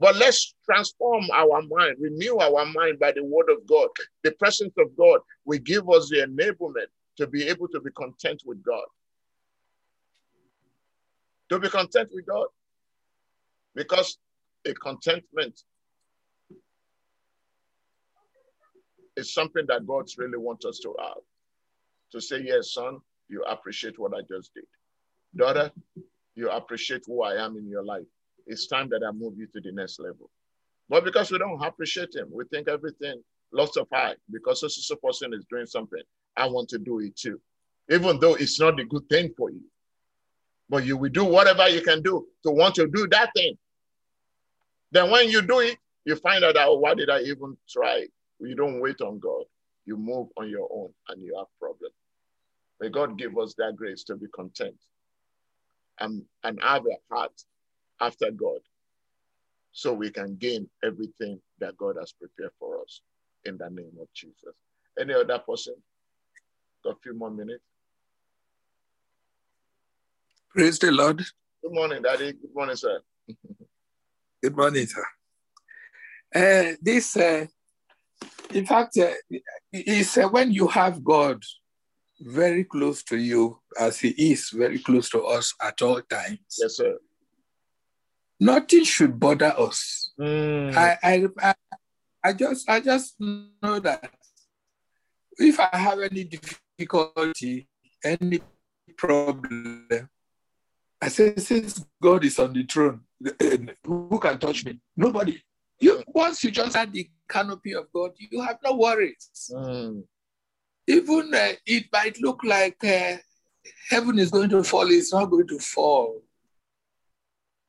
But 0.00 0.16
let's 0.16 0.54
transform 0.64 1.26
our 1.30 1.60
mind, 1.60 1.96
renew 2.00 2.38
our 2.38 2.64
mind 2.64 2.98
by 2.98 3.12
the 3.12 3.22
word 3.22 3.50
of 3.50 3.66
God. 3.66 3.88
The 4.24 4.32
presence 4.32 4.72
of 4.78 4.96
God 4.96 5.20
will 5.44 5.58
give 5.58 5.90
us 5.90 6.08
the 6.08 6.26
enablement 6.26 6.86
to 7.18 7.26
be 7.26 7.46
able 7.46 7.68
to 7.68 7.80
be 7.80 7.90
content 7.90 8.42
with 8.46 8.62
God. 8.62 8.86
To 11.50 11.58
be 11.58 11.68
content 11.68 12.08
with 12.14 12.24
God. 12.24 12.46
Because 13.74 14.16
a 14.66 14.72
contentment 14.72 15.60
is 19.16 19.34
something 19.34 19.66
that 19.68 19.86
God 19.86 20.08
really 20.16 20.38
wants 20.38 20.64
us 20.64 20.78
to 20.78 20.94
have. 20.98 21.18
To 22.12 22.22
say, 22.22 22.40
yes, 22.42 22.72
son, 22.72 23.00
you 23.28 23.42
appreciate 23.42 23.98
what 23.98 24.14
I 24.14 24.22
just 24.22 24.54
did. 24.54 24.64
Daughter, 25.36 25.70
you 26.34 26.48
appreciate 26.48 27.02
who 27.06 27.22
I 27.22 27.34
am 27.44 27.58
in 27.58 27.68
your 27.68 27.84
life 27.84 28.06
it's 28.46 28.66
time 28.66 28.88
that 28.90 29.02
I 29.06 29.10
move 29.12 29.34
you 29.38 29.46
to 29.48 29.60
the 29.60 29.72
next 29.72 29.98
level. 30.00 30.30
But 30.88 31.04
because 31.04 31.30
we 31.30 31.38
don't 31.38 31.62
appreciate 31.62 32.14
him, 32.14 32.28
we 32.32 32.44
think 32.46 32.68
everything 32.68 33.22
lots 33.52 33.76
of 33.76 33.86
high 33.92 34.14
because 34.30 34.60
this 34.60 34.90
person 35.02 35.32
is 35.34 35.44
doing 35.50 35.66
something. 35.66 36.02
I 36.36 36.46
want 36.46 36.68
to 36.70 36.78
do 36.78 37.00
it 37.00 37.16
too. 37.16 37.40
Even 37.90 38.20
though 38.20 38.34
it's 38.34 38.60
not 38.60 38.78
a 38.78 38.84
good 38.84 39.08
thing 39.08 39.32
for 39.36 39.50
you. 39.50 39.62
But 40.68 40.84
you 40.84 40.96
will 40.96 41.10
do 41.10 41.24
whatever 41.24 41.68
you 41.68 41.82
can 41.82 42.02
do 42.02 42.26
to 42.44 42.50
want 42.50 42.76
to 42.76 42.86
do 42.86 43.08
that 43.08 43.30
thing. 43.34 43.58
Then 44.92 45.10
when 45.10 45.28
you 45.28 45.42
do 45.42 45.60
it, 45.60 45.76
you 46.04 46.16
find 46.16 46.44
out, 46.44 46.56
oh, 46.58 46.78
why 46.78 46.94
did 46.94 47.10
I 47.10 47.20
even 47.22 47.56
try? 47.68 48.06
You 48.40 48.54
don't 48.54 48.80
wait 48.80 49.00
on 49.00 49.18
God. 49.18 49.44
You 49.84 49.96
move 49.96 50.28
on 50.36 50.48
your 50.48 50.68
own 50.72 50.90
and 51.08 51.22
you 51.22 51.36
have 51.36 51.46
problems. 51.58 51.94
May 52.80 52.88
God 52.88 53.18
give 53.18 53.36
us 53.38 53.54
that 53.58 53.76
grace 53.76 54.04
to 54.04 54.16
be 54.16 54.26
content 54.34 54.76
and, 55.98 56.22
and 56.44 56.58
have 56.62 56.86
a 56.86 57.14
heart 57.14 57.32
after 58.00 58.30
God 58.30 58.60
so 59.72 59.92
we 59.92 60.10
can 60.10 60.36
gain 60.36 60.68
everything 60.82 61.40
that 61.58 61.76
God 61.76 61.96
has 61.98 62.12
prepared 62.12 62.52
for 62.58 62.80
us 62.82 63.02
in 63.44 63.56
the 63.56 63.68
name 63.70 63.92
of 64.00 64.08
Jesus. 64.14 64.54
Any 64.98 65.14
other 65.14 65.38
person? 65.38 65.74
Got 66.84 66.94
a 66.94 67.00
few 67.02 67.14
more 67.14 67.30
minutes. 67.30 67.62
Praise 70.50 70.78
the 70.78 70.90
Lord. 70.90 71.18
Good 71.62 71.72
morning, 71.72 72.02
Daddy. 72.02 72.32
Good 72.32 72.54
morning, 72.54 72.76
sir. 72.76 73.00
Good 74.42 74.56
morning, 74.56 74.86
sir. 74.86 75.04
Uh, 76.34 76.76
this, 76.82 77.16
uh, 77.16 77.46
in 78.52 78.66
fact, 78.66 78.96
uh, 78.96 79.12
is 79.72 80.16
uh, 80.18 80.28
when 80.28 80.50
you 80.50 80.66
have 80.68 81.04
God 81.04 81.42
very 82.20 82.64
close 82.64 83.02
to 83.04 83.16
you, 83.16 83.60
as 83.78 84.00
He 84.00 84.08
is 84.32 84.50
very 84.50 84.78
close 84.78 85.08
to 85.10 85.22
us 85.22 85.54
at 85.62 85.80
all 85.82 86.00
times. 86.02 86.58
Yes, 86.58 86.76
sir 86.76 86.98
nothing 88.40 88.84
should 88.84 89.20
bother 89.20 89.54
us. 89.56 90.12
Mm. 90.18 90.74
I, 90.74 90.98
I, 91.02 91.28
I, 91.42 91.54
I 92.24 92.32
just, 92.32 92.68
I 92.68 92.80
just 92.80 93.14
know 93.20 93.78
that 93.80 94.10
if 95.36 95.60
I 95.60 95.76
have 95.76 96.00
any 96.00 96.24
difficulty, 96.24 97.68
any 98.04 98.40
problem, 98.96 99.86
I 101.00 101.08
say, 101.08 101.34
since 101.36 101.84
God 102.02 102.24
is 102.24 102.38
on 102.38 102.52
the 102.52 102.64
throne, 102.64 103.00
who 103.84 104.18
can 104.18 104.38
touch 104.38 104.64
me? 104.64 104.80
Nobody. 104.96 105.42
You 105.78 106.02
once 106.08 106.44
you 106.44 106.50
just 106.50 106.76
had 106.76 106.92
the 106.92 107.08
canopy 107.28 107.74
of 107.74 107.90
God, 107.94 108.12
you 108.18 108.42
have 108.42 108.58
no 108.62 108.74
worries. 108.74 109.30
Mm. 109.50 110.04
Even 110.86 111.32
uh, 111.34 111.52
it 111.64 111.86
might 111.90 112.20
look 112.20 112.40
like 112.44 112.76
uh, 112.84 113.16
heaven 113.88 114.18
is 114.18 114.30
going 114.30 114.50
to 114.50 114.62
fall, 114.62 114.90
it's 114.90 115.12
not 115.12 115.26
going 115.26 115.46
to 115.48 115.58
fall. 115.58 116.22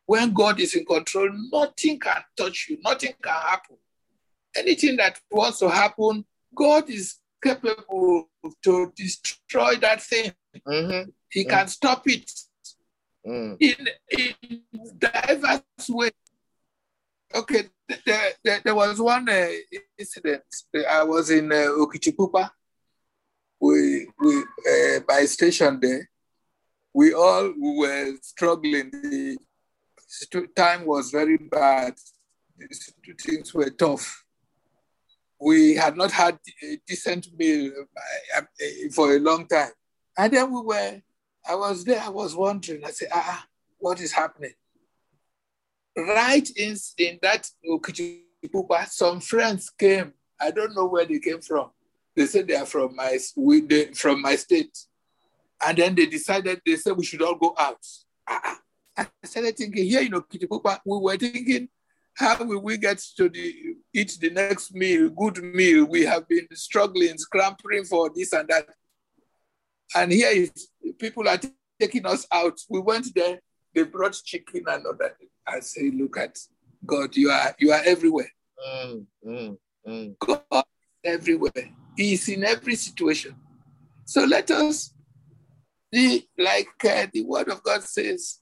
When 0.06 0.34
God 0.34 0.60
is 0.60 0.76
in 0.76 0.86
control, 0.86 1.30
nothing 1.52 2.00
can 2.00 2.22
touch 2.36 2.68
you, 2.70 2.78
nothing 2.84 3.14
can 3.22 3.34
happen. 3.34 3.78
Anything 4.56 4.98
that 4.98 5.20
wants 5.30 5.60
to 5.60 5.70
happen, 5.70 6.26
God 6.54 6.90
is 6.90 7.16
capable 7.42 8.30
to 8.64 8.94
destroy 8.96 9.76
that 9.78 10.02
thing. 10.02 10.34
Mm-hmm. 10.68 11.10
He 11.30 11.46
can 11.46 11.68
stop 11.68 12.04
it 12.08 12.30
mm. 13.26 13.56
in, 13.60 13.88
in 14.10 14.62
diverse 14.98 15.62
ways. 15.90 16.12
Okay, 17.34 17.70
there, 18.06 18.32
there, 18.44 18.62
there 18.66 18.76
was 18.76 19.00
one 19.00 19.30
uh, 19.30 19.48
incident. 19.98 20.44
I 20.90 21.04
was 21.04 21.30
in 21.30 21.52
uh, 21.52 21.68
Okitipupa. 21.78 22.50
We, 23.60 24.08
we 24.20 24.38
uh, 24.40 25.00
by 25.08 25.26
station 25.26 25.80
there. 25.80 26.10
We 26.94 27.14
all 27.14 27.54
were 27.58 28.14
struggling. 28.22 28.92
The 28.92 29.38
time 30.56 30.86
was 30.86 31.12
very 31.12 31.38
bad. 31.38 31.96
Things 33.20 33.54
were 33.54 33.70
tough. 33.70 34.26
We 35.40 35.76
had 35.76 35.98
not 35.98 36.12
had 36.12 36.38
a 36.64 36.78
decent 36.88 37.28
meal 37.38 37.72
uh, 38.38 38.42
uh, 38.42 38.44
for 38.94 39.16
a 39.16 39.20
long 39.20 39.48
time. 39.48 39.72
And 40.18 40.32
then 40.32 40.52
we 40.52 40.62
were, 40.62 41.02
I 41.48 41.56
was 41.56 41.84
there, 41.84 42.00
I 42.00 42.10
was 42.10 42.36
wondering, 42.36 42.86
I 42.86 42.92
said, 42.92 43.10
ah, 43.12 43.46
what 43.80 44.00
is 44.00 44.12
happening? 44.12 44.54
Right 45.98 46.48
in, 46.56 46.76
in 47.00 47.20
that 47.24 47.50
Okitipupa, 47.68 48.88
some 48.88 49.20
friends 49.20 49.72
came. 49.72 50.14
I 50.40 50.52
don't 50.52 50.76
know 50.76 50.86
where 50.86 51.06
they 51.06 51.20
came 51.20 51.42
from. 51.42 51.72
They 52.16 52.28
said 52.28 52.48
they 52.48 52.56
are 52.56 52.66
from 52.66 52.96
my, 52.96 53.18
from 53.96 54.22
my 54.22 54.36
state. 54.36 54.78
And 55.66 55.78
then 55.78 55.96
they 55.96 56.06
decided, 56.06 56.62
they 56.66 56.76
said 56.76 56.96
we 56.96 57.06
should 57.06 57.22
all 57.22 57.36
go 57.36 57.56
out. 57.58 57.84
Ah, 58.28 58.60
I 59.24 59.28
started 59.28 59.58
thinking 59.58 59.86
here, 59.86 60.02
you 60.02 60.10
know, 60.10 60.22
Kitipupa, 60.22 60.80
we 60.86 60.98
were 61.00 61.18
thinking, 61.18 61.70
how 62.16 62.44
will 62.44 62.62
we 62.62 62.78
get 62.78 63.00
to 63.18 63.30
the 63.30 63.76
eat 63.94 64.18
the 64.20 64.30
next 64.30 64.74
meal, 64.74 65.10
good 65.10 65.42
meal? 65.44 65.86
We 65.86 66.04
have 66.04 66.28
been 66.28 66.48
struggling, 66.54 67.18
scrambling 67.18 67.86
for 67.86 68.12
this 68.14 68.34
and 68.34 68.48
that. 68.50 68.68
And 69.96 70.12
here 70.12 70.30
is 70.30 70.70
people 71.00 71.28
are 71.28 71.40
taking 71.80 72.06
us 72.06 72.26
out. 72.32 72.60
We 72.70 72.80
went 72.80 73.08
there, 73.16 73.40
they 73.74 73.84
brought 73.84 74.14
chicken 74.14 74.64
and 74.68 74.86
all 74.86 74.96
that. 75.00 75.16
I 75.48 75.60
say, 75.62 75.92
look 75.92 76.18
at 76.18 76.38
God, 76.86 77.16
you 77.16 77.30
are 77.30 77.56
you 77.60 77.72
are 77.72 77.82
everywhere. 77.86 78.32
Mm, 78.68 79.06
mm, 79.26 79.58
mm. 79.88 80.16
God 80.20 80.64
everywhere. 81.04 81.72
He 81.98 82.14
is 82.14 82.28
in 82.30 82.44
every 82.44 82.76
situation. 82.76 83.36
So 84.06 84.24
let 84.24 84.52
us 84.52 84.94
be 85.92 86.28
like 86.38 86.70
uh, 86.86 87.08
the 87.12 87.24
word 87.24 87.50
of 87.50 87.64
God 87.64 87.84
says, 87.84 88.40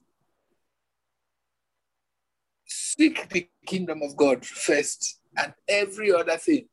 seek 2.70 3.28
the 3.28 3.48
kingdom 3.66 4.02
of 4.02 4.16
God 4.16 4.46
first 4.46 5.20
and 5.36 5.52
every 5.68 6.12
other 6.12 6.36
thing. 6.36 6.66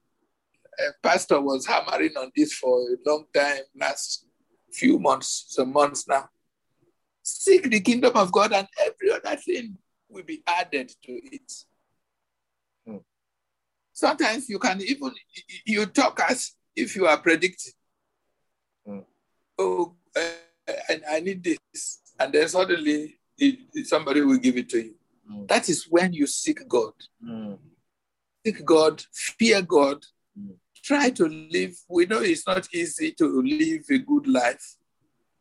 A 0.80 0.92
pastor 1.02 1.42
was 1.42 1.66
hammering 1.66 2.16
on 2.18 2.32
this 2.36 2.54
for 2.54 2.80
a 2.80 3.10
long 3.10 3.26
time, 3.34 3.62
last 3.76 4.26
few 4.72 5.00
months, 5.00 5.46
some 5.50 5.74
months 5.74 6.08
now. 6.08 6.30
Seek 7.24 7.70
the 7.70 7.80
kingdom 7.80 8.16
of 8.16 8.32
God 8.32 8.54
and 8.54 8.68
every 8.86 9.12
other 9.12 9.36
thing 9.38 9.78
will 10.08 10.24
be 10.24 10.44
added 10.46 10.90
to 11.04 11.12
it. 11.12 11.52
Hmm. 12.86 12.98
Sometimes 13.92 14.48
you 14.50 14.60
can 14.60 14.82
even, 14.82 15.12
you 15.66 15.88
talk 15.88 16.22
as 16.30 16.52
if 16.76 16.96
you 16.96 17.08
are 17.08 17.18
predicting. 17.18 17.74
Hmm. 18.86 19.00
Oh, 19.58 19.96
uh, 20.16 20.22
I, 20.90 21.02
I 21.14 21.20
need 21.22 21.44
this. 21.44 22.02
And 22.20 22.32
then 22.32 22.48
suddenly 22.48 23.20
somebody 23.84 24.22
will 24.22 24.38
give 24.38 24.58
it 24.58 24.70
to 24.70 24.78
you. 24.78 24.96
Mm. 25.30 25.48
That 25.48 25.70
is 25.70 25.86
when 25.90 26.14
you 26.14 26.28
seek 26.28 26.68
God. 26.68 26.94
Mm. 27.24 27.58
Seek 28.46 28.64
God, 28.66 29.04
fear 29.14 29.62
God, 29.62 30.04
Mm. 30.40 30.56
try 30.84 31.10
to 31.10 31.28
live. 31.28 31.76
We 31.90 32.06
know 32.06 32.22
it's 32.22 32.46
not 32.46 32.68
easy 32.74 33.12
to 33.14 33.42
live 33.42 33.84
a 33.90 33.98
good 33.98 34.28
life. 34.28 34.76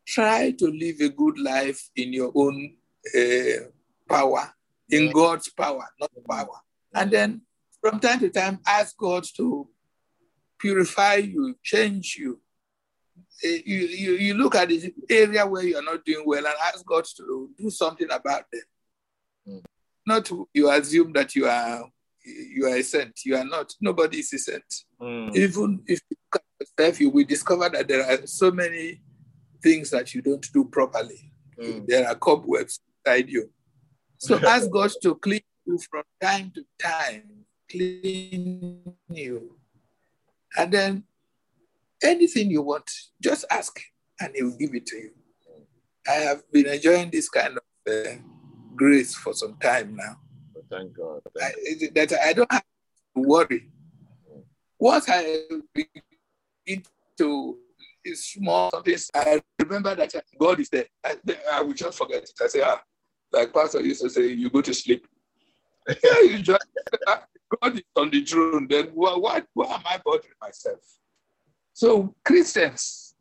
Try 0.05 0.51
to 0.51 0.67
live 0.67 0.99
a 1.01 1.09
good 1.09 1.37
life 1.39 1.89
in 1.95 2.13
your 2.13 2.31
own 2.35 2.75
uh, 3.15 3.69
power, 4.09 4.53
in 4.89 5.09
Mm. 5.09 5.13
God's 5.13 5.49
power, 5.49 5.87
not 5.99 6.11
power. 6.27 6.59
And 6.93 7.11
then 7.11 7.41
from 7.81 7.99
time 7.99 8.19
to 8.21 8.29
time, 8.29 8.59
ask 8.65 8.97
God 8.97 9.23
to 9.37 9.69
purify 10.59 11.15
you, 11.15 11.55
change 11.63 12.15
you. 12.17 12.41
Uh, 13.45 13.59
You, 13.65 13.79
you, 14.03 14.11
you 14.13 14.33
look 14.33 14.55
at 14.55 14.69
the 14.69 14.93
area 15.09 15.45
where 15.45 15.63
you're 15.63 15.83
not 15.83 16.03
doing 16.03 16.25
well 16.25 16.45
and 16.45 16.55
ask 16.69 16.83
God 16.85 17.05
to 17.17 17.51
do 17.57 17.69
something 17.69 18.09
about 18.11 18.45
them 18.51 19.61
not 20.07 20.29
you 20.53 20.69
assume 20.69 21.13
that 21.13 21.35
you 21.35 21.47
are 21.47 21.83
you 22.25 22.65
are 22.65 22.75
a 22.75 22.83
saint. 22.83 23.19
You 23.25 23.37
are 23.37 23.45
not. 23.45 23.73
Nobody 23.79 24.19
is 24.19 24.33
a 24.33 24.39
saint. 24.39 24.73
Mm. 25.01 25.35
Even 25.35 25.81
if 25.87 26.01
you 26.09 26.17
look 26.23 26.41
at 26.41 26.67
yourself, 26.67 26.99
you 26.99 27.09
will 27.09 27.25
discover 27.25 27.69
that 27.69 27.87
there 27.87 28.03
are 28.03 28.25
so 28.25 28.51
many 28.51 29.01
things 29.61 29.89
that 29.91 30.13
you 30.13 30.21
don't 30.21 30.45
do 30.51 30.65
properly. 30.65 31.31
Mm. 31.59 31.87
There 31.87 32.07
are 32.07 32.15
cobwebs 32.15 32.79
inside 33.05 33.29
you. 33.29 33.49
So 34.17 34.39
ask 34.47 34.69
God 34.69 34.91
to 35.03 35.15
clean 35.15 35.41
you 35.65 35.79
from 35.89 36.03
time 36.21 36.51
to 36.55 36.65
time, 36.79 37.45
clean 37.69 38.93
you. 39.09 39.57
And 40.57 40.71
then 40.71 41.03
anything 42.03 42.49
you 42.51 42.61
want, 42.61 42.89
just 43.21 43.45
ask 43.49 43.79
and 44.19 44.33
he 44.35 44.43
will 44.43 44.57
give 44.57 44.73
it 44.73 44.85
to 44.87 44.97
you. 44.97 45.11
I 46.07 46.13
have 46.13 46.49
been 46.51 46.67
enjoying 46.67 47.11
this 47.11 47.29
kind 47.29 47.57
of 47.57 47.63
uh, 47.93 48.15
grace 48.77 49.15
for 49.15 49.33
some 49.33 49.57
time 49.61 49.95
now. 49.95 50.17
Thank 50.69 50.95
God. 50.97 51.21
I, 51.41 51.51
that 51.95 52.13
I 52.23 52.33
don't 52.33 52.51
have 52.51 52.63
to 53.15 53.21
worry. 53.21 53.69
Once 54.79 55.05
I 55.09 55.41
begin 55.73 56.83
to 57.17 57.57
is 58.05 58.25
small 58.25 58.69
things, 58.85 59.09
I 59.13 59.41
remember 59.59 59.95
that 59.95 60.13
God 60.39 60.59
is 60.59 60.69
there. 60.69 60.85
I, 61.03 61.17
I 61.51 61.61
will 61.61 61.73
just 61.73 61.97
forget 61.97 62.23
it. 62.23 62.31
I 62.41 62.47
say, 62.47 62.61
ah, 62.63 62.81
like 63.31 63.53
Pastor 63.53 63.81
used 63.81 64.01
to 64.01 64.09
say, 64.09 64.27
you 64.27 64.49
go 64.49 64.61
to 64.61 64.73
sleep. 64.73 65.07
yeah, 65.87 66.19
you 66.21 66.39
just 66.39 66.65
God 67.61 67.75
is 67.75 67.83
on 67.95 68.09
the 68.09 68.23
throne. 68.23 68.67
Then 68.69 68.87
why, 68.93 69.15
why, 69.15 69.43
why 69.53 69.65
am 69.73 69.81
I 69.85 69.99
bothering 70.03 70.33
myself? 70.41 70.79
So 71.73 72.15
Christians, 72.25 73.15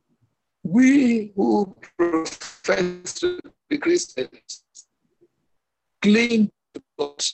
we 0.63 1.33
who 1.37 1.77
profess 1.99 3.15
to 3.21 3.39
be 3.69 3.79
Christians, 3.79 4.65
cling 6.03 6.51
to 6.75 6.83
God 6.99 7.25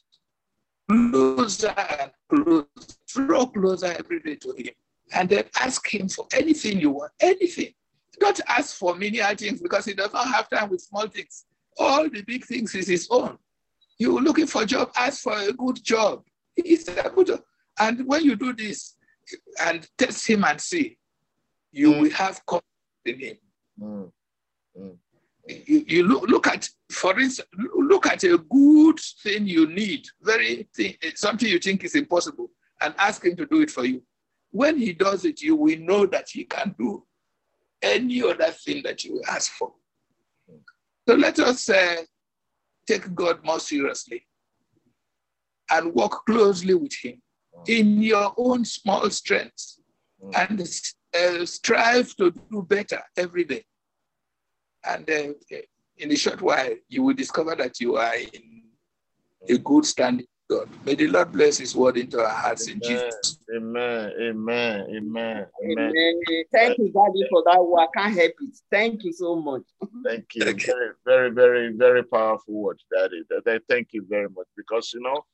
closer 0.89 1.75
and 2.01 2.11
closer, 2.29 2.67
draw 3.07 3.47
closer 3.47 3.95
every 3.99 4.21
day 4.21 4.37
to 4.37 4.53
Him, 4.53 4.75
and 5.13 5.29
then 5.29 5.45
ask 5.59 5.93
Him 5.93 6.09
for 6.09 6.27
anything 6.33 6.81
you 6.81 6.91
want, 6.91 7.13
anything. 7.21 7.73
Don't 8.19 8.41
ask 8.49 8.77
for 8.77 8.95
many 8.95 9.19
things 9.35 9.61
because 9.61 9.85
He 9.85 9.95
does 9.95 10.13
not 10.13 10.29
have 10.29 10.49
time 10.49 10.71
with 10.71 10.81
small 10.81 11.09
things. 11.09 11.45
All 11.79 12.09
the 12.09 12.23
big 12.23 12.45
things 12.45 12.75
is 12.75 12.89
His 12.89 13.09
own. 13.11 13.39
You're 13.99 14.21
looking 14.21 14.47
for 14.47 14.63
a 14.63 14.67
job, 14.67 14.91
ask 14.97 15.23
for 15.23 15.39
a 15.39 15.53
good 15.53 15.83
job. 15.83 16.23
He's 16.55 16.89
a 16.89 17.11
good 17.15 17.29
job. 17.29 17.43
And 17.79 18.07
when 18.07 18.25
you 18.25 18.37
do 18.37 18.53
this 18.53 18.97
and 19.65 19.89
test 19.97 20.27
Him 20.29 20.45
and 20.45 20.61
see, 20.61 20.99
you 21.71 21.93
mm. 21.93 22.01
will 22.01 22.11
have 22.11 22.45
confidence 22.45 22.69
in 23.07 23.19
Him. 23.19 23.37
Mm. 23.81 24.13
Mm. 24.79 24.97
You, 25.49 25.85
you 25.89 26.03
look, 26.05 26.29
look 26.29 26.47
at, 26.47 26.69
for 26.91 27.19
instance, 27.19 27.49
look 27.75 28.07
at 28.07 28.23
a 28.25 28.39
good 28.39 28.99
thing 29.23 29.47
you 29.47 29.67
need, 29.67 30.07
very 30.21 30.69
thing, 30.75 30.95
something 31.15 31.49
you 31.49 31.59
think 31.59 31.83
is 31.85 31.97
impossible, 31.97 32.51
and 32.81 32.95
ask 32.99 33.25
him 33.25 33.37
to 33.37 33.47
do 33.47 33.61
it 33.61 33.71
for 33.71 33.85
you. 33.85 34.03
When 34.51 34.79
he 34.79 34.93
does 34.93 35.25
it, 35.25 35.43
you 35.43 35.57
will 35.57 35.79
know 35.79 36.07
that 36.07 36.29
he 36.31 36.45
can 36.45 36.75
do 36.79 37.05
any 37.81 38.23
other 38.23 38.53
thing 38.53 38.83
that 38.85 39.05
you 39.05 39.21
ask 39.29 39.51
for. 39.53 39.73
So 41.09 41.17
let 41.17 41.39
us 41.41 41.69
uh, 41.69 42.03
take 42.87 43.13
God 43.15 43.45
more 43.45 43.59
seriously 43.59 44.27
and 45.71 45.93
work 45.95 46.25
closely 46.27 46.75
with 46.75 46.93
him 47.03 47.21
in 47.67 48.03
your 48.03 48.33
own 48.37 48.65
small 48.65 49.09
strengths 49.11 49.81
and 50.37 50.61
uh, 50.61 51.45
strive 51.45 52.15
to 52.17 52.31
do 52.51 52.63
better 52.63 53.03
every 53.17 53.45
day. 53.45 53.65
And 54.85 55.09
uh, 55.09 55.57
in 55.99 56.11
a 56.11 56.17
short 56.17 56.41
while, 56.41 56.75
you 56.89 57.03
will 57.03 57.15
discover 57.15 57.55
that 57.57 57.81
you 57.81 57.97
are 57.97 58.15
in 58.15 58.63
a 59.49 59.59
good 59.59 59.85
standing 59.85 60.27
with 60.49 60.59
God. 60.59 60.69
May 60.85 60.95
the 60.95 61.09
Lord 61.09 61.33
bless 61.33 61.59
His 61.59 61.75
word 61.77 61.97
into 61.97 62.21
our 62.21 62.29
hearts 62.29 62.69
amen, 62.69 62.83
in 62.83 62.89
Jesus. 62.89 63.39
Amen. 63.55 64.13
Amen. 64.21 64.87
Amen. 64.91 65.47
Amen. 65.65 65.93
Thank 66.53 66.79
you, 66.79 66.93
Daddy, 66.93 67.27
for 67.31 67.45
that 67.47 67.65
word. 67.65 67.83
I 67.83 67.87
can't 68.01 68.15
help 68.15 68.33
it. 68.41 68.59
Thank 68.71 69.05
you 69.05 69.13
so 69.13 69.37
much. 69.37 69.63
Thank 70.05 70.27
you. 70.35 70.45
Very, 70.45 70.93
very, 71.05 71.31
very, 71.31 71.73
very 71.73 72.03
powerful 72.03 72.55
words, 72.55 72.85
Daddy. 72.93 73.23
Thank 73.69 73.89
you 73.93 74.05
very 74.09 74.29
much. 74.29 74.47
Because 74.57 74.93
you 74.93 75.01
know, 75.01 75.25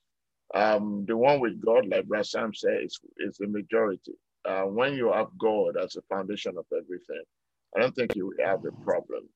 um, 0.55 1.05
the 1.07 1.16
one 1.16 1.40
with 1.40 1.61
God, 1.64 1.86
like 1.88 2.07
Brother 2.07 2.24
Sam 2.24 2.55
said, 2.55 2.80
is, 2.82 2.99
is 3.18 3.38
the 3.38 3.46
majority. 3.46 4.12
Uh, 4.44 4.62
when 4.62 4.94
you 4.94 5.12
have 5.12 5.28
God 5.38 5.76
as 5.76 5.96
a 5.96 6.03
foundation 6.03 6.57
of 6.57 6.64
everything, 6.72 7.22
I 7.76 7.80
don't 7.80 7.94
think 7.94 8.16
you 8.16 8.32
have 8.42 8.64
a 8.64 8.72
problem 8.84 9.28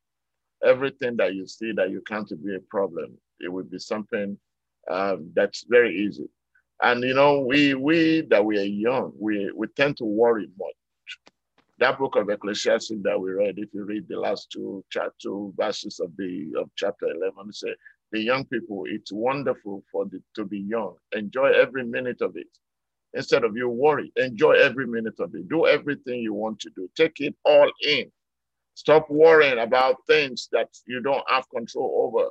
everything 0.65 1.17
that 1.17 1.35
you 1.35 1.47
see 1.47 1.73
that 1.73 1.91
you 1.91 2.03
can't 2.07 2.29
be 2.45 2.57
a 2.57 2.61
problem, 2.71 3.17
it 3.41 3.53
would 3.53 3.71
be 3.71 3.79
something 3.79 4.39
um, 4.91 5.31
that's 5.35 5.65
very 5.69 5.97
easy. 5.97 6.29
And 6.83 7.03
you 7.03 7.15
know, 7.15 7.41
we 7.41 7.75
we 7.75 8.23
that 8.31 8.45
we 8.45 8.59
are 8.59 8.65
young, 8.65 9.13
we 9.19 9.51
we 9.55 9.67
tend 9.69 9.97
to 9.99 10.05
worry 10.05 10.49
much. 10.59 10.75
That 11.79 11.99
book 11.99 12.17
of 12.17 12.31
Ecclesiastes 12.31 13.03
that 13.03 13.21
we 13.21 13.33
read, 13.33 13.59
if 13.59 13.69
you 13.73 13.85
read 13.85 14.07
the 14.09 14.19
last 14.19 14.51
two 14.51 14.85
chapter 14.91 15.13
two 15.23 15.55
verses 15.57 16.01
of 16.01 16.11
the 16.17 16.53
of 16.59 16.71
chapter 16.77 17.07
eleven, 17.07 17.53
say 17.53 17.75
the 18.13 18.21
young 18.21 18.45
people, 18.45 18.85
it's 18.87 19.13
wonderful 19.13 19.83
for 19.91 20.05
the, 20.07 20.23
to 20.37 20.45
be 20.45 20.61
young. 20.61 20.95
Enjoy 21.13 21.47
every 21.47 21.85
minute 21.85 22.21
of 22.21 22.37
it. 22.37 22.49
Instead 23.15 23.45
of 23.45 23.57
you 23.57 23.69
worry, 23.69 24.13
enjoy 24.17 24.53
every 24.53 24.87
minute 24.87 25.19
of 25.21 25.35
it. 25.35 25.49
Do 25.49 25.67
everything 25.67 26.21
you 26.21 26.35
want 26.35 26.61
to 26.61 26.71
do. 26.77 26.89
Take 26.97 27.21
it 27.21 27.35
all 27.45 27.71
in 27.87 28.11
Stop 28.75 29.11
worrying 29.11 29.59
about 29.61 29.97
things 30.09 30.49
that 30.53 30.69
you 30.87 31.01
don't 31.03 31.25
have 31.31 31.49
control 31.51 32.13
over. 32.15 32.31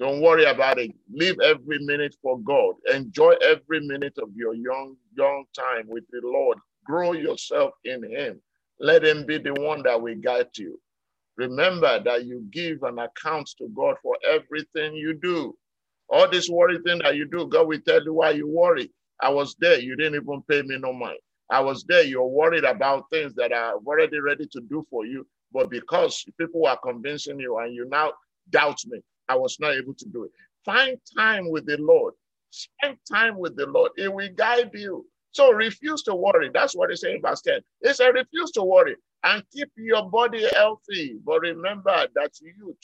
Don't 0.00 0.22
worry 0.22 0.44
about 0.44 0.78
it. 0.78 0.92
Live 1.12 1.38
every 1.40 1.80
minute 1.80 2.16
for 2.22 2.38
God. 2.40 2.76
Enjoy 2.94 3.34
every 3.42 3.80
minute 3.80 4.18
of 4.22 4.30
your 4.36 4.54
young, 4.54 4.96
young 5.16 5.46
time 5.58 5.86
with 5.88 6.04
the 6.12 6.20
Lord. 6.24 6.58
Grow 6.84 7.14
yourself 7.14 7.72
in 7.84 8.04
Him. 8.04 8.42
Let 8.80 9.04
Him 9.04 9.26
be 9.26 9.38
the 9.38 9.54
one 9.54 9.82
that 9.84 10.02
will 10.02 10.16
guide 10.16 10.50
you. 10.58 10.74
Remember 11.38 12.02
that 12.04 12.26
you 12.26 12.46
give 12.52 12.84
an 12.84 13.00
account 13.00 13.50
to 13.58 13.68
God 13.76 13.96
for 14.04 14.16
everything 14.30 14.94
you 14.94 15.14
do. 15.14 15.56
All 16.10 16.30
this 16.30 16.48
worry 16.50 16.78
thing 16.86 17.00
that 17.00 17.16
you 17.16 17.26
do, 17.28 17.48
God 17.48 17.68
will 17.68 17.80
tell 17.80 18.04
you 18.04 18.14
why 18.14 18.30
you 18.32 18.48
worry. 18.48 18.92
I 19.20 19.30
was 19.30 19.56
there, 19.60 19.80
you 19.80 19.96
didn't 19.96 20.16
even 20.22 20.42
pay 20.48 20.62
me 20.62 20.78
no 20.78 20.94
mind. 20.94 21.18
I 21.50 21.60
was 21.60 21.84
there, 21.88 22.04
you're 22.04 22.26
worried 22.26 22.64
about 22.64 23.10
things 23.10 23.34
that 23.36 23.52
are 23.52 23.74
already 23.74 24.20
ready 24.20 24.46
to 24.52 24.62
do 24.70 24.86
for 24.90 25.06
you, 25.06 25.26
but 25.52 25.70
because 25.70 26.24
people 26.38 26.62
were 26.62 26.76
convincing 26.82 27.38
you 27.40 27.58
and 27.58 27.74
you 27.74 27.86
now 27.88 28.12
doubt 28.50 28.78
me, 28.86 29.00
I 29.28 29.36
was 29.36 29.58
not 29.60 29.74
able 29.74 29.94
to 29.94 30.06
do 30.08 30.24
it. 30.24 30.30
Find 30.64 30.98
time 31.16 31.50
with 31.50 31.66
the 31.66 31.76
Lord. 31.78 32.14
Spend 32.50 32.98
time 33.10 33.38
with 33.38 33.56
the 33.56 33.66
Lord. 33.66 33.92
It 33.96 34.12
will 34.12 34.28
guide 34.36 34.70
you. 34.74 35.06
So 35.32 35.52
refuse 35.52 36.02
to 36.04 36.14
worry. 36.14 36.50
That's 36.52 36.76
what 36.76 36.90
it's 36.90 37.00
saying 37.00 37.16
in 37.16 37.22
verse 37.22 37.40
10. 37.42 37.60
It 37.82 37.96
said, 37.96 38.08
refuse 38.08 38.50
to 38.52 38.62
worry 38.62 38.96
and 39.24 39.42
keep 39.52 39.70
your 39.76 40.08
body 40.10 40.46
healthy. 40.54 41.16
But 41.24 41.40
remember 41.40 42.06
that 42.14 42.32
youth, 42.40 42.76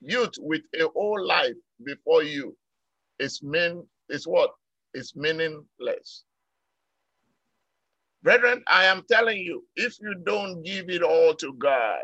youth 0.00 0.34
with 0.38 0.62
a 0.78 0.88
whole 0.88 1.24
life 1.24 1.56
before 1.84 2.22
you 2.22 2.56
is 3.18 3.42
mean 3.42 3.86
is 4.08 4.26
what? 4.26 4.50
Is 4.94 5.14
meaningless. 5.16 6.24
Brethren, 8.22 8.62
I 8.68 8.84
am 8.84 9.02
telling 9.10 9.38
you, 9.38 9.64
if 9.74 9.96
you 10.00 10.14
don't 10.24 10.62
give 10.62 10.88
it 10.90 11.02
all 11.02 11.34
to 11.34 11.54
God, 11.54 12.02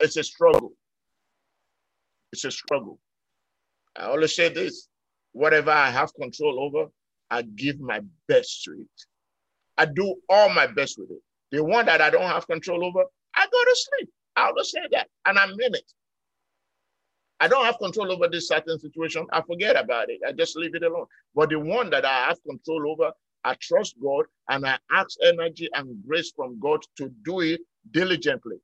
it's 0.00 0.16
a 0.16 0.24
struggle. 0.24 0.72
It's 2.32 2.44
a 2.44 2.50
struggle. 2.50 2.98
I 3.96 4.04
always 4.04 4.34
say 4.34 4.48
this 4.48 4.88
whatever 5.32 5.70
I 5.70 5.90
have 5.90 6.14
control 6.14 6.58
over, 6.60 6.90
I 7.30 7.42
give 7.42 7.80
my 7.80 8.00
best 8.28 8.64
to 8.64 8.72
it. 8.72 8.86
I 9.76 9.84
do 9.84 10.16
all 10.28 10.48
my 10.48 10.66
best 10.66 10.98
with 10.98 11.10
it. 11.10 11.22
The 11.52 11.62
one 11.62 11.86
that 11.86 12.00
I 12.00 12.10
don't 12.10 12.22
have 12.22 12.46
control 12.46 12.84
over, 12.84 13.04
I 13.34 13.46
go 13.50 13.64
to 13.64 13.76
sleep. 13.76 14.10
I 14.36 14.46
always 14.46 14.70
say 14.70 14.80
that, 14.92 15.08
and 15.26 15.38
I 15.38 15.46
mean 15.46 15.74
it. 15.74 15.92
I 17.40 17.46
don't 17.46 17.64
have 17.64 17.78
control 17.78 18.10
over 18.10 18.28
this 18.28 18.48
certain 18.48 18.78
situation. 18.80 19.26
I 19.32 19.42
forget 19.42 19.76
about 19.76 20.10
it. 20.10 20.20
I 20.26 20.32
just 20.32 20.56
leave 20.56 20.74
it 20.74 20.82
alone. 20.82 21.06
But 21.34 21.50
the 21.50 21.58
one 21.60 21.90
that 21.90 22.04
I 22.04 22.26
have 22.26 22.42
control 22.42 22.90
over, 22.90 23.12
I 23.44 23.56
trust 23.60 23.96
God 24.02 24.26
and 24.48 24.66
I 24.66 24.78
ask 24.92 25.16
energy 25.24 25.68
and 25.74 25.96
grace 26.06 26.32
from 26.36 26.58
God 26.60 26.80
to 26.98 27.10
do 27.24 27.40
it 27.40 27.60
diligently, 27.92 28.56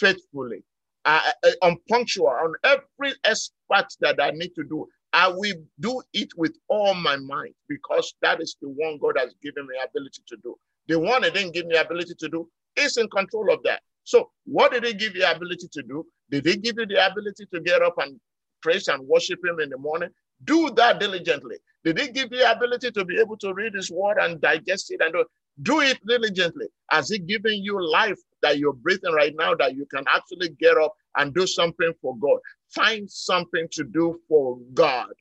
faithfully, 0.00 0.64
uh, 1.04 1.20
on 1.62 1.76
punctual, 1.88 2.28
on 2.28 2.54
every 2.64 3.14
aspect 3.24 3.96
that 4.00 4.20
I 4.22 4.30
need 4.30 4.54
to 4.56 4.64
do. 4.64 4.86
I 5.12 5.28
will 5.28 5.56
do 5.80 6.02
it 6.14 6.30
with 6.36 6.56
all 6.68 6.94
my 6.94 7.16
might 7.16 7.54
because 7.68 8.14
that 8.22 8.40
is 8.40 8.56
the 8.62 8.68
one 8.68 8.98
God 9.00 9.16
has 9.18 9.34
given 9.42 9.66
me 9.66 9.74
ability 9.84 10.22
to 10.28 10.36
do. 10.42 10.56
The 10.88 10.98
one 10.98 11.22
that 11.22 11.34
didn't 11.34 11.54
give 11.54 11.66
me 11.66 11.76
ability 11.76 12.14
to 12.18 12.28
do 12.28 12.48
is 12.76 12.96
in 12.96 13.08
control 13.10 13.52
of 13.52 13.62
that. 13.64 13.82
So, 14.04 14.30
what 14.46 14.72
did 14.72 14.84
He 14.84 14.94
give 14.94 15.16
you 15.16 15.26
ability 15.26 15.68
to 15.72 15.82
do? 15.82 16.04
Did 16.30 16.46
He 16.46 16.56
give 16.56 16.76
you 16.78 16.86
the 16.86 17.06
ability 17.06 17.46
to 17.52 17.60
get 17.60 17.82
up 17.82 17.94
and 17.98 18.18
praise 18.62 18.88
and 18.88 19.06
worship 19.06 19.40
Him 19.44 19.60
in 19.60 19.70
the 19.70 19.78
morning? 19.78 20.10
Do 20.44 20.70
that 20.70 20.98
diligently. 21.00 21.56
Did 21.84 21.98
he 21.98 22.08
give 22.08 22.32
you 22.32 22.44
ability 22.44 22.90
to 22.92 23.04
be 23.04 23.18
able 23.20 23.36
to 23.38 23.52
read 23.52 23.74
his 23.74 23.90
word 23.90 24.18
and 24.18 24.40
digest 24.40 24.90
it 24.92 25.00
and 25.00 25.14
do 25.62 25.80
it 25.80 25.98
diligently? 26.06 26.66
Has 26.90 27.08
he 27.08 27.18
given 27.18 27.62
you 27.62 27.84
life 27.84 28.18
that 28.40 28.58
you're 28.58 28.72
breathing 28.72 29.12
right 29.12 29.34
now 29.36 29.54
that 29.54 29.74
you 29.76 29.86
can 29.86 30.04
actually 30.12 30.50
get 30.50 30.76
up 30.76 30.94
and 31.16 31.34
do 31.34 31.46
something 31.46 31.92
for 32.00 32.16
God? 32.18 32.38
Find 32.70 33.10
something 33.10 33.66
to 33.72 33.84
do 33.84 34.20
for 34.28 34.58
God. 34.74 35.12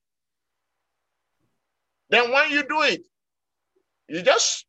Then 2.10 2.32
when 2.32 2.52
you 2.52 2.64
do 2.68 2.82
it, 2.82 3.06
you 4.08 4.22
just 4.22 4.66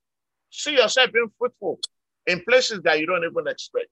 see 0.50 0.72
yourself 0.72 1.12
being 1.12 1.30
fruitful 1.38 1.78
in 2.26 2.42
places 2.48 2.80
that 2.82 3.00
you 3.00 3.07
don't 3.07 3.24
even 3.24 3.48
expect. 3.48 3.88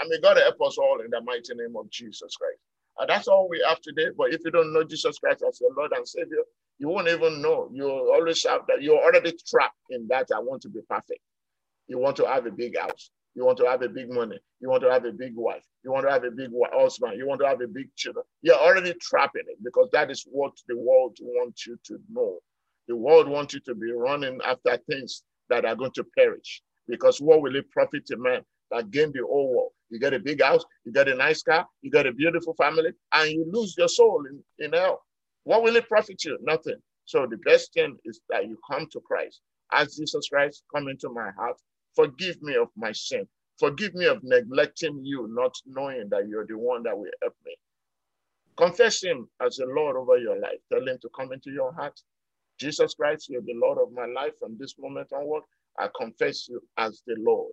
And 0.00 0.08
may 0.08 0.20
God 0.20 0.36
help 0.36 0.56
us 0.64 0.78
all 0.78 1.00
in 1.04 1.10
the 1.10 1.20
mighty 1.20 1.54
name 1.54 1.74
of 1.76 1.90
Jesus 1.90 2.36
Christ. 2.36 2.60
And 2.98 3.08
that's 3.10 3.28
all 3.28 3.48
we 3.48 3.64
have 3.68 3.80
today. 3.80 4.08
But 4.16 4.34
if 4.34 4.40
you 4.44 4.50
don't 4.50 4.72
know 4.72 4.84
Jesus 4.84 5.18
Christ 5.18 5.44
as 5.48 5.60
your 5.60 5.72
Lord 5.76 5.92
and 5.94 6.06
Savior, 6.08 6.42
you 6.78 6.88
won't 6.88 7.08
even 7.08 7.42
know. 7.42 7.70
You 7.72 7.88
always 7.88 8.44
have 8.44 8.62
that. 8.68 8.82
You're 8.82 9.02
already 9.02 9.34
trapped 9.48 9.76
in 9.90 10.06
that. 10.08 10.28
I 10.34 10.40
want 10.40 10.62
to 10.62 10.68
be 10.68 10.80
perfect. 10.88 11.20
You 11.88 11.98
want 11.98 12.16
to 12.16 12.26
have 12.26 12.46
a 12.46 12.50
big 12.50 12.78
house. 12.78 13.10
You 13.34 13.44
want 13.44 13.58
to 13.58 13.66
have 13.66 13.82
a 13.82 13.88
big 13.88 14.10
money. 14.10 14.38
You 14.60 14.68
want 14.70 14.82
to 14.84 14.90
have 14.90 15.04
a 15.04 15.12
big 15.12 15.34
wife. 15.34 15.64
You 15.84 15.92
want 15.92 16.06
to 16.06 16.12
have 16.12 16.24
a 16.24 16.30
big 16.30 16.50
husband. 16.72 17.14
You 17.18 17.26
want 17.26 17.40
to 17.40 17.48
have 17.48 17.60
a 17.60 17.66
big 17.68 17.94
children. 17.96 18.24
You're 18.42 18.56
already 18.56 18.94
trapped 18.94 19.36
in 19.36 19.42
it 19.48 19.58
because 19.62 19.88
that 19.92 20.10
is 20.10 20.24
what 20.30 20.52
the 20.68 20.76
world 20.76 21.18
wants 21.20 21.66
you 21.66 21.78
to 21.84 21.98
know. 22.10 22.38
The 22.88 22.96
world 22.96 23.28
wants 23.28 23.54
you 23.54 23.60
to 23.60 23.74
be 23.74 23.92
running 23.92 24.40
after 24.44 24.78
things 24.90 25.22
that 25.50 25.64
are 25.64 25.76
going 25.76 25.92
to 25.92 26.04
perish. 26.16 26.62
Because 26.88 27.20
what 27.20 27.42
will 27.42 27.56
it 27.56 27.70
profit 27.70 28.08
a 28.12 28.16
man 28.16 28.42
that 28.70 28.90
gain 28.90 29.12
the 29.12 29.22
whole 29.22 29.54
world? 29.54 29.72
You 29.90 29.98
get 30.00 30.14
a 30.14 30.18
big 30.18 30.42
house, 30.42 30.64
you 30.84 30.92
get 30.92 31.08
a 31.08 31.14
nice 31.14 31.42
car, 31.42 31.66
you 31.82 31.90
get 31.90 32.06
a 32.06 32.12
beautiful 32.12 32.54
family, 32.54 32.90
and 33.14 33.30
you 33.30 33.46
lose 33.50 33.74
your 33.78 33.88
soul 33.88 34.24
in, 34.30 34.64
in 34.64 34.72
hell. 34.72 35.02
What 35.44 35.62
will 35.62 35.76
it 35.76 35.88
profit 35.88 36.24
you? 36.24 36.38
Nothing. 36.42 36.76
So 37.04 37.26
the 37.26 37.38
best 37.38 37.72
thing 37.72 37.96
is 38.04 38.20
that 38.30 38.46
you 38.46 38.58
come 38.70 38.86
to 38.92 39.00
Christ. 39.00 39.40
Ask 39.72 39.96
Jesus 39.96 40.28
Christ, 40.28 40.62
come 40.74 40.88
into 40.88 41.08
my 41.10 41.30
heart. 41.36 41.56
Forgive 41.96 42.40
me 42.42 42.56
of 42.56 42.68
my 42.76 42.92
sin. 42.92 43.26
Forgive 43.58 43.94
me 43.94 44.06
of 44.06 44.20
neglecting 44.22 45.04
you, 45.04 45.28
not 45.30 45.54
knowing 45.66 46.08
that 46.10 46.28
you're 46.28 46.46
the 46.46 46.58
one 46.58 46.82
that 46.84 46.96
will 46.96 47.10
help 47.22 47.34
me. 47.44 47.56
Confess 48.56 49.02
him 49.02 49.28
as 49.44 49.56
the 49.56 49.66
Lord 49.66 49.96
over 49.96 50.18
your 50.18 50.38
life. 50.40 50.58
Tell 50.72 50.86
him 50.86 50.98
to 51.02 51.08
come 51.16 51.32
into 51.32 51.50
your 51.50 51.72
heart. 51.72 51.98
Jesus 52.58 52.94
Christ, 52.94 53.28
you're 53.30 53.42
the 53.42 53.54
Lord 53.54 53.78
of 53.78 53.92
my 53.92 54.06
life. 54.06 54.32
From 54.40 54.56
this 54.58 54.74
moment 54.78 55.08
onward, 55.12 55.42
I 55.78 55.88
confess 55.98 56.48
you 56.48 56.60
as 56.76 57.02
the 57.06 57.16
Lord. 57.18 57.52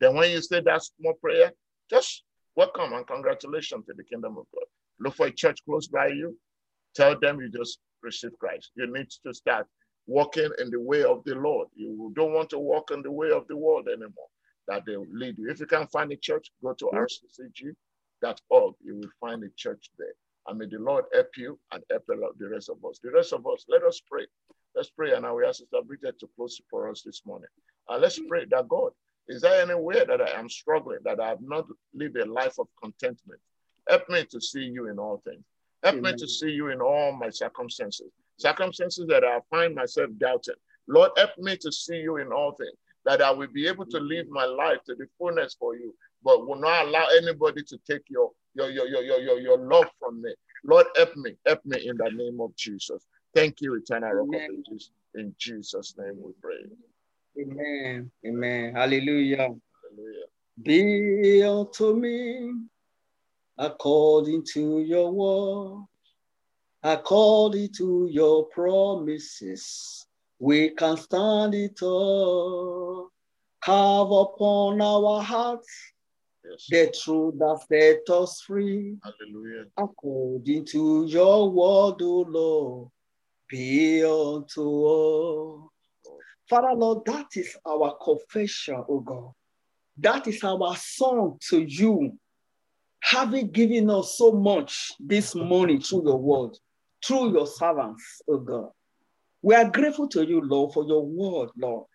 Then 0.00 0.14
when 0.16 0.30
you 0.30 0.42
say 0.42 0.60
that 0.60 0.82
small 0.82 1.14
prayer, 1.14 1.52
just 1.90 2.22
welcome 2.54 2.92
and 2.92 3.06
congratulations 3.06 3.84
to 3.86 3.94
the 3.94 4.04
kingdom 4.04 4.38
of 4.38 4.44
God. 4.54 4.64
Look 5.00 5.16
for 5.16 5.26
a 5.26 5.32
church 5.32 5.58
close 5.64 5.88
by 5.88 6.08
you. 6.08 6.38
Tell 6.94 7.18
them 7.18 7.40
you 7.40 7.50
just 7.50 7.78
received 8.02 8.38
Christ. 8.38 8.70
You 8.76 8.86
need 8.92 9.08
to 9.26 9.34
start 9.34 9.66
walking 10.06 10.50
in 10.58 10.70
the 10.70 10.80
way 10.80 11.02
of 11.02 11.22
the 11.24 11.34
Lord. 11.34 11.68
You 11.74 12.12
don't 12.14 12.32
want 12.32 12.50
to 12.50 12.58
walk 12.58 12.90
in 12.92 13.02
the 13.02 13.10
way 13.10 13.30
of 13.30 13.46
the 13.48 13.56
world 13.56 13.88
anymore, 13.88 14.30
that 14.68 14.84
they 14.86 14.96
will 14.96 15.06
lead 15.12 15.36
you. 15.38 15.50
If 15.50 15.60
you 15.60 15.66
can't 15.66 15.90
find 15.90 16.12
a 16.12 16.16
church, 16.16 16.50
go 16.62 16.74
to 16.74 16.90
rccg.org. 16.94 18.74
You 18.84 18.96
will 18.96 19.10
find 19.20 19.42
a 19.42 19.48
church 19.56 19.90
there. 19.98 20.14
And 20.46 20.58
may 20.58 20.66
the 20.66 20.78
Lord 20.78 21.04
help 21.12 21.28
you 21.36 21.58
and 21.72 21.82
help 21.90 22.04
the 22.06 22.48
rest 22.48 22.70
of 22.70 22.84
us. 22.88 23.00
The 23.02 23.10
rest 23.10 23.32
of 23.32 23.46
us, 23.46 23.64
let 23.68 23.82
us 23.82 24.00
pray. 24.10 24.26
Let's 24.74 24.90
pray. 24.90 25.12
And 25.12 25.26
I 25.26 25.32
will 25.32 25.46
ask 25.46 25.58
Sister 25.58 25.82
Bridget 25.84 26.18
to 26.20 26.28
close 26.36 26.60
for 26.70 26.88
us 26.88 27.02
this 27.02 27.22
morning. 27.26 27.48
Uh, 27.88 27.98
let's 27.98 28.20
pray 28.28 28.46
that 28.50 28.68
God, 28.68 28.92
is 29.30 29.42
there 29.42 29.62
any 29.62 29.76
way 29.76 30.04
that 30.04 30.20
I 30.20 30.38
am 30.38 30.48
struggling, 30.48 30.98
that 31.04 31.20
I 31.20 31.28
have 31.28 31.40
not 31.40 31.66
lived 31.94 32.16
a 32.16 32.24
life 32.24 32.58
of 32.58 32.66
contentment? 32.82 33.40
Help 33.88 34.08
me 34.08 34.24
to 34.24 34.40
see 34.40 34.64
you 34.64 34.88
in 34.88 34.98
all 34.98 35.22
things. 35.24 35.44
Help 35.84 35.98
Amen. 35.98 36.14
me 36.14 36.18
to 36.18 36.26
see 36.26 36.50
you 36.50 36.68
in 36.68 36.80
all 36.80 37.12
my 37.12 37.30
circumstances, 37.30 38.10
circumstances 38.38 39.06
that 39.06 39.22
I 39.24 39.38
find 39.48 39.76
myself 39.76 40.10
doubting. 40.18 40.56
Lord, 40.88 41.12
help 41.16 41.30
me 41.38 41.56
to 41.58 41.70
see 41.70 41.98
you 41.98 42.16
in 42.16 42.32
all 42.32 42.52
things, 42.52 42.76
that 43.04 43.22
I 43.22 43.30
will 43.30 43.46
be 43.46 43.68
able 43.68 43.86
to 43.86 44.00
live 44.00 44.26
my 44.28 44.44
life 44.44 44.78
to 44.86 44.96
the 44.96 45.06
fullness 45.16 45.56
for 45.58 45.76
you, 45.76 45.94
but 46.24 46.46
will 46.48 46.60
not 46.60 46.86
allow 46.86 47.06
anybody 47.16 47.62
to 47.62 47.78
take 47.88 48.02
your, 48.10 48.32
your, 48.54 48.68
your, 48.68 48.88
your, 48.88 49.02
your, 49.02 49.20
your, 49.20 49.38
your 49.38 49.58
love 49.58 49.86
from 50.00 50.20
me. 50.20 50.34
Lord, 50.64 50.86
help 50.96 51.14
me, 51.16 51.36
help 51.46 51.64
me 51.64 51.86
in 51.86 51.96
the 51.96 52.10
name 52.10 52.40
of 52.40 52.54
Jesus. 52.56 53.06
Thank 53.32 53.60
you, 53.60 53.76
eternal 53.76 54.10
rock 54.10 54.42
of 54.42 54.58
ages. 54.58 54.90
In 55.14 55.34
Jesus' 55.38 55.94
name 55.96 56.16
we 56.20 56.32
pray. 56.42 56.56
Amen. 57.40 58.10
Amen. 58.26 58.74
Hallelujah. 58.74 59.48
Hallelujah. 59.48 60.26
Be 60.62 61.42
unto 61.42 61.94
me 61.94 62.52
according 63.56 64.44
to 64.52 64.80
your 64.80 65.10
word, 65.10 65.86
according 66.82 67.72
to 67.74 68.08
your 68.10 68.44
promises. 68.46 70.06
We 70.38 70.70
can 70.70 70.96
stand 70.96 71.54
it 71.54 71.80
all. 71.82 73.10
Carve 73.62 74.10
upon 74.10 74.80
our 74.80 75.22
hearts 75.22 75.68
yes. 76.44 76.66
the 76.68 76.94
truth 77.02 77.34
that 77.38 77.60
set 77.68 78.14
us 78.14 78.40
free. 78.40 78.96
Hallelujah. 79.02 79.66
According 79.76 80.64
to 80.66 81.06
your 81.06 81.50
word, 81.50 82.02
O 82.02 82.24
Lord, 82.28 82.88
be 83.48 84.02
unto 84.04 84.84
us. 84.86 85.69
Father, 86.50 86.74
Lord, 86.74 87.04
that 87.06 87.28
is 87.36 87.56
our 87.64 87.96
confession, 88.02 88.82
oh 88.88 88.98
God. 88.98 89.30
That 89.98 90.26
is 90.26 90.42
our 90.42 90.74
song 90.76 91.38
to 91.48 91.60
you, 91.60 92.18
having 93.00 93.52
given 93.52 93.88
us 93.88 94.18
so 94.18 94.32
much 94.32 94.90
this 94.98 95.36
morning 95.36 95.80
through 95.80 96.06
your 96.06 96.18
word, 96.18 96.58
through 97.06 97.34
your 97.34 97.46
servants, 97.46 98.20
oh 98.28 98.38
God. 98.38 98.70
We 99.42 99.54
are 99.54 99.70
grateful 99.70 100.08
to 100.08 100.26
you, 100.26 100.40
Lord, 100.40 100.72
for 100.72 100.84
your 100.84 101.06
word, 101.06 101.50
Lord. 101.56 101.86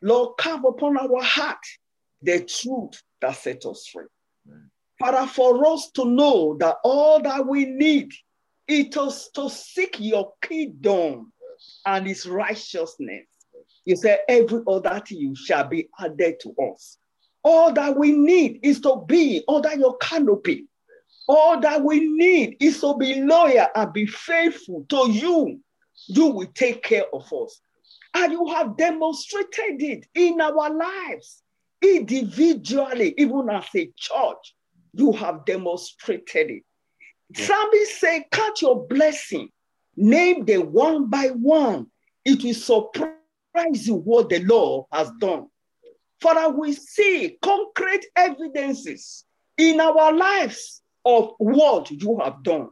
Lord, 0.00 0.38
carve 0.38 0.64
upon 0.64 0.96
our 0.96 1.22
heart 1.22 1.58
the 2.22 2.40
truth 2.40 3.02
that 3.20 3.36
set 3.36 3.66
us 3.66 3.86
free. 3.92 4.06
Amen. 4.48 4.70
Father, 4.98 5.26
for 5.26 5.66
us 5.66 5.90
to 5.96 6.06
know 6.06 6.56
that 6.58 6.76
all 6.84 7.20
that 7.20 7.46
we 7.46 7.66
need 7.66 8.12
is 8.66 9.28
to 9.34 9.50
seek 9.50 9.96
your 10.00 10.32
kingdom 10.40 11.32
yes. 11.38 11.80
and 11.84 12.08
its 12.08 12.24
righteousness. 12.24 13.26
You 13.84 13.96
say, 13.96 14.18
every 14.28 14.62
other 14.66 15.00
thing 15.06 15.18
you 15.18 15.36
shall 15.36 15.68
be 15.68 15.88
added 15.98 16.40
to 16.40 16.54
us. 16.72 16.98
All 17.42 17.72
that 17.72 17.96
we 17.96 18.12
need 18.12 18.60
is 18.62 18.80
to 18.80 19.04
be 19.06 19.44
under 19.46 19.74
your 19.76 19.96
canopy. 19.98 20.66
All 21.28 21.60
that 21.60 21.82
we 21.82 22.00
need 22.00 22.56
is 22.60 22.80
to 22.80 22.96
be 22.96 23.20
loyal 23.20 23.66
and 23.74 23.92
be 23.92 24.06
faithful 24.06 24.86
to 24.88 25.10
you. 25.10 25.60
You 26.06 26.26
will 26.26 26.48
take 26.54 26.82
care 26.82 27.04
of 27.12 27.30
us. 27.32 27.60
And 28.14 28.32
you 28.32 28.46
have 28.48 28.76
demonstrated 28.76 29.82
it 29.82 30.06
in 30.14 30.40
our 30.40 30.70
lives, 30.70 31.42
individually, 31.82 33.14
even 33.18 33.50
as 33.50 33.66
a 33.76 33.90
church. 33.96 34.54
You 34.92 35.12
have 35.12 35.44
demonstrated 35.44 36.50
it. 36.50 36.62
Yeah. 37.36 37.46
Somebody 37.46 37.84
say, 37.86 38.26
Count 38.30 38.62
your 38.62 38.86
blessing, 38.86 39.48
name 39.96 40.44
them 40.44 40.72
one 40.72 41.10
by 41.10 41.28
one. 41.28 41.86
It 42.24 42.42
will 42.44 42.54
surprise 42.54 43.14
surprise 43.54 43.86
you 43.86 43.94
what 43.94 44.28
the 44.28 44.40
law 44.40 44.86
has 44.92 45.10
done. 45.18 45.46
Father, 46.20 46.48
we 46.56 46.72
see 46.72 47.36
concrete 47.42 48.06
evidences 48.16 49.24
in 49.58 49.80
our 49.80 50.12
lives 50.12 50.82
of 51.04 51.32
what 51.38 51.90
you 51.90 52.18
have 52.22 52.42
done. 52.42 52.68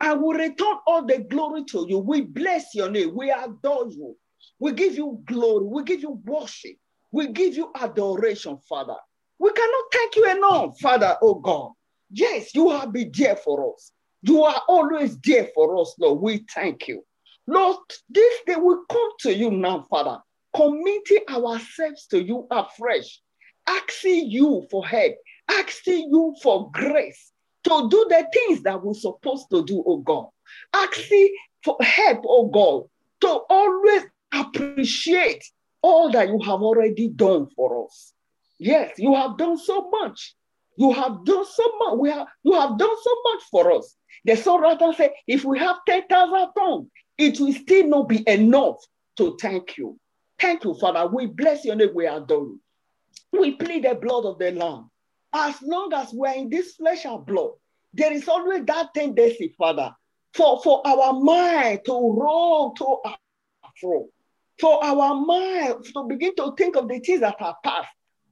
I 0.00 0.14
will 0.14 0.32
return 0.32 0.76
all 0.86 1.04
the 1.04 1.18
glory 1.18 1.64
to 1.66 1.86
you. 1.88 1.98
We 1.98 2.22
bless 2.22 2.74
your 2.74 2.90
name. 2.90 3.14
We 3.14 3.30
adore 3.30 3.88
you. 3.90 4.16
We 4.58 4.72
give 4.72 4.94
you 4.96 5.22
glory. 5.26 5.66
We 5.66 5.84
give 5.84 6.00
you 6.00 6.20
worship. 6.24 6.76
We 7.12 7.28
give 7.28 7.54
you 7.54 7.70
adoration, 7.78 8.58
Father. 8.68 8.96
We 9.38 9.52
cannot 9.52 9.84
thank 9.92 10.16
you 10.16 10.30
enough, 10.30 10.80
Father, 10.80 11.16
oh 11.22 11.34
God. 11.34 11.72
Yes, 12.10 12.54
you 12.54 12.70
have 12.70 12.92
been 12.92 13.10
there 13.14 13.36
for 13.36 13.72
us. 13.74 13.92
You 14.22 14.42
are 14.44 14.62
always 14.68 15.18
there 15.18 15.48
for 15.54 15.80
us, 15.80 15.94
Lord. 15.98 16.20
We 16.20 16.44
thank 16.54 16.88
you. 16.88 17.04
Lord, 17.50 17.78
this 18.08 18.34
day 18.46 18.54
we 18.54 18.76
come 18.88 19.10
to 19.22 19.34
you 19.34 19.50
now, 19.50 19.84
Father, 19.90 20.20
committing 20.54 21.24
ourselves 21.28 22.06
to 22.12 22.22
you 22.22 22.46
afresh, 22.48 23.20
asking 23.66 24.30
you 24.30 24.68
for 24.70 24.86
help, 24.86 25.16
asking 25.50 26.10
you 26.12 26.32
for 26.44 26.70
grace 26.70 27.32
to 27.64 27.88
do 27.90 28.06
the 28.08 28.24
things 28.32 28.62
that 28.62 28.80
we're 28.80 28.94
supposed 28.94 29.46
to 29.50 29.64
do, 29.64 29.82
oh 29.84 29.96
God. 29.96 30.26
Asking 30.72 31.34
for 31.64 31.76
help, 31.80 32.20
oh 32.24 32.46
God, 32.46 32.84
to 33.22 33.40
always 33.50 34.02
appreciate 34.32 35.42
all 35.82 36.08
that 36.12 36.28
you 36.28 36.38
have 36.44 36.62
already 36.62 37.08
done 37.08 37.48
for 37.56 37.84
us. 37.84 38.12
Yes, 38.60 38.92
you 38.96 39.12
have 39.16 39.36
done 39.36 39.58
so 39.58 39.90
much. 39.90 40.36
You 40.76 40.92
have 40.92 41.24
done 41.24 41.44
so 41.44 41.64
much. 41.78 41.98
We 41.98 42.10
have, 42.10 42.28
you 42.44 42.52
have 42.52 42.78
done 42.78 42.96
so 43.02 43.10
much 43.24 43.42
for 43.50 43.72
us. 43.72 43.96
The 44.24 44.34
songwriter 44.34 44.94
said, 44.94 45.10
if 45.26 45.44
we 45.44 45.58
have 45.58 45.78
10,000 45.88 46.48
tongues, 46.56 46.86
it 47.20 47.38
will 47.38 47.52
still 47.52 47.86
not 47.86 48.08
be 48.08 48.24
enough 48.26 48.76
to 49.18 49.36
thank 49.40 49.76
you. 49.76 49.98
Thank 50.40 50.64
you, 50.64 50.74
Father. 50.74 51.06
We 51.06 51.26
bless 51.26 51.64
your 51.64 51.76
name. 51.76 51.90
We 51.94 52.06
adore 52.06 52.44
you. 52.44 52.60
We 53.32 53.52
plead 53.52 53.84
the 53.84 53.94
blood 53.94 54.24
of 54.24 54.38
the 54.38 54.52
Lamb. 54.52 54.90
As 55.32 55.60
long 55.62 55.92
as 55.92 56.12
we're 56.12 56.32
in 56.32 56.48
this 56.48 56.72
flesh 56.76 57.04
and 57.04 57.24
blood, 57.24 57.50
there 57.92 58.12
is 58.12 58.26
always 58.26 58.64
that 58.64 58.94
tendency, 58.94 59.54
Father, 59.58 59.94
for, 60.34 60.60
for 60.62 60.86
our 60.86 61.12
mind 61.12 61.80
to 61.86 61.92
roll 61.92 62.72
to 62.72 62.96
and 63.04 63.16
fro, 63.80 64.08
for 64.58 64.82
our 64.82 65.14
mind 65.14 65.84
to 65.92 66.04
begin 66.04 66.34
to 66.36 66.54
think 66.56 66.76
of 66.76 66.88
the 66.88 67.00
things 67.00 67.20
that 67.20 67.36
are 67.40 67.56
past. 67.62 67.88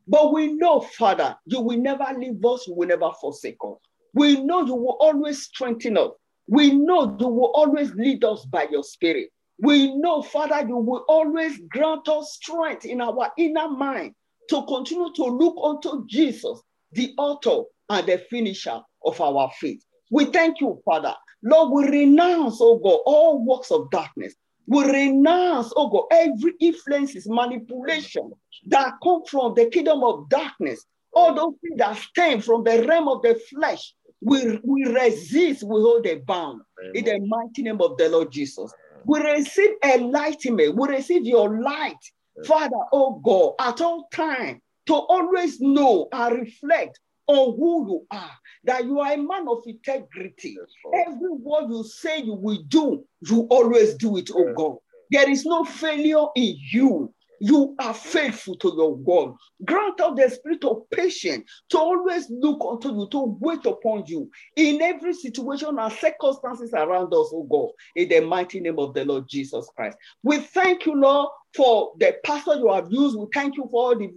But 0.06 0.32
we 0.32 0.54
know, 0.54 0.80
Father, 0.80 1.36
you 1.44 1.60
will 1.60 1.78
never 1.78 2.06
leave 2.16 2.42
us, 2.44 2.66
you 2.66 2.74
will 2.74 2.88
never 2.88 3.10
forsake 3.20 3.58
us. 3.62 3.76
We 4.14 4.42
know 4.42 4.64
you 4.64 4.74
will 4.74 4.96
always 5.00 5.42
strengthen 5.42 5.98
us. 5.98 6.12
We 6.48 6.72
know 6.72 7.16
you 7.20 7.28
will 7.28 7.52
always 7.54 7.92
lead 7.94 8.24
us 8.24 8.44
by 8.46 8.68
your 8.70 8.82
spirit. 8.82 9.28
We 9.60 9.94
know, 9.96 10.22
Father, 10.22 10.66
you 10.66 10.76
will 10.76 11.04
always 11.08 11.60
grant 11.68 12.08
us 12.08 12.32
strength 12.32 12.84
in 12.84 13.00
our 13.00 13.30
inner 13.36 13.68
mind 13.68 14.14
to 14.48 14.64
continue 14.66 15.12
to 15.14 15.24
look 15.24 15.56
unto 15.62 16.06
Jesus, 16.06 16.60
the 16.92 17.12
author 17.18 17.64
and 17.90 18.06
the 18.06 18.18
finisher 18.30 18.80
of 19.04 19.20
our 19.20 19.50
faith. 19.60 19.84
We 20.10 20.26
thank 20.26 20.60
you, 20.60 20.80
Father. 20.84 21.14
Lord, 21.42 21.70
we 21.72 22.00
renounce, 22.00 22.58
oh 22.60 22.78
God, 22.78 23.00
all 23.04 23.44
works 23.44 23.70
of 23.70 23.90
darkness. 23.90 24.34
We 24.66 24.84
renounce, 24.84 25.72
oh 25.76 25.88
God, 25.88 26.04
every 26.10 26.54
influences, 26.60 27.28
manipulation 27.28 28.32
that 28.66 28.94
come 29.02 29.22
from 29.28 29.54
the 29.54 29.66
kingdom 29.66 30.02
of 30.02 30.28
darkness. 30.28 30.84
All 31.12 31.34
those 31.34 31.54
things 31.62 31.78
that 31.78 31.96
stem 31.96 32.40
from 32.40 32.64
the 32.64 32.86
realm 32.86 33.08
of 33.08 33.22
the 33.22 33.40
flesh, 33.50 33.94
we, 34.20 34.58
we 34.64 34.84
resist, 34.84 35.62
we 35.62 35.80
hold 35.80 36.06
a 36.06 36.16
bound 36.16 36.62
in 36.94 37.04
the 37.04 37.20
mighty 37.20 37.62
name 37.62 37.80
of 37.80 37.96
the 37.96 38.08
Lord 38.08 38.30
Jesus. 38.32 38.72
We 39.04 39.20
receive 39.20 39.70
enlightenment, 39.84 40.76
we 40.76 40.88
receive 40.88 41.24
your 41.24 41.60
light, 41.60 41.96
Father, 42.44 42.76
oh 42.92 43.20
God, 43.24 43.54
at 43.60 43.80
all 43.80 44.08
time 44.12 44.60
to 44.86 44.94
always 44.94 45.60
know 45.60 46.08
and 46.12 46.40
reflect 46.40 46.98
on 47.26 47.56
who 47.56 47.86
you 47.88 48.06
are, 48.10 48.30
that 48.64 48.84
you 48.84 49.00
are 49.00 49.12
a 49.12 49.16
man 49.16 49.46
of 49.48 49.58
integrity. 49.66 50.56
Every 50.94 51.30
word 51.30 51.68
you 51.68 51.84
say 51.84 52.22
you 52.22 52.34
will 52.34 52.62
do, 52.68 53.04
you 53.20 53.42
always 53.50 53.94
do 53.94 54.16
it, 54.16 54.30
oh 54.34 54.52
God. 54.54 54.76
There 55.10 55.30
is 55.30 55.44
no 55.44 55.64
failure 55.64 56.26
in 56.34 56.56
you. 56.72 57.12
You 57.40 57.74
are 57.78 57.94
faithful 57.94 58.56
to 58.56 58.72
your 58.76 58.98
God. 58.98 59.34
Grant 59.64 60.00
out 60.00 60.16
the 60.16 60.28
spirit 60.28 60.64
of 60.64 60.88
patience 60.90 61.50
to 61.70 61.78
always 61.78 62.26
look 62.30 62.60
unto 62.68 62.88
you, 62.88 63.08
to 63.10 63.36
wait 63.40 63.64
upon 63.66 64.04
you 64.06 64.30
in 64.56 64.80
every 64.82 65.14
situation 65.14 65.78
and 65.78 65.92
circumstances 65.92 66.72
around 66.72 67.06
us, 67.06 67.30
oh 67.32 67.46
God, 67.50 67.70
in 67.96 68.08
the 68.08 68.20
mighty 68.20 68.60
name 68.60 68.78
of 68.78 68.94
the 68.94 69.04
Lord 69.04 69.28
Jesus 69.28 69.68
Christ. 69.76 69.96
We 70.22 70.38
thank 70.38 70.86
you, 70.86 70.94
Lord, 70.94 71.28
for 71.56 71.92
the 71.98 72.16
pastor 72.24 72.56
you 72.56 72.72
have 72.72 72.88
used. 72.90 73.16
We 73.16 73.26
thank 73.32 73.56
you 73.56 73.68
for 73.70 73.88
all 73.88 73.98
the 73.98 74.10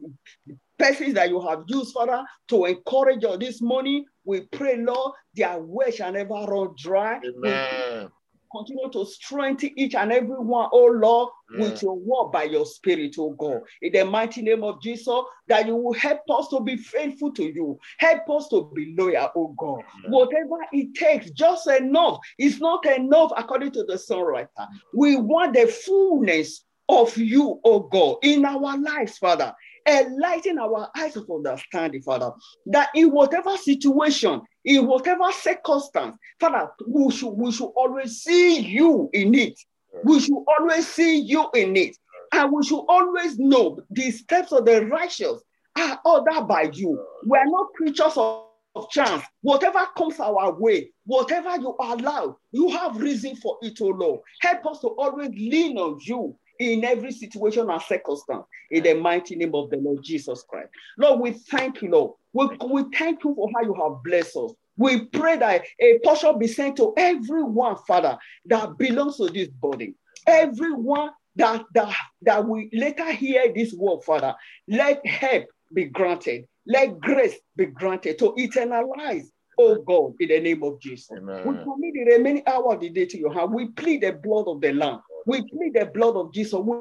persons 0.78 1.14
that 1.14 1.30
you 1.30 1.42
have 1.42 1.64
used, 1.68 1.94
Father, 1.94 2.24
to 2.50 2.66
encourage 2.66 3.24
us 3.24 3.38
this 3.40 3.62
morning. 3.62 4.06
We 4.26 4.42
pray, 4.42 4.78
Lord, 4.78 5.14
their 5.36 5.60
way 5.60 5.92
shall 5.92 6.12
never 6.12 6.34
run 6.34 6.76
dry. 6.78 7.20
Amen. 7.26 8.10
Continue 8.56 8.89
to 8.91 9.06
strengthen 9.06 9.72
each 9.78 9.95
and 9.95 10.12
every 10.12 10.38
one, 10.38 10.70
oh 10.72 10.88
Lord, 10.88 11.30
mm. 11.54 11.62
with 11.62 11.82
your 11.82 11.97
word 11.97 12.32
by 12.32 12.43
your 12.43 12.66
spirit, 12.66 13.16
oh 13.18 13.32
God. 13.32 13.62
In 13.82 13.93
the 13.93 14.06
mighty 14.06 14.41
name 14.41 14.64
of 14.64 14.82
Jesus, 14.82 15.22
that 15.47 15.68
you 15.68 15.76
will 15.76 15.93
help 15.93 16.22
us 16.30 16.49
to 16.49 16.60
be 16.60 16.76
faithful 16.76 17.32
to 17.34 17.43
you. 17.43 17.80
Help 17.97 18.30
us 18.30 18.47
to 18.49 18.70
be 18.76 18.93
loyal, 18.97 19.32
oh 19.36 19.56
God. 19.58 19.80
Mm. 20.06 20.10
Whatever 20.10 20.58
it 20.72 20.93
takes, 20.95 21.32
just 21.32 21.68
enough. 21.68 22.20
It's 22.38 22.60
not 22.60 22.86
enough 22.86 23.32
according 23.38 23.72
to 23.72 23.84
the 23.84 23.93
songwriter. 23.93 24.68
We 24.93 25.16
want 25.16 25.54
the 25.54 25.68
fullness 25.68 26.64
of 26.89 27.18
you, 27.18 27.60
oh 27.64 27.80
God, 27.80 28.18
in 28.22 28.45
our 28.45 28.78
lives, 28.78 29.18
Father. 29.18 29.54
Enlighten 29.88 30.60
our 30.60 30.89
eyes 30.95 31.16
of 31.16 31.28
understanding, 31.30 32.04
Father, 32.04 32.32
that 32.68 32.89
in 32.93 33.10
whatever 33.12 33.58
situation, 33.58 34.41
in 34.64 34.88
whatever 34.88 35.32
circumstance, 35.32 36.18
Father, 36.39 36.70
we 36.88 37.12
should, 37.12 37.32
we 37.32 37.51
should 37.51 37.72
always 37.76 38.22
see 38.22 38.59
you 38.59 39.09
in 39.14 39.34
it. 39.36 39.59
We 40.03 40.20
should 40.20 40.43
always 40.57 40.88
see 40.88 41.20
you 41.20 41.47
in 41.53 41.76
it. 41.76 41.97
And 42.34 42.51
we 42.51 42.64
should 42.64 42.86
always 42.88 43.38
know 43.38 43.80
the 43.89 44.12
steps 44.12 44.51
of 44.51 44.66
the 44.66 44.86
righteous 44.86 45.41
are 45.78 45.99
ordered 46.05 46.47
by 46.47 46.70
you. 46.74 47.03
We 47.26 47.38
are 47.38 47.45
not 47.45 47.74
creatures 47.76 48.16
of, 48.16 48.45
of 48.76 48.89
chance. 48.89 49.24
Whatever 49.41 49.86
comes 49.97 50.20
our 50.20 50.53
way, 50.57 50.91
whatever 51.05 51.55
you 51.57 51.76
allow, 51.80 52.38
you 52.51 52.70
have 52.70 53.01
reason 53.01 53.36
for 53.36 53.57
it, 53.62 53.78
oh 53.82 53.88
Lord. 53.88 54.22
Help 54.41 54.66
us 54.68 54.80
to 54.82 54.88
always 54.88 55.30
lean 55.30 55.78
on 55.78 55.99
you 56.01 56.38
in 56.62 56.84
every 56.86 57.12
situation 57.12 57.70
and 57.70 57.82
circumstance 57.82 58.45
in 58.70 58.84
the 58.84 58.93
mighty 58.93 59.36
name 59.36 59.55
of 59.55 59.70
the 59.70 59.78
Lord 59.78 60.03
Jesus 60.03 60.43
Christ. 60.47 60.70
Lord, 60.97 61.20
we 61.20 61.32
thank 61.32 61.82
you, 61.82 61.89
Lord. 61.89 62.12
We, 62.34 62.49
we 62.72 62.84
thank 62.93 63.24
you 63.24 63.34
for 63.36 63.49
how 63.53 63.64
you 63.64 63.74
have 63.74 64.03
blessed 64.03 64.38
us. 64.38 64.51
We 64.78 65.05
pray 65.05 65.38
that 65.38 65.64
a 65.80 65.99
portion 66.03 66.38
be 66.39 66.47
sent 66.47 66.78
to 66.78 66.93
everyone, 66.95 67.78
Father, 67.88 68.18
that 68.45 68.78
belongs 68.78 69.18
to 69.18 69.28
this 69.28 69.49
body. 69.49 69.95
Everyone 70.28 71.12
that, 71.36 71.64
that, 71.74 71.95
that 72.22 72.47
we 72.47 72.70
later 72.72 73.12
hear 73.12 73.51
this 73.53 73.74
word, 73.74 74.03
Father, 74.03 74.36
let 74.68 75.05
help 75.05 75.45
be 75.74 75.86
granted. 75.86 76.45
Let 76.68 76.99
grace 76.99 77.36
be 77.55 77.66
granted 77.66 78.20
to 78.20 78.34
eternalize 78.38 79.26
Oh 79.57 79.76
God, 79.76 80.14
in 80.20 80.30
the 80.30 80.39
name 80.39 80.64
of 80.64 80.80
Jesus. 80.80 81.12
Amen. 81.12 81.45
We 81.45 81.53
commit 81.64 81.93
the 81.93 82.16
remaining 82.16 82.43
hour 82.47 82.74
of 82.74 82.80
the 82.80 82.89
day 82.89 83.05
to 83.05 83.18
your 83.18 83.34
hand. 83.34 83.53
We 83.53 83.68
plead 83.68 84.01
the 84.01 84.14
blood 84.14 84.47
of 84.47 84.62
the 84.62 84.74
Lamb. 84.74 85.01
We 85.26 85.42
plead 85.42 85.74
the 85.74 85.86
blood 85.94 86.16
of 86.16 86.34
Jesus. 86.34 86.60
We 86.60 86.76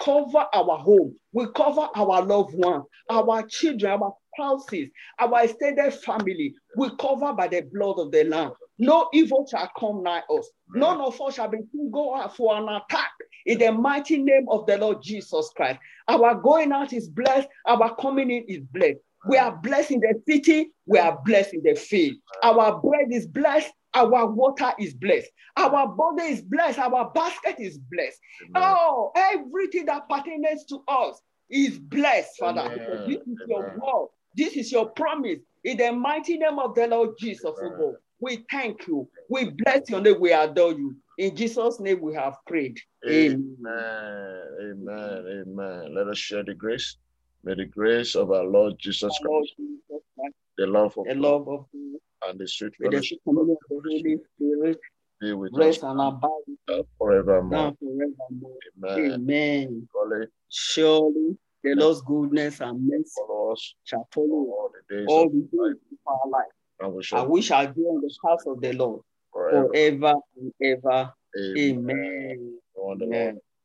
cover 0.00 0.46
our 0.52 0.78
home. 0.78 1.14
We 1.32 1.46
cover 1.54 1.88
our 1.94 2.22
loved 2.22 2.54
ones, 2.54 2.84
our 3.10 3.46
children, 3.46 4.00
our 4.02 4.14
spouses, 4.34 4.88
our 5.18 5.44
extended 5.44 5.92
family. 5.94 6.54
We 6.76 6.90
cover 6.98 7.32
by 7.32 7.48
the 7.48 7.62
blood 7.72 7.98
of 7.98 8.12
the 8.12 8.24
Lamb. 8.24 8.52
No 8.78 9.08
evil 9.12 9.46
shall 9.50 9.70
come 9.78 10.02
nigh 10.02 10.22
us. 10.30 10.50
None 10.74 11.00
of 11.00 11.20
us 11.20 11.34
shall 11.34 11.48
be 11.48 11.58
go 11.90 12.16
out 12.16 12.36
for 12.36 12.56
an 12.56 12.68
attack 12.68 13.10
in 13.46 13.58
the 13.58 13.72
mighty 13.72 14.18
name 14.18 14.46
of 14.48 14.66
the 14.66 14.78
Lord 14.78 15.02
Jesus 15.02 15.50
Christ. 15.54 15.78
Our 16.08 16.34
going 16.34 16.72
out 16.72 16.92
is 16.92 17.08
blessed. 17.08 17.48
Our 17.66 17.94
coming 17.96 18.30
in 18.30 18.44
is 18.48 18.60
blessed. 18.72 18.98
We 19.28 19.36
are 19.38 19.54
blessed 19.56 19.92
in 19.92 20.00
the 20.00 20.20
city. 20.28 20.70
We 20.86 20.98
are 20.98 21.18
blessed 21.24 21.54
in 21.54 21.62
the 21.62 21.74
field. 21.74 22.16
Our 22.42 22.80
bread 22.80 23.12
is 23.12 23.26
blessed. 23.26 23.72
Our 23.94 24.26
water 24.26 24.72
is 24.78 24.94
blessed. 24.94 25.30
Our 25.56 25.88
body 25.88 26.24
is 26.24 26.42
blessed. 26.42 26.78
Our 26.78 27.10
basket 27.10 27.56
is 27.58 27.78
blessed. 27.78 28.18
Amen. 28.42 28.62
Oh, 28.78 29.12
everything 29.14 29.86
that 29.86 30.08
pertains 30.08 30.64
to 30.66 30.82
us 30.88 31.20
is 31.50 31.78
blessed, 31.78 32.38
Father. 32.38 32.62
Amen. 32.62 33.04
This 33.06 33.18
is 33.26 33.38
your 33.46 33.62
word. 33.76 34.08
This 34.34 34.56
is 34.56 34.72
your 34.72 34.86
promise. 34.90 35.38
In 35.64 35.76
the 35.76 35.92
mighty 35.92 36.38
name 36.38 36.58
of 36.58 36.74
the 36.74 36.86
Lord 36.86 37.10
Jesus, 37.18 37.44
oh 37.44 37.74
Amen. 37.74 37.96
We 38.20 38.44
thank 38.50 38.86
you. 38.86 39.08
We 39.28 39.50
bless 39.50 39.90
your 39.90 40.00
name. 40.00 40.20
We 40.20 40.32
adore 40.32 40.72
you. 40.72 40.96
In 41.18 41.36
Jesus' 41.36 41.80
name 41.80 42.00
we 42.00 42.14
have 42.14 42.36
prayed. 42.46 42.78
Amen. 43.08 43.54
Amen. 43.66 45.44
Amen. 45.46 45.94
Let 45.94 46.08
us 46.08 46.18
share 46.18 46.44
the 46.44 46.54
grace. 46.54 46.96
May 47.44 47.54
the 47.54 47.66
grace 47.66 48.14
of 48.14 48.30
our 48.30 48.44
Lord 48.44 48.74
Jesus 48.78 49.18
Lord 49.24 49.42
Christ, 49.42 49.54
Jesus 49.56 50.02
Christ, 50.16 50.34
the 50.56 50.66
love 50.66 50.96
of 50.96 51.06
The 51.06 51.14
God, 51.14 51.20
love 51.20 51.48
of 51.48 51.66
God, 51.72 52.00
and 52.28 52.38
the 52.38 52.48
sweet 52.48 52.74
fellowship 52.76 53.18
of 53.26 53.34
the 53.34 53.56
Holy 53.68 54.18
Spirit, 54.36 54.78
be 55.20 55.32
with 55.32 55.58
us 55.58 55.82
and 55.82 56.00
abide 56.00 56.84
forevermore. 56.98 57.74
forevermore. 57.78 58.56
Amen. 58.84 59.12
Amen. 59.12 59.88
Surely 59.92 60.26
Surely 60.48 61.36
the 61.64 61.74
Lord's 61.74 62.02
goodness 62.02 62.60
and 62.60 62.86
mercy 62.86 63.10
follow 63.16 63.52
us 63.52 63.74
shall 63.84 64.08
follow 64.12 64.26
all 64.28 64.70
the 64.72 64.96
days 64.96 65.06
all 65.08 65.26
of 65.26 65.32
the 65.32 65.38
life, 65.38 65.74
days 65.74 65.98
of 66.06 66.12
our 66.12 66.30
life, 66.30 66.46
and 66.80 66.92
we 66.92 66.96
and 66.96 67.04
shall 67.04 67.28
we 67.28 67.42
shall 67.42 67.66
be 67.72 67.80
in 67.80 68.00
the 68.00 68.14
house 68.26 68.44
of 68.46 68.60
the 68.60 68.72
Lord 68.72 69.02
forever. 69.32 69.68
forever 69.72 70.14
and 70.36 70.52
ever. 70.62 71.12
Amen. 71.56 71.96
Amen. 71.98 72.58
On 72.76 72.98
the 72.98 73.06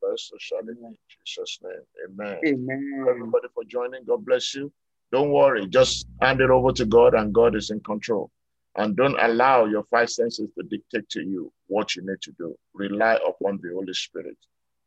bless 0.02 0.32
shall 0.40 0.60
in 0.60 0.96
Jesus' 1.26 1.60
name. 1.64 1.74
Amen. 2.08 2.40
Amen. 2.46 3.06
everybody 3.10 3.48
for 3.54 3.64
joining. 3.66 4.04
God 4.06 4.26
bless 4.26 4.54
you. 4.54 4.72
Don't 5.12 5.32
worry, 5.32 5.68
just 5.68 6.06
hand 6.22 6.42
it 6.42 6.50
over 6.50 6.72
to 6.74 6.86
God, 6.86 7.14
and 7.14 7.34
God 7.34 7.56
is 7.56 7.70
in 7.70 7.80
control. 7.80 8.30
And 8.78 8.96
don't 8.98 9.18
allow 9.20 9.66
your 9.66 9.84
five 9.86 10.10
senses 10.10 10.50
to 10.58 10.64
dictate 10.66 11.10
to 11.12 11.22
you 11.22 11.54
what 11.68 11.96
you 11.96 12.04
need 12.08 12.22
to 12.24 12.34
do. 12.40 12.56
Rely 12.74 13.20
upon 13.28 13.60
the 13.64 13.72
Holy 13.74 13.94
Spirit. 13.94 14.38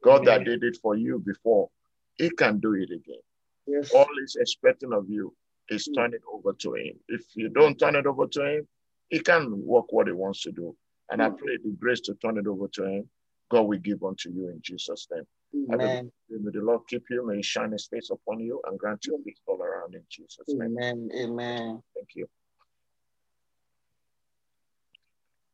God 0.05 0.27
that 0.27 0.45
did 0.45 0.65
it 0.65 0.79
for 0.83 0.97
you 0.97 1.21
before, 1.25 1.71
He 2.17 2.31
can 2.31 2.61
do 2.61 2.75
it 2.75 2.91
again. 2.93 3.23
Yes. 3.67 3.93
All 3.95 4.09
He's 4.21 4.37
expecting 4.41 4.93
of 4.93 5.09
you 5.11 5.35
is 5.71 5.89
Mm. 5.89 5.95
turn 5.97 6.15
it 6.15 6.23
over 6.33 6.55
to 6.55 6.75
Him. 6.75 7.01
If 7.09 7.25
you 7.37 7.49
don't 7.51 7.79
turn 7.79 7.97
it 7.97 8.07
over 8.07 8.27
to 8.29 8.45
Him, 8.59 8.69
He 9.11 9.21
can 9.21 9.65
work 9.67 9.93
what 9.93 10.09
He 10.09 10.15
wants 10.15 10.43
to 10.43 10.53
do. 10.53 10.77
And 11.11 11.23
I 11.23 11.31
Mm. 11.31 11.39
pray 11.39 11.57
the 11.59 11.71
grace 11.79 12.01
to 12.03 12.15
turn 12.17 12.39
it 12.39 12.47
over 12.49 12.69
to 12.69 12.85
Him, 12.85 13.11
God 13.51 13.63
will 13.69 13.79
give 13.81 14.03
unto 14.05 14.31
you 14.31 14.49
in 14.49 14.61
Jesus' 14.63 15.09
name. 15.13 15.27
Amen. 15.73 16.13
May 16.29 16.51
the 16.53 16.61
Lord 16.63 16.83
keep 16.89 17.05
you, 17.11 17.27
may 17.27 17.37
He 17.39 17.43
shine 17.43 17.73
His 17.73 17.87
face 17.89 18.11
upon 18.11 18.41
you 18.41 18.61
and 18.67 18.79
grant 18.79 19.07
you 19.07 19.19
peace 19.25 19.41
all 19.47 19.63
around 19.63 19.95
in 19.97 20.05
Jesus' 20.09 20.49
name. 20.49 20.77
Amen. 20.79 21.11
Amen. 21.15 21.83
Thank 21.95 22.11
you. 22.17 22.29